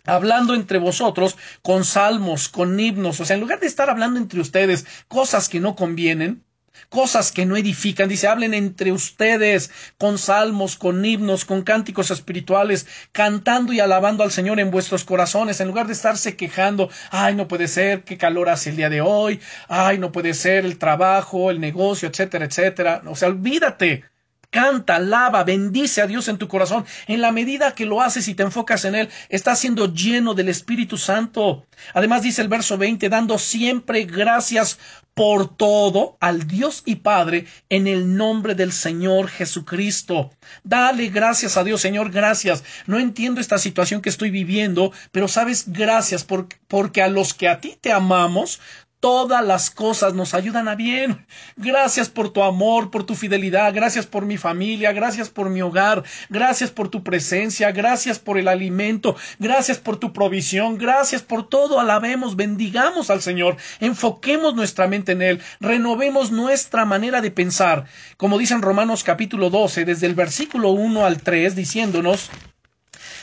hablando 0.04 0.54
entre 0.54 0.78
vosotros 0.78 1.36
con 1.62 1.84
salmos, 1.84 2.48
con 2.48 2.78
himnos, 2.78 3.20
o 3.20 3.24
sea, 3.24 3.34
en 3.34 3.40
lugar 3.40 3.60
de 3.60 3.66
estar 3.66 3.88
hablando 3.88 4.18
entre 4.18 4.40
ustedes 4.40 4.86
cosas 5.08 5.48
que 5.48 5.60
no 5.60 5.76
convienen, 5.76 6.44
cosas 6.88 7.32
que 7.32 7.46
no 7.46 7.56
edifican. 7.56 8.08
Dice, 8.08 8.28
hablen 8.28 8.54
entre 8.54 8.92
ustedes 8.92 9.70
con 9.98 10.18
salmos, 10.18 10.76
con 10.76 11.04
himnos, 11.04 11.44
con 11.44 11.62
cánticos 11.62 12.10
espirituales, 12.10 12.86
cantando 13.12 13.72
y 13.72 13.80
alabando 13.80 14.22
al 14.22 14.30
Señor 14.30 14.60
en 14.60 14.70
vuestros 14.70 15.04
corazones, 15.04 15.60
en 15.60 15.68
lugar 15.68 15.86
de 15.86 15.94
estarse 15.94 16.36
quejando, 16.36 16.90
ay, 17.10 17.34
no 17.34 17.48
puede 17.48 17.68
ser, 17.68 18.04
qué 18.04 18.18
calor 18.18 18.48
hace 18.48 18.70
el 18.70 18.76
día 18.76 18.90
de 18.90 19.00
hoy, 19.00 19.40
ay, 19.68 19.98
no 19.98 20.12
puede 20.12 20.34
ser 20.34 20.64
el 20.64 20.78
trabajo, 20.78 21.50
el 21.50 21.60
negocio, 21.60 22.08
etcétera, 22.08 22.44
etcétera. 22.44 23.02
O 23.06 23.16
sea, 23.16 23.28
olvídate. 23.28 24.11
Canta, 24.52 24.96
alaba, 24.96 25.44
bendice 25.44 26.02
a 26.02 26.06
Dios 26.06 26.28
en 26.28 26.36
tu 26.36 26.46
corazón. 26.46 26.84
En 27.06 27.22
la 27.22 27.32
medida 27.32 27.74
que 27.74 27.86
lo 27.86 28.02
haces 28.02 28.28
y 28.28 28.34
te 28.34 28.42
enfocas 28.42 28.84
en 28.84 28.94
Él, 28.94 29.08
estás 29.30 29.58
siendo 29.58 29.94
lleno 29.94 30.34
del 30.34 30.50
Espíritu 30.50 30.98
Santo. 30.98 31.64
Además 31.94 32.20
dice 32.20 32.42
el 32.42 32.48
verso 32.48 32.76
20, 32.76 33.08
dando 33.08 33.38
siempre 33.38 34.04
gracias 34.04 34.78
por 35.14 35.56
todo 35.56 36.16
al 36.20 36.46
Dios 36.46 36.82
y 36.84 36.96
Padre 36.96 37.46
en 37.68 37.86
el 37.86 38.14
nombre 38.16 38.54
del 38.54 38.72
Señor 38.72 39.28
Jesucristo. 39.28 40.30
Dale 40.64 41.08
gracias 41.08 41.56
a 41.56 41.64
Dios, 41.64 41.80
Señor, 41.80 42.10
gracias. 42.10 42.62
No 42.86 42.98
entiendo 42.98 43.40
esta 43.40 43.56
situación 43.56 44.02
que 44.02 44.08
estoy 44.08 44.30
viviendo, 44.30 44.92
pero 45.12 45.28
sabes, 45.28 45.72
gracias 45.72 46.24
porque 46.24 47.02
a 47.02 47.08
los 47.08 47.34
que 47.34 47.48
a 47.48 47.60
ti 47.60 47.78
te 47.80 47.92
amamos, 47.92 48.60
todas 49.02 49.44
las 49.44 49.68
cosas 49.72 50.14
nos 50.14 50.32
ayudan 50.32 50.68
a 50.68 50.76
bien. 50.76 51.26
Gracias 51.56 52.08
por 52.08 52.32
tu 52.32 52.44
amor, 52.44 52.92
por 52.92 53.02
tu 53.02 53.16
fidelidad, 53.16 53.74
gracias 53.74 54.06
por 54.06 54.26
mi 54.26 54.36
familia, 54.36 54.92
gracias 54.92 55.28
por 55.28 55.50
mi 55.50 55.60
hogar, 55.60 56.04
gracias 56.30 56.70
por 56.70 56.88
tu 56.88 57.02
presencia, 57.02 57.72
gracias 57.72 58.20
por 58.20 58.38
el 58.38 58.46
alimento, 58.46 59.16
gracias 59.40 59.78
por 59.78 59.96
tu 59.96 60.12
provisión, 60.12 60.78
gracias 60.78 61.20
por 61.20 61.48
todo. 61.48 61.80
Alabemos, 61.80 62.36
bendigamos 62.36 63.10
al 63.10 63.22
Señor, 63.22 63.56
enfoquemos 63.80 64.54
nuestra 64.54 64.86
mente 64.86 65.10
en 65.12 65.22
Él, 65.22 65.42
renovemos 65.58 66.30
nuestra 66.30 66.84
manera 66.84 67.20
de 67.20 67.32
pensar, 67.32 67.86
como 68.16 68.38
dice 68.38 68.54
en 68.54 68.62
Romanos 68.62 69.02
capítulo 69.02 69.50
12, 69.50 69.84
desde 69.84 70.06
el 70.06 70.14
versículo 70.14 70.70
1 70.70 71.04
al 71.04 71.20
3, 71.20 71.56
diciéndonos, 71.56 72.30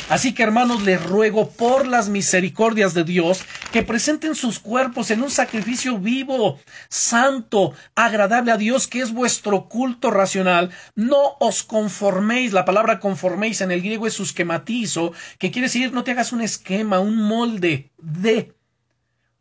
Así 0.08 0.34
que 0.34 0.44
hermanos, 0.44 0.84
les 0.84 1.04
ruego 1.04 1.50
por 1.52 1.86
las 1.88 2.10
misericordias 2.10 2.94
de 2.94 3.04
Dios 3.04 3.44
que 3.72 3.84
presenten 3.84 4.34
sus 4.34 4.60
cuerpos 4.60 5.12
en 5.12 5.22
un 5.22 5.30
sacrificio 5.30 6.00
vivo, 6.00 6.60
santo, 6.90 7.74
agradable 7.96 8.52
a 8.52 8.58
Dios, 8.58 8.88
que 8.88 9.02
es 9.02 9.12
vuestro 9.12 9.68
culto 9.68 10.10
racional. 10.10 10.72
No 10.96 11.36
os 11.40 11.64
conforméis, 11.64 12.54
la 12.54 12.66
palabra 12.66 13.00
conforméis 13.00 13.62
en 13.62 13.72
el 13.72 13.82
griego 13.82 14.08
es 14.08 14.14
susquematizo, 14.14 15.14
que 15.38 15.52
quiere 15.52 15.68
decir 15.68 15.92
no 15.92 16.04
te 16.04 16.12
hagas 16.12 16.32
un 16.32 16.42
esquema, 16.42 17.00
un 17.00 17.18
molde 17.18 17.92
de. 17.98 18.56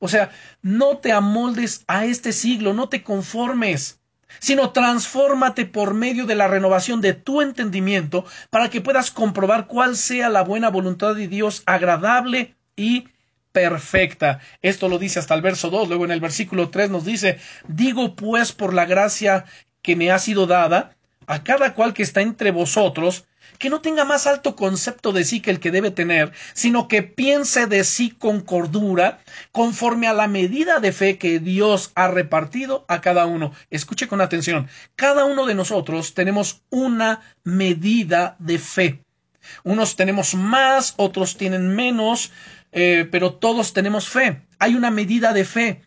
O 0.01 0.09
sea, 0.09 0.31
no 0.63 0.99
te 0.99 1.13
amoldes 1.13 1.85
a 1.89 2.05
este 2.05 2.33
siglo, 2.33 2.73
no 2.75 2.89
te 2.89 3.03
conformes 3.03 3.98
sino 4.39 4.71
transfórmate 4.71 5.67
por 5.67 5.95
medio 5.95 6.27
de 6.27 6.35
la 6.35 6.49
renovación 6.49 7.01
de 7.01 7.15
tu 7.15 7.41
entendimiento 7.41 8.25
para 8.51 8.71
que 8.71 8.81
puedas 8.81 9.11
comprobar 9.11 9.67
cuál 9.67 9.97
sea 9.97 10.29
la 10.29 10.43
buena 10.43 10.71
voluntad 10.71 11.15
de 11.15 11.29
Dios 11.29 11.63
agradable 11.67 12.55
y 12.77 13.09
perfecta. 13.53 14.41
Esto 14.63 14.89
lo 14.89 14.99
dice 14.99 15.19
hasta 15.19 15.35
el 15.35 15.43
verso 15.43 15.71
2. 15.71 15.89
Luego 15.89 16.05
en 16.05 16.13
el 16.13 16.21
versículo 16.21 16.71
3 16.71 16.91
nos 16.91 17.05
dice, 17.05 17.39
digo 17.67 18.15
pues 18.15 18.53
por 18.53 18.75
la 18.75 18.85
gracia 18.85 19.45
que 19.83 19.97
me 19.97 20.11
ha 20.11 20.19
sido 20.19 20.47
dada, 20.47 20.97
a 21.27 21.43
cada 21.43 21.75
cual 21.75 21.95
que 21.95 22.03
está 22.03 22.21
entre 22.21 22.51
vosotros, 22.51 23.27
que 23.59 23.71
no 23.71 23.81
tenga 23.81 24.05
más 24.05 24.27
alto 24.27 24.57
concepto 24.57 25.13
de 25.13 25.25
sí 25.25 25.41
que 25.41 25.51
el 25.51 25.61
que 25.61 25.71
debe 25.71 25.91
tener, 25.91 26.33
sino 26.55 26.89
que 26.89 27.03
piense 27.03 27.67
de 27.67 27.85
sí 27.85 28.11
con 28.11 28.41
cordura, 28.41 29.21
conforme 29.53 30.07
a 30.07 30.13
la 30.13 30.29
medida 30.29 30.81
de 30.81 30.93
fe 30.93 31.19
que 31.19 31.41
Dios 31.41 31.91
ha 31.95 32.09
repartido 32.09 32.85
a 32.89 33.01
cada 33.01 33.27
uno. 33.27 33.53
Escuche 33.71 34.09
con 34.09 34.21
atención, 34.21 34.69
cada 34.97 35.25
uno 35.25 35.47
de 35.47 35.55
nosotros 35.55 36.15
tenemos 36.15 36.63
una 36.71 37.23
medida 37.45 38.37
de 38.39 38.59
fe. 38.59 39.03
Unos 39.65 39.97
tenemos 39.97 40.35
más, 40.35 40.95
otros 40.97 41.37
tienen 41.37 41.75
menos, 41.75 42.33
eh, 42.73 43.09
pero 43.11 43.35
todos 43.35 43.73
tenemos 43.73 44.09
fe. 44.09 44.43
Hay 44.59 44.75
una 44.75 44.91
medida 44.91 45.33
de 45.33 45.45
fe. 45.45 45.83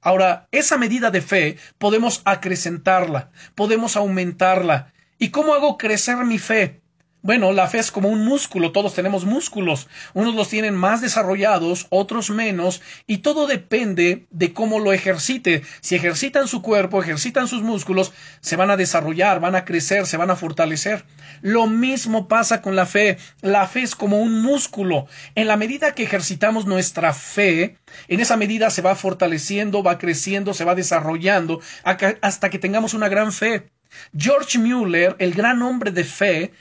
Ahora, 0.00 0.48
esa 0.50 0.78
medida 0.78 1.10
de 1.10 1.20
fe 1.20 1.58
podemos 1.78 2.22
acrecentarla, 2.24 3.30
podemos 3.54 3.96
aumentarla. 3.96 4.92
¿Y 5.18 5.30
cómo 5.30 5.52
hago 5.54 5.76
crecer 5.76 6.16
mi 6.24 6.38
fe? 6.38 6.80
Bueno, 7.22 7.52
la 7.52 7.66
fe 7.66 7.78
es 7.78 7.90
como 7.90 8.08
un 8.08 8.24
músculo, 8.24 8.72
todos 8.72 8.94
tenemos 8.94 9.26
músculos, 9.26 9.88
unos 10.14 10.34
los 10.34 10.48
tienen 10.48 10.74
más 10.74 11.02
desarrollados, 11.02 11.86
otros 11.90 12.30
menos, 12.30 12.80
y 13.06 13.18
todo 13.18 13.46
depende 13.46 14.26
de 14.30 14.54
cómo 14.54 14.78
lo 14.78 14.94
ejercite. 14.94 15.62
Si 15.82 15.94
ejercitan 15.94 16.48
su 16.48 16.62
cuerpo, 16.62 17.02
ejercitan 17.02 17.46
sus 17.46 17.60
músculos, 17.60 18.14
se 18.40 18.56
van 18.56 18.70
a 18.70 18.78
desarrollar, 18.78 19.38
van 19.38 19.54
a 19.54 19.66
crecer, 19.66 20.06
se 20.06 20.16
van 20.16 20.30
a 20.30 20.36
fortalecer. 20.36 21.04
Lo 21.42 21.66
mismo 21.66 22.26
pasa 22.26 22.62
con 22.62 22.74
la 22.74 22.86
fe. 22.86 23.18
La 23.42 23.66
fe 23.66 23.82
es 23.82 23.94
como 23.94 24.20
un 24.20 24.40
músculo. 24.40 25.06
En 25.34 25.46
la 25.46 25.58
medida 25.58 25.94
que 25.94 26.04
ejercitamos 26.04 26.64
nuestra 26.64 27.12
fe, 27.12 27.76
en 28.08 28.20
esa 28.20 28.38
medida 28.38 28.70
se 28.70 28.80
va 28.80 28.94
fortaleciendo, 28.94 29.82
va 29.82 29.98
creciendo, 29.98 30.54
se 30.54 30.64
va 30.64 30.74
desarrollando, 30.74 31.60
hasta 31.84 32.48
que 32.48 32.58
tengamos 32.58 32.94
una 32.94 33.10
gran 33.10 33.30
fe. 33.30 33.70
George 34.16 34.58
Mueller, 34.58 35.16
el 35.18 35.34
gran 35.34 35.60
hombre 35.62 35.90
de 35.90 36.04
fe, 36.04 36.52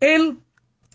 él 0.00 0.38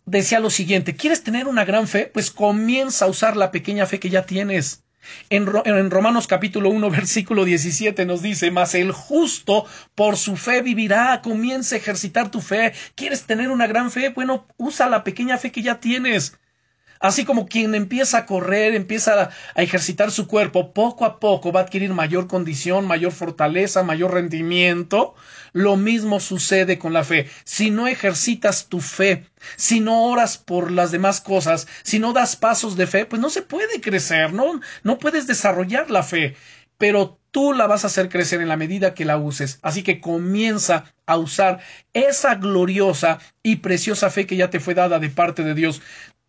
decía 0.06 0.40
lo 0.40 0.50
siguiente, 0.50 0.96
¿quieres 0.96 1.24
tener 1.24 1.48
una 1.48 1.66
gran 1.66 1.88
fe? 1.88 2.10
Pues 2.14 2.32
comienza 2.32 3.06
a 3.06 3.10
usar 3.10 3.38
la 3.38 3.52
pequeña 3.52 3.86
fe 3.86 4.00
que 4.00 4.10
ya 4.10 4.26
tienes. 4.26 4.84
En, 5.30 5.92
Romanos 5.92 6.28
capítulo 6.28 6.70
1 6.70 6.90
versículo 6.92 7.46
17 7.46 8.06
nos 8.06 8.22
dice, 8.22 8.52
mas 8.52 8.74
el 8.76 8.92
justo 8.92 9.66
por 9.96 10.18
su 10.18 10.38
fe 10.38 10.62
vivirá, 10.62 11.22
comienza 11.22 11.76
a 11.76 11.80
ejercitar 11.80 12.32
tu 12.32 12.42
fe. 12.42 12.74
¿Quieres 12.96 13.24
tener 13.24 13.50
una 13.50 13.68
gran 13.68 13.92
fe? 13.92 14.10
Bueno, 14.10 14.48
usa 14.58 14.90
la 14.90 15.04
pequeña 15.04 15.38
fe 15.38 15.52
que 15.52 15.62
ya 15.62 15.80
tienes. 15.80 16.38
Así 17.00 17.26
como 17.26 17.48
quien 17.48 17.76
empieza 17.76 18.20
a 18.20 18.26
correr, 18.26 18.74
empieza 18.76 19.32
a, 19.56 19.62
ejercitar 19.62 20.10
su 20.10 20.26
cuerpo, 20.26 20.74
poco 20.74 21.04
a 21.04 21.20
poco 21.20 21.52
va 21.52 21.60
a 21.60 21.64
adquirir 21.64 21.94
mayor 21.94 22.28
condición, 22.28 22.88
mayor 22.88 23.12
fortaleza, 23.12 23.84
mayor 23.84 24.14
rendimiento. 24.14 25.14
Lo 25.54 25.78
mismo 25.78 26.20
sucede 26.20 26.78
con 26.78 26.94
la 26.94 27.04
fe. 27.04 27.30
Si 27.46 27.72
no 27.72 27.88
ejercitas 27.88 28.68
tu 28.68 28.82
fe, 28.82 29.26
si 29.56 29.80
no 29.80 30.06
oras 30.06 30.38
por 30.38 30.72
las 30.72 30.92
demás 30.92 31.22
cosas, 31.22 31.68
si 31.84 32.00
no 32.00 32.12
das 32.12 32.36
pasos 32.36 32.76
de 32.76 32.88
fe, 32.88 33.06
pues 33.06 33.22
no 33.22 33.30
se 33.30 33.42
puede 33.42 33.80
crecer, 33.80 34.34
no, 34.34 34.60
no 34.84 35.00
puedes 35.00 35.26
desarrollar 35.26 35.90
la 35.90 36.04
fe. 36.04 36.36
Pero 36.78 37.20
tú 37.32 37.54
la 37.54 37.68
vas 37.68 37.84
a 37.84 37.88
hacer 37.88 38.10
crecer 38.10 38.42
en 38.42 38.50
la 38.50 38.58
medida 38.58 38.94
que 38.94 39.06
la 39.06 39.18
uses. 39.18 39.60
Así 39.62 39.84
que 39.84 40.02
comienza 40.02 40.94
a 41.06 41.18
usar 41.18 41.60
esa 41.94 42.36
gloriosa 42.36 43.20
y 43.42 43.58
preciosa 43.58 44.10
fe 44.10 44.26
que 44.26 44.36
ya 44.36 44.50
te 44.50 44.60
fue 44.60 44.74
dada 44.74 45.00
de 45.00 45.10
parte 45.10 45.44
de 45.44 45.54
Dios 45.54 45.82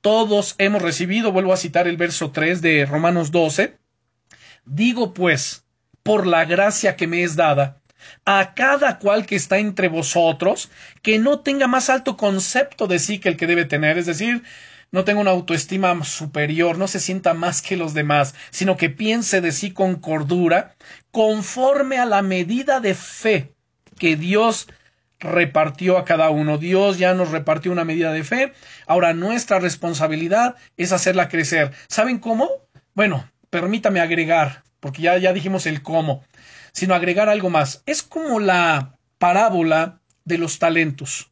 todos 0.04 0.54
hemos 0.58 0.82
recibido, 0.82 1.32
vuelvo 1.32 1.54
a 1.54 1.56
citar 1.56 1.88
el 1.88 1.96
verso 1.96 2.30
3 2.30 2.60
de 2.60 2.84
Romanos 2.84 3.30
12, 3.30 3.78
digo 4.66 5.14
pues, 5.14 5.64
por 6.02 6.26
la 6.26 6.44
gracia 6.44 6.94
que 6.94 7.06
me 7.06 7.22
es 7.22 7.36
dada, 7.36 7.80
a 8.24 8.54
cada 8.54 8.98
cual 8.98 9.26
que 9.26 9.36
está 9.36 9.58
entre 9.58 9.88
vosotros, 9.88 10.70
que 11.02 11.18
no 11.18 11.40
tenga 11.40 11.66
más 11.66 11.90
alto 11.90 12.16
concepto 12.16 12.86
de 12.86 12.98
sí 12.98 13.18
que 13.18 13.28
el 13.28 13.36
que 13.36 13.46
debe 13.46 13.64
tener, 13.64 13.98
es 13.98 14.06
decir, 14.06 14.42
no 14.90 15.04
tenga 15.04 15.20
una 15.20 15.32
autoestima 15.32 16.04
superior, 16.04 16.78
no 16.78 16.86
se 16.86 17.00
sienta 17.00 17.34
más 17.34 17.62
que 17.62 17.76
los 17.76 17.94
demás, 17.94 18.34
sino 18.50 18.76
que 18.76 18.90
piense 18.90 19.40
de 19.40 19.50
sí 19.50 19.72
con 19.72 19.96
cordura, 19.96 20.76
conforme 21.10 21.98
a 21.98 22.06
la 22.06 22.22
medida 22.22 22.78
de 22.78 22.94
fe 22.94 23.52
que 23.98 24.14
Dios 24.16 24.68
repartió 25.18 25.98
a 25.98 26.04
cada 26.04 26.30
uno. 26.30 26.58
Dios 26.58 26.98
ya 26.98 27.14
nos 27.14 27.30
repartió 27.30 27.72
una 27.72 27.84
medida 27.84 28.12
de 28.12 28.24
fe. 28.24 28.52
Ahora 28.86 29.14
nuestra 29.14 29.58
responsabilidad 29.58 30.54
es 30.76 30.92
hacerla 30.92 31.28
crecer. 31.28 31.72
¿Saben 31.88 32.18
cómo? 32.18 32.48
Bueno, 32.94 33.28
permítame 33.50 34.00
agregar, 34.00 34.62
porque 34.80 35.02
ya, 35.02 35.18
ya 35.18 35.32
dijimos 35.32 35.66
el 35.66 35.82
cómo, 35.82 36.22
sino 36.74 36.94
agregar 36.94 37.30
algo 37.30 37.48
más. 37.48 37.82
Es 37.86 38.02
como 38.02 38.40
la 38.40 38.98
parábola 39.18 40.02
de 40.24 40.36
los 40.36 40.58
talentos. 40.58 41.30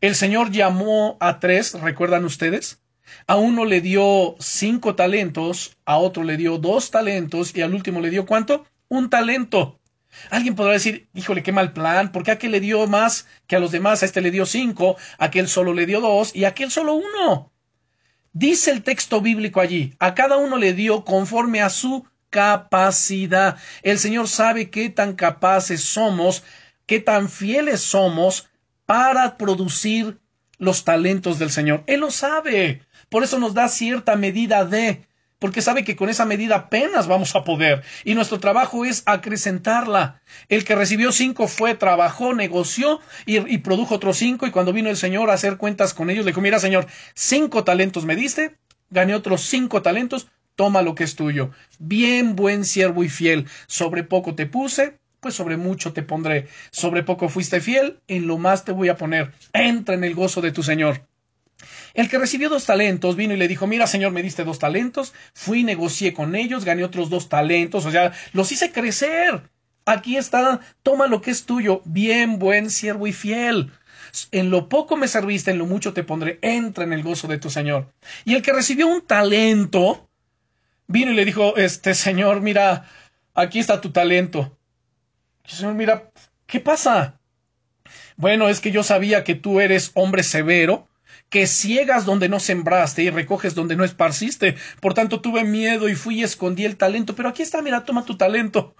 El 0.00 0.16
Señor 0.16 0.50
llamó 0.50 1.16
a 1.20 1.38
tres, 1.38 1.74
¿recuerdan 1.74 2.24
ustedes? 2.24 2.82
A 3.26 3.36
uno 3.36 3.64
le 3.64 3.80
dio 3.80 4.34
cinco 4.40 4.96
talentos, 4.96 5.76
a 5.84 5.98
otro 5.98 6.24
le 6.24 6.36
dio 6.36 6.58
dos 6.58 6.90
talentos 6.90 7.54
y 7.54 7.62
al 7.62 7.74
último 7.74 8.00
le 8.00 8.10
dio 8.10 8.26
cuánto? 8.26 8.64
Un 8.88 9.10
talento. 9.10 9.78
Alguien 10.30 10.54
podrá 10.54 10.72
decir, 10.72 11.08
híjole, 11.14 11.42
qué 11.42 11.52
mal 11.52 11.72
plan, 11.72 12.12
porque 12.12 12.30
aquel 12.30 12.52
le 12.52 12.60
dio 12.60 12.86
más 12.86 13.26
que 13.46 13.56
a 13.56 13.60
los 13.60 13.72
demás, 13.72 14.02
a 14.02 14.06
este 14.06 14.20
le 14.20 14.30
dio 14.30 14.46
cinco, 14.46 14.96
a 15.18 15.26
aquel 15.26 15.48
solo 15.48 15.72
le 15.72 15.86
dio 15.86 16.00
dos 16.00 16.34
y 16.34 16.44
a 16.44 16.48
aquel 16.48 16.70
solo 16.70 16.94
uno. 16.94 17.52
Dice 18.32 18.70
el 18.70 18.82
texto 18.82 19.20
bíblico 19.20 19.60
allí, 19.60 19.94
a 19.98 20.14
cada 20.14 20.38
uno 20.38 20.56
le 20.56 20.72
dio 20.72 21.04
conforme 21.04 21.60
a 21.60 21.70
su 21.70 22.06
capacidad. 22.32 23.58
El 23.82 23.98
Señor 23.98 24.26
sabe 24.26 24.70
qué 24.70 24.88
tan 24.88 25.12
capaces 25.12 25.84
somos, 25.84 26.42
qué 26.86 26.98
tan 26.98 27.28
fieles 27.28 27.82
somos 27.82 28.48
para 28.86 29.36
producir 29.36 30.18
los 30.56 30.84
talentos 30.84 31.38
del 31.38 31.50
Señor. 31.50 31.84
Él 31.86 32.00
lo 32.00 32.10
sabe. 32.10 32.80
Por 33.10 33.22
eso 33.22 33.38
nos 33.38 33.52
da 33.52 33.68
cierta 33.68 34.16
medida 34.16 34.64
de 34.64 35.06
porque 35.42 35.60
sabe 35.60 35.82
que 35.82 35.96
con 35.96 36.08
esa 36.08 36.24
medida 36.24 36.54
apenas 36.54 37.08
vamos 37.08 37.34
a 37.34 37.42
poder. 37.42 37.82
Y 38.04 38.14
nuestro 38.14 38.38
trabajo 38.38 38.84
es 38.84 39.02
acrecentarla. 39.06 40.22
El 40.48 40.64
que 40.64 40.76
recibió 40.76 41.10
cinco 41.10 41.48
fue, 41.48 41.74
trabajó, 41.74 42.32
negoció 42.32 43.00
y, 43.26 43.58
produjo 43.58 43.96
otros 43.96 44.18
cinco. 44.18 44.46
Y 44.46 44.52
cuando 44.52 44.72
vino 44.72 44.88
el 44.88 44.96
Señor 44.96 45.30
a 45.30 45.34
hacer 45.34 45.56
cuentas 45.56 45.94
con 45.94 46.10
ellos, 46.10 46.24
le 46.24 46.30
dijo, 46.30 46.40
mira 46.40 46.60
Señor, 46.60 46.86
cinco 47.14 47.64
talentos 47.64 48.04
me 48.04 48.14
diste, 48.14 48.56
gané 48.88 49.16
otros 49.16 49.42
cinco 49.42 49.82
talentos, 49.82 50.28
toma 50.56 50.82
lo 50.82 50.94
que 50.94 51.04
es 51.04 51.16
tuyo. 51.16 51.50
Bien, 51.78 52.36
buen 52.36 52.64
siervo 52.64 53.04
y 53.04 53.08
fiel. 53.08 53.46
Sobre 53.66 54.04
poco 54.04 54.34
te 54.34 54.46
puse, 54.46 54.98
pues 55.20 55.34
sobre 55.34 55.56
mucho 55.56 55.92
te 55.92 56.02
pondré. 56.02 56.48
Sobre 56.70 57.02
poco 57.02 57.28
fuiste 57.28 57.60
fiel, 57.60 58.00
en 58.08 58.26
lo 58.26 58.38
más 58.38 58.64
te 58.64 58.72
voy 58.72 58.88
a 58.88 58.96
poner. 58.96 59.32
Entra 59.52 59.94
en 59.94 60.04
el 60.04 60.14
gozo 60.14 60.40
de 60.40 60.52
tu 60.52 60.62
Señor. 60.62 61.06
El 61.94 62.08
que 62.08 62.18
recibió 62.18 62.48
dos 62.48 62.66
talentos 62.66 63.16
vino 63.16 63.34
y 63.34 63.36
le 63.36 63.48
dijo, 63.48 63.66
mira 63.66 63.86
señor, 63.86 64.12
me 64.12 64.22
diste 64.22 64.44
dos 64.44 64.58
talentos, 64.58 65.12
fui, 65.34 65.62
negocié 65.62 66.12
con 66.12 66.34
ellos, 66.34 66.64
gané 66.64 66.84
otros 66.84 67.10
dos 67.10 67.28
talentos, 67.28 67.86
o 67.86 67.90
sea, 67.90 68.12
los 68.32 68.50
hice 68.50 68.72
crecer. 68.72 69.42
Aquí 69.84 70.16
está, 70.16 70.60
toma 70.82 71.06
lo 71.06 71.20
que 71.20 71.30
es 71.30 71.44
tuyo, 71.44 71.82
bien 71.84 72.38
buen 72.38 72.70
siervo 72.70 73.06
y 73.06 73.12
fiel. 73.12 73.72
En 74.30 74.50
lo 74.50 74.68
poco 74.68 74.96
me 74.96 75.08
serviste, 75.08 75.50
en 75.50 75.58
lo 75.58 75.66
mucho 75.66 75.92
te 75.92 76.04
pondré, 76.04 76.38
entra 76.42 76.84
en 76.84 76.92
el 76.92 77.02
gozo 77.02 77.28
de 77.28 77.38
tu 77.38 77.50
Señor. 77.50 77.92
Y 78.24 78.34
el 78.34 78.42
que 78.42 78.52
recibió 78.52 78.86
un 78.86 79.02
talento, 79.02 80.08
vino 80.92 81.10
y 81.10 81.14
le 81.14 81.24
dijo, 81.24 81.56
este 81.56 81.94
Señor, 81.94 82.40
mira, 82.40 82.88
aquí 83.34 83.58
está 83.58 83.80
tu 83.80 83.90
talento. 83.90 84.56
Señor, 85.44 85.74
mira, 85.74 86.12
¿qué 86.46 86.60
pasa? 86.60 87.18
Bueno, 88.16 88.48
es 88.48 88.60
que 88.60 88.70
yo 88.70 88.82
sabía 88.82 89.24
que 89.24 89.34
tú 89.34 89.60
eres 89.60 89.90
hombre 89.94 90.22
severo, 90.22 90.88
que 91.28 91.46
ciegas 91.46 92.04
donde 92.04 92.28
no 92.28 92.38
sembraste 92.38 93.02
y 93.02 93.10
recoges 93.10 93.54
donde 93.54 93.74
no 93.74 93.84
esparciste. 93.84 94.56
Por 94.80 94.94
tanto 94.94 95.20
tuve 95.20 95.44
miedo 95.44 95.88
y 95.88 95.94
fui 95.94 96.20
y 96.20 96.22
escondí 96.22 96.64
el 96.64 96.76
talento. 96.76 97.16
Pero 97.16 97.30
aquí 97.30 97.42
está, 97.42 97.62
mira, 97.62 97.84
toma 97.84 98.04
tu 98.04 98.16
talento. 98.16 98.76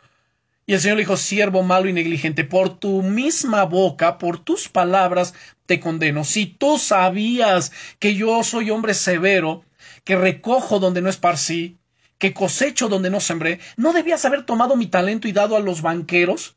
Y 0.66 0.74
el 0.74 0.80
Señor 0.80 0.98
le 0.98 1.02
dijo, 1.02 1.16
siervo 1.16 1.62
malo 1.62 1.88
y 1.88 1.92
negligente, 1.92 2.44
por 2.44 2.78
tu 2.78 3.02
misma 3.02 3.64
boca, 3.64 4.18
por 4.18 4.38
tus 4.38 4.68
palabras, 4.68 5.34
te 5.66 5.80
condeno. 5.80 6.24
Si 6.24 6.46
tú 6.46 6.78
sabías 6.78 7.72
que 7.98 8.14
yo 8.14 8.44
soy 8.44 8.70
hombre 8.70 8.94
severo, 8.94 9.64
que 10.04 10.14
recojo 10.14 10.78
donde 10.78 11.00
no 11.00 11.08
esparcí, 11.08 11.78
que 12.22 12.32
cosecho 12.32 12.88
donde 12.88 13.10
no 13.10 13.18
sembré, 13.18 13.58
¿no 13.76 13.92
debías 13.92 14.24
haber 14.24 14.44
tomado 14.44 14.76
mi 14.76 14.86
talento 14.86 15.26
y 15.26 15.32
dado 15.32 15.56
a 15.56 15.60
los 15.60 15.82
banqueros? 15.82 16.54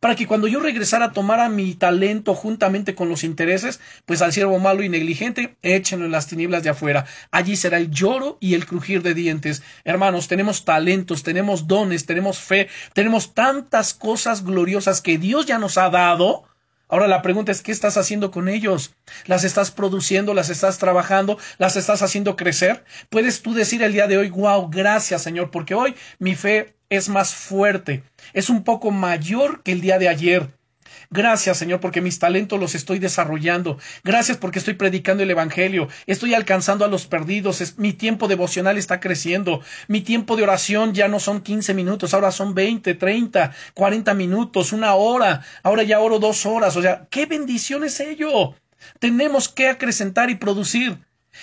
para 0.00 0.16
que 0.16 0.26
cuando 0.26 0.48
yo 0.48 0.60
regresara 0.60 1.12
tomara 1.12 1.48
mi 1.48 1.74
talento 1.74 2.34
juntamente 2.34 2.94
con 2.94 3.08
los 3.08 3.24
intereses, 3.24 3.80
pues 4.04 4.20
al 4.20 4.34
siervo 4.34 4.58
malo 4.58 4.82
y 4.82 4.90
negligente, 4.90 5.56
échenlo 5.62 6.04
en 6.04 6.12
las 6.12 6.26
tinieblas 6.26 6.62
de 6.62 6.68
afuera. 6.68 7.06
Allí 7.30 7.56
será 7.56 7.78
el 7.78 7.90
lloro 7.90 8.36
y 8.38 8.52
el 8.52 8.66
crujir 8.66 9.02
de 9.02 9.14
dientes. 9.14 9.62
Hermanos, 9.82 10.28
tenemos 10.28 10.66
talentos, 10.66 11.22
tenemos 11.22 11.66
dones, 11.66 12.04
tenemos 12.04 12.38
fe, 12.38 12.68
tenemos 12.92 13.32
tantas 13.32 13.94
cosas 13.94 14.44
gloriosas 14.44 15.00
que 15.00 15.16
Dios 15.16 15.46
ya 15.46 15.58
nos 15.58 15.78
ha 15.78 15.88
dado. 15.88 16.44
Ahora 16.88 17.08
la 17.08 17.22
pregunta 17.22 17.52
es, 17.52 17.62
¿qué 17.62 17.72
estás 17.72 17.96
haciendo 17.96 18.30
con 18.30 18.48
ellos? 18.48 18.94
¿Las 19.26 19.44
estás 19.44 19.70
produciendo? 19.70 20.34
¿Las 20.34 20.50
estás 20.50 20.78
trabajando? 20.78 21.38
¿Las 21.58 21.76
estás 21.76 22.02
haciendo 22.02 22.36
crecer? 22.36 22.84
¿Puedes 23.08 23.42
tú 23.42 23.54
decir 23.54 23.82
el 23.82 23.92
día 23.92 24.06
de 24.06 24.18
hoy, 24.18 24.30
wow, 24.30 24.68
gracias 24.70 25.22
Señor, 25.22 25.50
porque 25.50 25.74
hoy 25.74 25.94
mi 26.18 26.34
fe 26.34 26.74
es 26.90 27.08
más 27.08 27.34
fuerte, 27.34 28.02
es 28.32 28.50
un 28.50 28.62
poco 28.64 28.90
mayor 28.90 29.62
que 29.62 29.72
el 29.72 29.80
día 29.80 29.98
de 29.98 30.08
ayer. 30.08 30.50
Gracias, 31.10 31.58
Señor, 31.58 31.80
porque 31.80 32.00
mis 32.00 32.18
talentos 32.18 32.58
los 32.58 32.74
estoy 32.74 32.98
desarrollando. 32.98 33.78
Gracias 34.02 34.36
porque 34.36 34.58
estoy 34.58 34.74
predicando 34.74 35.22
el 35.22 35.30
Evangelio. 35.30 35.88
Estoy 36.06 36.34
alcanzando 36.34 36.84
a 36.84 36.88
los 36.88 37.06
perdidos. 37.06 37.74
mi 37.78 37.92
tiempo 37.92 38.28
devocional 38.28 38.78
está 38.78 39.00
creciendo. 39.00 39.60
Mi 39.88 40.00
tiempo 40.00 40.36
de 40.36 40.42
oración 40.42 40.94
ya 40.94 41.08
no 41.08 41.20
son 41.20 41.40
15 41.40 41.74
minutos, 41.74 42.14
ahora 42.14 42.30
son 42.30 42.54
20, 42.54 42.94
30, 42.94 43.52
40 43.74 44.14
minutos, 44.14 44.72
una 44.72 44.94
hora. 44.94 45.42
Ahora 45.62 45.82
ya 45.82 46.00
oro 46.00 46.18
dos 46.18 46.46
horas. 46.46 46.76
O 46.76 46.82
sea, 46.82 47.06
qué 47.10 47.26
bendición 47.26 47.84
es 47.84 48.00
ello. 48.00 48.54
Tenemos 48.98 49.48
que 49.48 49.68
acrecentar 49.68 50.30
y 50.30 50.36
producir. 50.36 50.98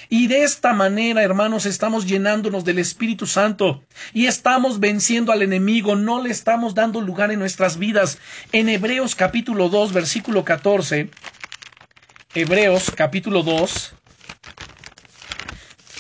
Y 0.10 0.28
de 0.28 0.44
esta 0.44 0.74
manera, 0.74 1.24
hermanos, 1.24 1.66
estamos 1.66 2.06
llenándonos 2.06 2.66
del 2.66 2.80
Espíritu 2.80 3.26
Santo 3.26 3.84
y 4.14 4.28
estamos 4.28 4.80
venciendo 4.80 5.32
al 5.32 5.42
enemigo, 5.42 5.96
no 5.96 6.22
le 6.22 6.30
estamos 6.30 6.76
dando 6.76 7.02
lugar 7.02 7.32
en 7.32 7.40
nuestras 7.40 7.78
vidas. 7.78 8.18
En 8.52 8.70
Hebreos 8.70 9.16
capítulo 9.16 9.70
2, 9.70 9.94
versículo 9.94 10.44
14, 10.44 11.10
Hebreos 12.34 12.92
capítulo 12.96 13.44
2, 13.44 13.94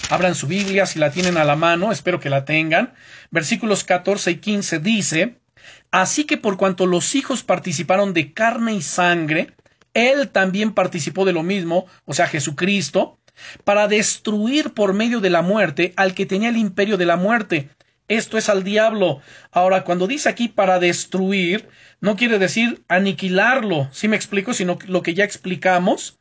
abran 0.09 0.35
su 0.35 0.47
Biblia 0.47 0.85
si 0.85 0.99
la 0.99 1.11
tienen 1.11 1.37
a 1.37 1.45
la 1.45 1.55
mano, 1.55 1.91
espero 1.91 2.19
que 2.19 2.29
la 2.29 2.45
tengan. 2.45 2.93
Versículos 3.31 3.83
14 3.83 4.31
y 4.31 4.35
15 4.37 4.79
dice, 4.79 5.41
Así 5.91 6.23
que 6.23 6.37
por 6.37 6.57
cuanto 6.57 6.85
los 6.85 7.15
hijos 7.15 7.43
participaron 7.43 8.13
de 8.13 8.33
carne 8.33 8.73
y 8.73 8.81
sangre, 8.81 9.53
él 9.93 10.29
también 10.29 10.73
participó 10.73 11.25
de 11.25 11.33
lo 11.33 11.43
mismo, 11.43 11.85
o 12.05 12.13
sea, 12.13 12.27
Jesucristo, 12.27 13.19
para 13.63 13.87
destruir 13.87 14.73
por 14.73 14.93
medio 14.93 15.19
de 15.19 15.29
la 15.29 15.41
muerte 15.41 15.93
al 15.95 16.13
que 16.13 16.25
tenía 16.25 16.49
el 16.49 16.57
imperio 16.57 16.97
de 16.97 17.05
la 17.05 17.17
muerte. 17.17 17.69
Esto 18.07 18.37
es 18.37 18.49
al 18.49 18.63
diablo. 18.63 19.21
Ahora, 19.51 19.83
cuando 19.83 20.05
dice 20.05 20.27
aquí 20.27 20.49
para 20.49 20.79
destruir, 20.79 21.69
no 22.01 22.15
quiere 22.15 22.39
decir 22.39 22.83
aniquilarlo, 22.87 23.87
si 23.91 24.07
me 24.07 24.17
explico, 24.17 24.53
sino 24.53 24.77
lo 24.87 25.01
que 25.01 25.13
ya 25.13 25.23
explicamos, 25.23 26.19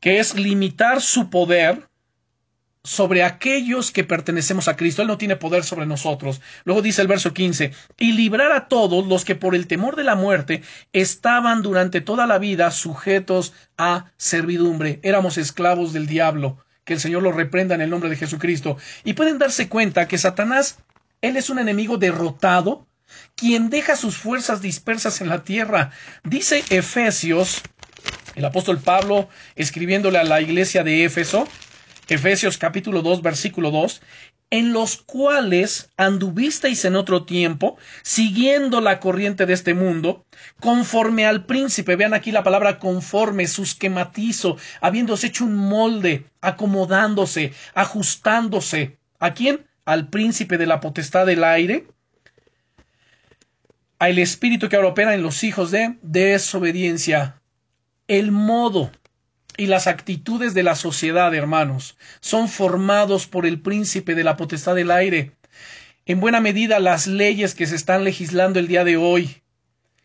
que 0.00 0.18
es 0.18 0.34
limitar 0.34 1.00
su 1.00 1.30
poder 1.30 1.87
sobre 2.84 3.22
aquellos 3.22 3.90
que 3.90 4.04
pertenecemos 4.04 4.68
a 4.68 4.76
Cristo. 4.76 5.02
Él 5.02 5.08
no 5.08 5.18
tiene 5.18 5.36
poder 5.36 5.64
sobre 5.64 5.86
nosotros. 5.86 6.40
Luego 6.64 6.82
dice 6.82 7.02
el 7.02 7.08
verso 7.08 7.34
15, 7.34 7.72
y 7.98 8.12
librar 8.12 8.52
a 8.52 8.68
todos 8.68 9.06
los 9.06 9.24
que 9.24 9.34
por 9.34 9.54
el 9.54 9.66
temor 9.66 9.96
de 9.96 10.04
la 10.04 10.14
muerte 10.14 10.62
estaban 10.92 11.62
durante 11.62 12.00
toda 12.00 12.26
la 12.26 12.38
vida 12.38 12.70
sujetos 12.70 13.52
a 13.76 14.12
servidumbre. 14.16 15.00
Éramos 15.02 15.38
esclavos 15.38 15.92
del 15.92 16.06
diablo. 16.06 16.58
Que 16.84 16.94
el 16.94 17.00
Señor 17.00 17.22
lo 17.22 17.32
reprenda 17.32 17.74
en 17.74 17.82
el 17.82 17.90
nombre 17.90 18.08
de 18.08 18.16
Jesucristo. 18.16 18.78
Y 19.04 19.12
pueden 19.12 19.38
darse 19.38 19.68
cuenta 19.68 20.08
que 20.08 20.16
Satanás, 20.16 20.78
él 21.20 21.36
es 21.36 21.50
un 21.50 21.58
enemigo 21.58 21.98
derrotado, 21.98 22.86
quien 23.34 23.68
deja 23.68 23.96
sus 23.96 24.16
fuerzas 24.16 24.62
dispersas 24.62 25.20
en 25.20 25.28
la 25.28 25.44
tierra. 25.44 25.90
Dice 26.24 26.64
Efesios, 26.70 27.60
el 28.34 28.44
apóstol 28.44 28.78
Pablo, 28.78 29.28
escribiéndole 29.54 30.18
a 30.18 30.24
la 30.24 30.40
iglesia 30.40 30.84
de 30.84 31.04
Éfeso, 31.04 31.46
Efesios 32.08 32.56
capítulo 32.56 33.02
2, 33.02 33.20
versículo 33.20 33.70
2, 33.70 34.00
en 34.50 34.72
los 34.72 34.96
cuales 34.96 35.90
anduvisteis 35.98 36.86
en 36.86 36.96
otro 36.96 37.24
tiempo, 37.24 37.76
siguiendo 38.02 38.80
la 38.80 38.98
corriente 38.98 39.44
de 39.44 39.52
este 39.52 39.74
mundo, 39.74 40.24
conforme 40.58 41.26
al 41.26 41.44
príncipe, 41.44 41.96
vean 41.96 42.14
aquí 42.14 42.32
la 42.32 42.42
palabra 42.42 42.78
conforme, 42.78 43.46
su 43.46 43.62
esquematizo, 43.62 44.56
habiéndose 44.80 45.26
hecho 45.26 45.44
un 45.44 45.56
molde, 45.56 46.24
acomodándose, 46.40 47.52
ajustándose. 47.74 48.96
¿A 49.18 49.34
quién? 49.34 49.66
Al 49.84 50.08
príncipe 50.08 50.56
de 50.56 50.66
la 50.66 50.80
potestad 50.80 51.26
del 51.26 51.44
aire, 51.44 51.86
al 53.98 54.18
espíritu 54.18 54.68
que 54.68 54.76
ahora 54.76 54.88
opera 54.88 55.14
en 55.14 55.22
los 55.22 55.44
hijos 55.44 55.70
de 55.70 55.98
desobediencia. 56.02 57.42
El 58.06 58.30
modo 58.32 58.90
y 59.58 59.66
las 59.66 59.88
actitudes 59.88 60.54
de 60.54 60.62
la 60.62 60.76
sociedad, 60.76 61.34
hermanos, 61.34 61.98
son 62.20 62.48
formados 62.48 63.26
por 63.26 63.44
el 63.44 63.60
príncipe 63.60 64.14
de 64.14 64.22
la 64.22 64.36
potestad 64.36 64.76
del 64.76 64.92
aire. 64.92 65.32
En 66.06 66.20
buena 66.20 66.40
medida 66.40 66.78
las 66.78 67.08
leyes 67.08 67.56
que 67.56 67.66
se 67.66 67.74
están 67.74 68.04
legislando 68.04 68.60
el 68.60 68.68
día 68.68 68.84
de 68.84 68.96
hoy, 68.96 69.42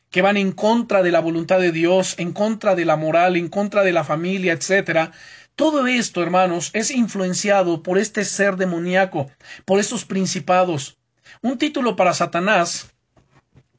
que 0.10 0.24
van 0.24 0.38
en 0.38 0.54
contra 0.54 1.04
de 1.04 1.12
la 1.12 1.20
voluntad 1.20 1.60
de 1.60 1.72
Dios, 1.72 2.16
en 2.18 2.34
contra 2.34 2.74
de 2.74 2.84
la 2.84 2.98
moral, 2.98 3.38
en 3.38 3.48
contra 3.48 3.84
de 3.84 3.94
la 3.94 4.04
familia, 4.04 4.54
etcétera. 4.54 5.12
Todo 5.56 5.86
esto, 5.86 6.24
hermanos, 6.24 6.72
es 6.74 6.90
influenciado 6.90 7.84
por 7.84 8.00
este 8.00 8.26
ser 8.26 8.58
demoníaco, 8.58 9.30
por 9.66 9.80
estos 9.80 10.04
principados. 10.04 10.98
Un 11.44 11.60
título 11.60 11.96
para 11.96 12.16
Satanás 12.16 12.94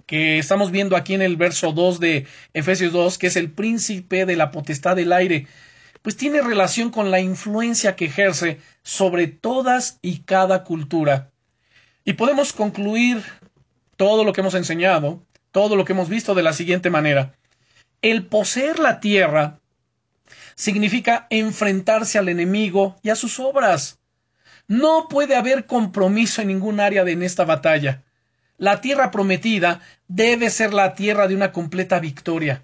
que 0.06 0.38
estamos 0.38 0.70
viendo 0.70 0.96
aquí 0.96 1.14
en 1.14 1.22
el 1.22 1.36
verso 1.36 1.72
2 1.72 2.00
de 2.00 2.26
Efesios 2.52 2.92
2, 2.92 3.18
que 3.18 3.28
es 3.28 3.36
el 3.36 3.50
príncipe 3.50 4.26
de 4.26 4.36
la 4.36 4.50
potestad 4.50 4.96
del 4.96 5.12
aire, 5.12 5.46
pues 6.04 6.18
tiene 6.18 6.42
relación 6.42 6.90
con 6.90 7.10
la 7.10 7.18
influencia 7.18 7.96
que 7.96 8.04
ejerce 8.04 8.60
sobre 8.82 9.26
todas 9.26 9.98
y 10.02 10.18
cada 10.18 10.62
cultura. 10.62 11.30
Y 12.04 12.12
podemos 12.12 12.52
concluir 12.52 13.24
todo 13.96 14.22
lo 14.22 14.34
que 14.34 14.42
hemos 14.42 14.52
enseñado, 14.52 15.24
todo 15.50 15.76
lo 15.76 15.86
que 15.86 15.94
hemos 15.94 16.10
visto 16.10 16.34
de 16.34 16.42
la 16.42 16.52
siguiente 16.52 16.90
manera. 16.90 17.34
El 18.02 18.26
poseer 18.26 18.80
la 18.80 19.00
tierra 19.00 19.60
significa 20.56 21.26
enfrentarse 21.30 22.18
al 22.18 22.28
enemigo 22.28 22.96
y 23.02 23.08
a 23.08 23.16
sus 23.16 23.40
obras. 23.40 23.98
No 24.68 25.08
puede 25.08 25.36
haber 25.36 25.64
compromiso 25.64 26.42
en 26.42 26.48
ningún 26.48 26.80
área 26.80 27.04
de 27.04 27.12
en 27.12 27.22
esta 27.22 27.46
batalla. 27.46 28.02
La 28.58 28.82
tierra 28.82 29.10
prometida 29.10 29.80
debe 30.06 30.50
ser 30.50 30.74
la 30.74 30.94
tierra 30.94 31.28
de 31.28 31.34
una 31.34 31.50
completa 31.50 31.98
victoria. 31.98 32.62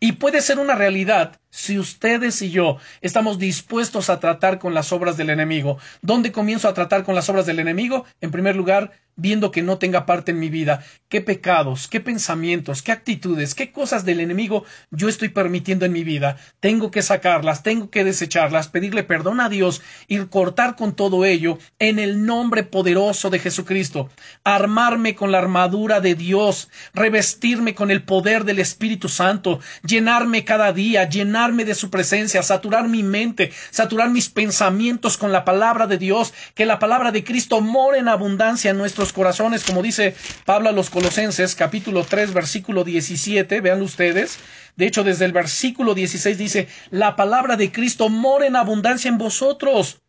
Y 0.00 0.12
puede 0.12 0.40
ser 0.40 0.58
una 0.58 0.74
realidad 0.74 1.38
si 1.52 1.78
ustedes 1.78 2.40
y 2.40 2.50
yo 2.50 2.78
estamos 3.02 3.38
dispuestos 3.38 4.08
a 4.08 4.18
tratar 4.18 4.58
con 4.58 4.72
las 4.72 4.90
obras 4.90 5.18
del 5.18 5.28
enemigo. 5.28 5.78
¿Dónde 6.00 6.32
comienzo 6.32 6.66
a 6.66 6.74
tratar 6.74 7.04
con 7.04 7.14
las 7.14 7.28
obras 7.28 7.44
del 7.44 7.60
enemigo? 7.60 8.06
En 8.22 8.30
primer 8.30 8.56
lugar, 8.56 8.92
viendo 9.16 9.50
que 9.50 9.60
no 9.60 9.76
tenga 9.76 10.06
parte 10.06 10.30
en 10.30 10.40
mi 10.40 10.48
vida, 10.48 10.82
qué 11.10 11.20
pecados, 11.20 11.88
qué 11.88 12.00
pensamientos, 12.00 12.80
qué 12.80 12.92
actitudes, 12.92 13.54
qué 13.54 13.70
cosas 13.70 14.06
del 14.06 14.20
enemigo 14.20 14.64
yo 14.90 15.10
estoy 15.10 15.28
permitiendo 15.28 15.84
en 15.84 15.92
mi 15.92 16.04
vida. 16.04 16.38
Tengo 16.60 16.90
que 16.90 17.02
sacarlas, 17.02 17.62
tengo 17.62 17.90
que 17.90 18.02
desecharlas, 18.02 18.68
pedirle 18.68 19.02
perdón 19.02 19.40
a 19.40 19.50
Dios 19.50 19.82
y 20.08 20.16
cortar 20.26 20.74
con 20.74 20.96
todo 20.96 21.26
ello 21.26 21.58
en 21.78 21.98
el 21.98 22.24
nombre 22.24 22.62
poderoso 22.62 23.28
de 23.28 23.40
Jesucristo. 23.40 24.08
Armarme 24.42 25.14
con 25.14 25.30
la 25.30 25.38
armadura 25.38 26.00
de 26.00 26.14
Dios, 26.14 26.70
revestirme 26.94 27.74
con 27.74 27.90
el 27.90 28.02
poder 28.04 28.44
del 28.44 28.58
Espíritu 28.58 29.10
Santo, 29.10 29.60
llenarme 29.84 30.44
cada 30.44 30.72
día, 30.72 31.06
llenarme 31.06 31.41
de 31.50 31.74
su 31.74 31.90
presencia, 31.90 32.42
saturar 32.42 32.88
mi 32.88 33.02
mente, 33.02 33.52
saturar 33.70 34.08
mis 34.08 34.30
pensamientos 34.30 35.18
con 35.18 35.32
la 35.32 35.44
palabra 35.44 35.86
de 35.86 35.98
Dios, 35.98 36.32
que 36.54 36.66
la 36.66 36.78
palabra 36.78 37.10
de 37.10 37.24
Cristo 37.24 37.60
more 37.60 37.98
en 37.98 38.08
abundancia 38.08 38.70
en 38.70 38.78
nuestro 38.78 39.02
corazones, 39.12 39.64
como 39.64 39.82
dice 39.82 40.14
Pablo 40.44 40.68
a 40.68 40.72
los 40.72 40.90
Colosenses, 40.90 41.56
capítulo 41.56 42.04
3, 42.04 42.32
versículo 42.32 42.84
17, 42.84 43.60
vean 43.60 43.82
ustedes. 43.82 44.38
De 44.76 44.86
hecho, 44.86 45.02
desde 45.02 45.24
el 45.24 45.32
versículo 45.32 45.94
16 45.94 46.38
dice, 46.38 46.68
la 46.90 47.16
palabra 47.16 47.56
de 47.56 47.72
Cristo 47.72 48.08
mora 48.08 48.46
en 48.46 48.54
abundancia 48.54 49.08
en 49.08 49.18
vosotros, 49.18 50.02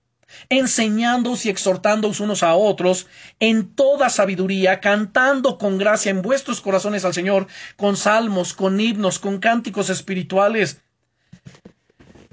enseñándoos 0.49 1.45
y 1.45 1.49
exhortándoos 1.49 2.19
unos 2.19 2.43
a 2.43 2.53
otros 2.55 3.07
en 3.39 3.73
toda 3.73 4.09
sabiduría, 4.09 4.79
cantando 4.79 5.57
con 5.57 5.77
gracia 5.77 6.11
en 6.11 6.21
vuestros 6.21 6.61
corazones 6.61 7.05
al 7.05 7.13
Señor, 7.13 7.47
con 7.75 7.97
salmos, 7.97 8.53
con 8.53 8.79
himnos, 8.79 9.19
con 9.19 9.39
cánticos 9.39 9.89
espirituales 9.89 10.81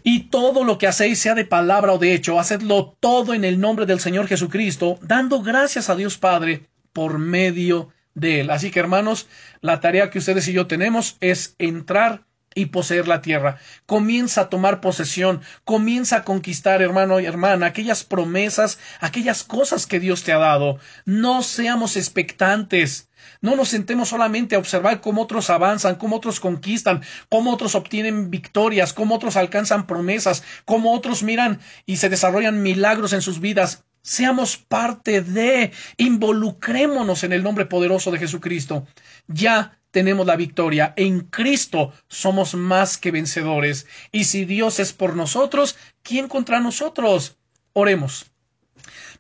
y 0.03 0.25
todo 0.25 0.65
lo 0.65 0.79
que 0.79 0.87
hacéis, 0.87 1.19
sea 1.19 1.35
de 1.35 1.45
palabra 1.45 1.93
o 1.93 1.99
de 1.99 2.15
hecho, 2.15 2.39
hacedlo 2.39 2.97
todo 3.01 3.35
en 3.35 3.45
el 3.45 3.61
nombre 3.61 3.87
del 3.87 4.01
Señor 4.01 4.27
Jesucristo, 4.27 4.99
dando 5.03 5.43
gracias 5.43 5.91
a 5.91 5.97
Dios 5.97 6.19
Padre 6.19 6.69
por 6.93 7.19
medio 7.19 7.91
de 8.15 8.41
Él. 8.41 8.51
Así 8.51 8.71
que, 8.71 8.81
hermanos, 8.81 9.29
la 9.61 9.81
tarea 9.81 10.11
que 10.11 10.19
ustedes 10.19 10.49
y 10.49 10.53
yo 10.53 10.67
tenemos 10.67 11.17
es 11.21 11.55
entrar 11.59 12.25
y 12.55 12.67
poseer 12.67 13.07
la 13.07 13.23
tierra. 13.23 13.59
Comienza 13.87 14.43
a 14.43 14.49
tomar 14.49 14.81
posesión, 14.81 15.41
comienza 15.65 16.17
a 16.17 16.25
conquistar, 16.25 16.83
hermano 16.83 17.21
y 17.21 17.27
hermana, 17.27 17.67
aquellas 17.67 18.03
promesas, 18.05 18.79
aquellas 19.01 19.45
cosas 19.45 19.87
que 19.87 20.01
Dios 20.01 20.25
te 20.25 20.33
ha 20.33 20.39
dado. 20.39 20.79
No 21.05 21.43
seamos 21.43 21.97
expectantes. 21.97 23.09
No 23.43 23.57
nos 23.57 23.71
sentemos 23.71 24.11
solamente 24.11 24.55
a 24.55 24.59
observar 24.59 25.01
cómo 25.01 25.23
otros 25.23 25.49
avanzan, 25.49 25.97
cómo 25.97 26.17
otros 26.17 26.41
conquistan, 26.41 27.03
cómo 27.31 27.53
otros 27.53 27.75
obtienen 27.75 28.31
victorias, 28.31 28.93
cómo 28.93 29.15
otros 29.15 29.37
alcanzan 29.37 29.87
promesas, 29.87 30.43
cómo 30.67 30.93
otros 30.93 31.23
miran 31.23 31.61
y 31.87 31.97
se 31.97 32.11
desarrollan 32.11 32.63
milagros 32.63 33.15
en 33.15 33.23
sus 33.23 33.41
vidas. 33.41 33.85
Seamos 34.03 34.57
parte 34.57 35.23
de, 35.23 35.73
involucrémonos 35.97 37.25
en 37.25 37.33
el 37.33 37.43
nombre 37.43 37.67
poderoso 37.67 38.11
de 38.11 38.19
Jesucristo. 38.19 38.87
Ya 39.27 39.79
tenemos 39.91 40.27
la 40.27 40.37
victoria. 40.37 40.93
En 40.97 41.21
Cristo 41.21 41.93
somos 42.09 42.55
más 42.55 42.99
que 42.99 43.11
vencedores. 43.11 43.87
Y 44.13 44.25
si 44.25 44.45
Dios 44.45 44.81
es 44.81 44.93
por 44.93 45.17
nosotros, 45.17 45.77
¿quién 46.03 46.29
contra 46.29 46.61
nosotros? 46.61 47.37
Oremos. 47.73 48.31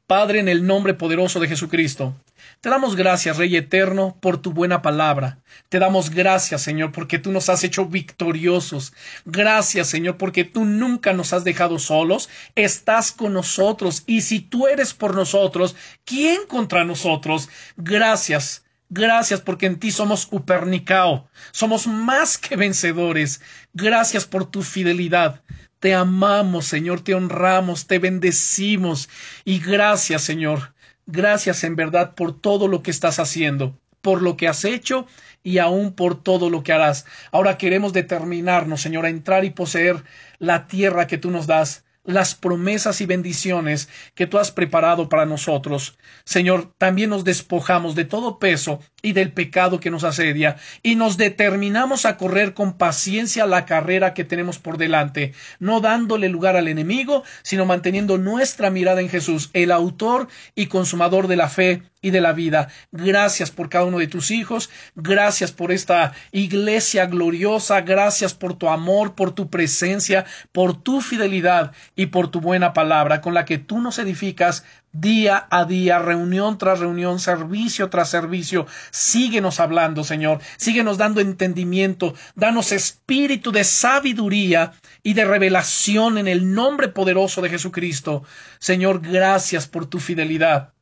Padre, 0.06 0.40
en 0.40 0.48
el 0.48 0.66
nombre 0.66 0.94
poderoso 0.94 1.38
de 1.40 1.48
Jesucristo, 1.48 2.16
te 2.60 2.68
damos 2.68 2.94
gracias, 2.94 3.38
Rey 3.38 3.56
Eterno, 3.56 4.18
por 4.20 4.36
tu 4.36 4.52
buena 4.52 4.82
palabra. 4.82 5.38
Te 5.70 5.78
damos 5.78 6.10
gracias, 6.10 6.60
Señor, 6.60 6.92
porque 6.92 7.18
tú 7.18 7.32
nos 7.32 7.48
has 7.48 7.64
hecho 7.64 7.86
victoriosos. 7.86 8.92
Gracias, 9.24 9.88
Señor, 9.88 10.18
porque 10.18 10.44
tú 10.44 10.66
nunca 10.66 11.14
nos 11.14 11.32
has 11.32 11.42
dejado 11.42 11.78
solos. 11.78 12.28
Estás 12.56 13.12
con 13.12 13.32
nosotros. 13.32 14.02
Y 14.06 14.20
si 14.20 14.40
tú 14.40 14.66
eres 14.66 14.92
por 14.92 15.14
nosotros, 15.14 15.74
¿quién 16.04 16.46
contra 16.46 16.84
nosotros? 16.84 17.48
Gracias. 17.78 18.62
Gracias 18.90 19.40
porque 19.40 19.64
en 19.64 19.78
ti 19.78 19.90
somos 19.90 20.28
Upernicao, 20.30 21.30
somos 21.52 21.86
más 21.86 22.36
que 22.36 22.56
vencedores. 22.56 23.40
Gracias 23.72 24.26
por 24.26 24.50
tu 24.50 24.62
fidelidad. 24.62 25.42
Te 25.78 25.94
amamos, 25.94 26.66
Señor, 26.66 27.00
te 27.00 27.14
honramos, 27.14 27.86
te 27.86 27.98
bendecimos. 27.98 29.08
Y 29.46 29.60
gracias, 29.60 30.22
Señor. 30.22 30.74
Gracias 31.12 31.64
en 31.64 31.74
verdad 31.74 32.14
por 32.14 32.40
todo 32.40 32.68
lo 32.68 32.84
que 32.84 32.92
estás 32.92 33.18
haciendo, 33.18 33.76
por 34.00 34.22
lo 34.22 34.36
que 34.36 34.46
has 34.46 34.64
hecho 34.64 35.06
y 35.42 35.58
aún 35.58 35.92
por 35.92 36.22
todo 36.22 36.50
lo 36.50 36.62
que 36.62 36.72
harás. 36.72 37.04
Ahora 37.32 37.58
queremos 37.58 37.92
determinarnos, 37.92 38.80
Señor, 38.80 39.06
a 39.06 39.08
entrar 39.08 39.44
y 39.44 39.50
poseer 39.50 40.04
la 40.38 40.68
tierra 40.68 41.08
que 41.08 41.18
tú 41.18 41.32
nos 41.32 41.48
das 41.48 41.84
las 42.04 42.34
promesas 42.34 43.00
y 43.00 43.06
bendiciones 43.06 43.88
que 44.14 44.26
tú 44.26 44.38
has 44.38 44.50
preparado 44.50 45.08
para 45.08 45.26
nosotros. 45.26 45.98
Señor, 46.24 46.72
también 46.78 47.10
nos 47.10 47.24
despojamos 47.24 47.94
de 47.94 48.04
todo 48.04 48.38
peso 48.38 48.80
y 49.02 49.12
del 49.12 49.32
pecado 49.32 49.80
que 49.80 49.90
nos 49.90 50.04
asedia 50.04 50.56
y 50.82 50.96
nos 50.96 51.16
determinamos 51.16 52.06
a 52.06 52.16
correr 52.16 52.54
con 52.54 52.76
paciencia 52.78 53.46
la 53.46 53.66
carrera 53.66 54.14
que 54.14 54.24
tenemos 54.24 54.58
por 54.58 54.78
delante, 54.78 55.32
no 55.58 55.80
dándole 55.80 56.28
lugar 56.28 56.56
al 56.56 56.68
enemigo, 56.68 57.22
sino 57.42 57.66
manteniendo 57.66 58.18
nuestra 58.18 58.70
mirada 58.70 59.00
en 59.00 59.08
Jesús, 59.08 59.50
el 59.52 59.70
autor 59.70 60.28
y 60.54 60.66
consumador 60.66 61.28
de 61.28 61.36
la 61.36 61.48
fe 61.48 61.82
y 62.02 62.10
de 62.10 62.20
la 62.20 62.32
vida. 62.32 62.68
Gracias 62.92 63.50
por 63.50 63.68
cada 63.68 63.84
uno 63.84 63.98
de 63.98 64.06
tus 64.06 64.30
hijos, 64.30 64.70
gracias 64.94 65.52
por 65.52 65.72
esta 65.72 66.12
iglesia 66.32 67.06
gloriosa, 67.06 67.80
gracias 67.82 68.34
por 68.34 68.54
tu 68.54 68.68
amor, 68.68 69.14
por 69.14 69.32
tu 69.32 69.50
presencia, 69.50 70.24
por 70.52 70.82
tu 70.82 71.00
fidelidad 71.00 71.72
y 71.94 72.06
por 72.06 72.28
tu 72.28 72.40
buena 72.40 72.72
palabra 72.72 73.20
con 73.20 73.34
la 73.34 73.44
que 73.44 73.58
tú 73.58 73.80
nos 73.80 73.98
edificas 73.98 74.64
día 74.92 75.46
a 75.50 75.64
día, 75.66 75.98
reunión 75.98 76.58
tras 76.58 76.80
reunión, 76.80 77.20
servicio 77.20 77.90
tras 77.90 78.10
servicio. 78.10 78.66
Síguenos 78.90 79.60
hablando, 79.60 80.04
Señor, 80.04 80.40
síguenos 80.56 80.98
dando 80.98 81.20
entendimiento, 81.20 82.14
danos 82.34 82.72
espíritu 82.72 83.52
de 83.52 83.64
sabiduría 83.64 84.72
y 85.02 85.14
de 85.14 85.24
revelación 85.24 86.18
en 86.18 86.28
el 86.28 86.52
nombre 86.52 86.88
poderoso 86.88 87.40
de 87.40 87.50
Jesucristo. 87.50 88.24
Señor, 88.58 89.00
gracias 89.00 89.66
por 89.66 89.86
tu 89.86 90.00
fidelidad. 90.00 90.72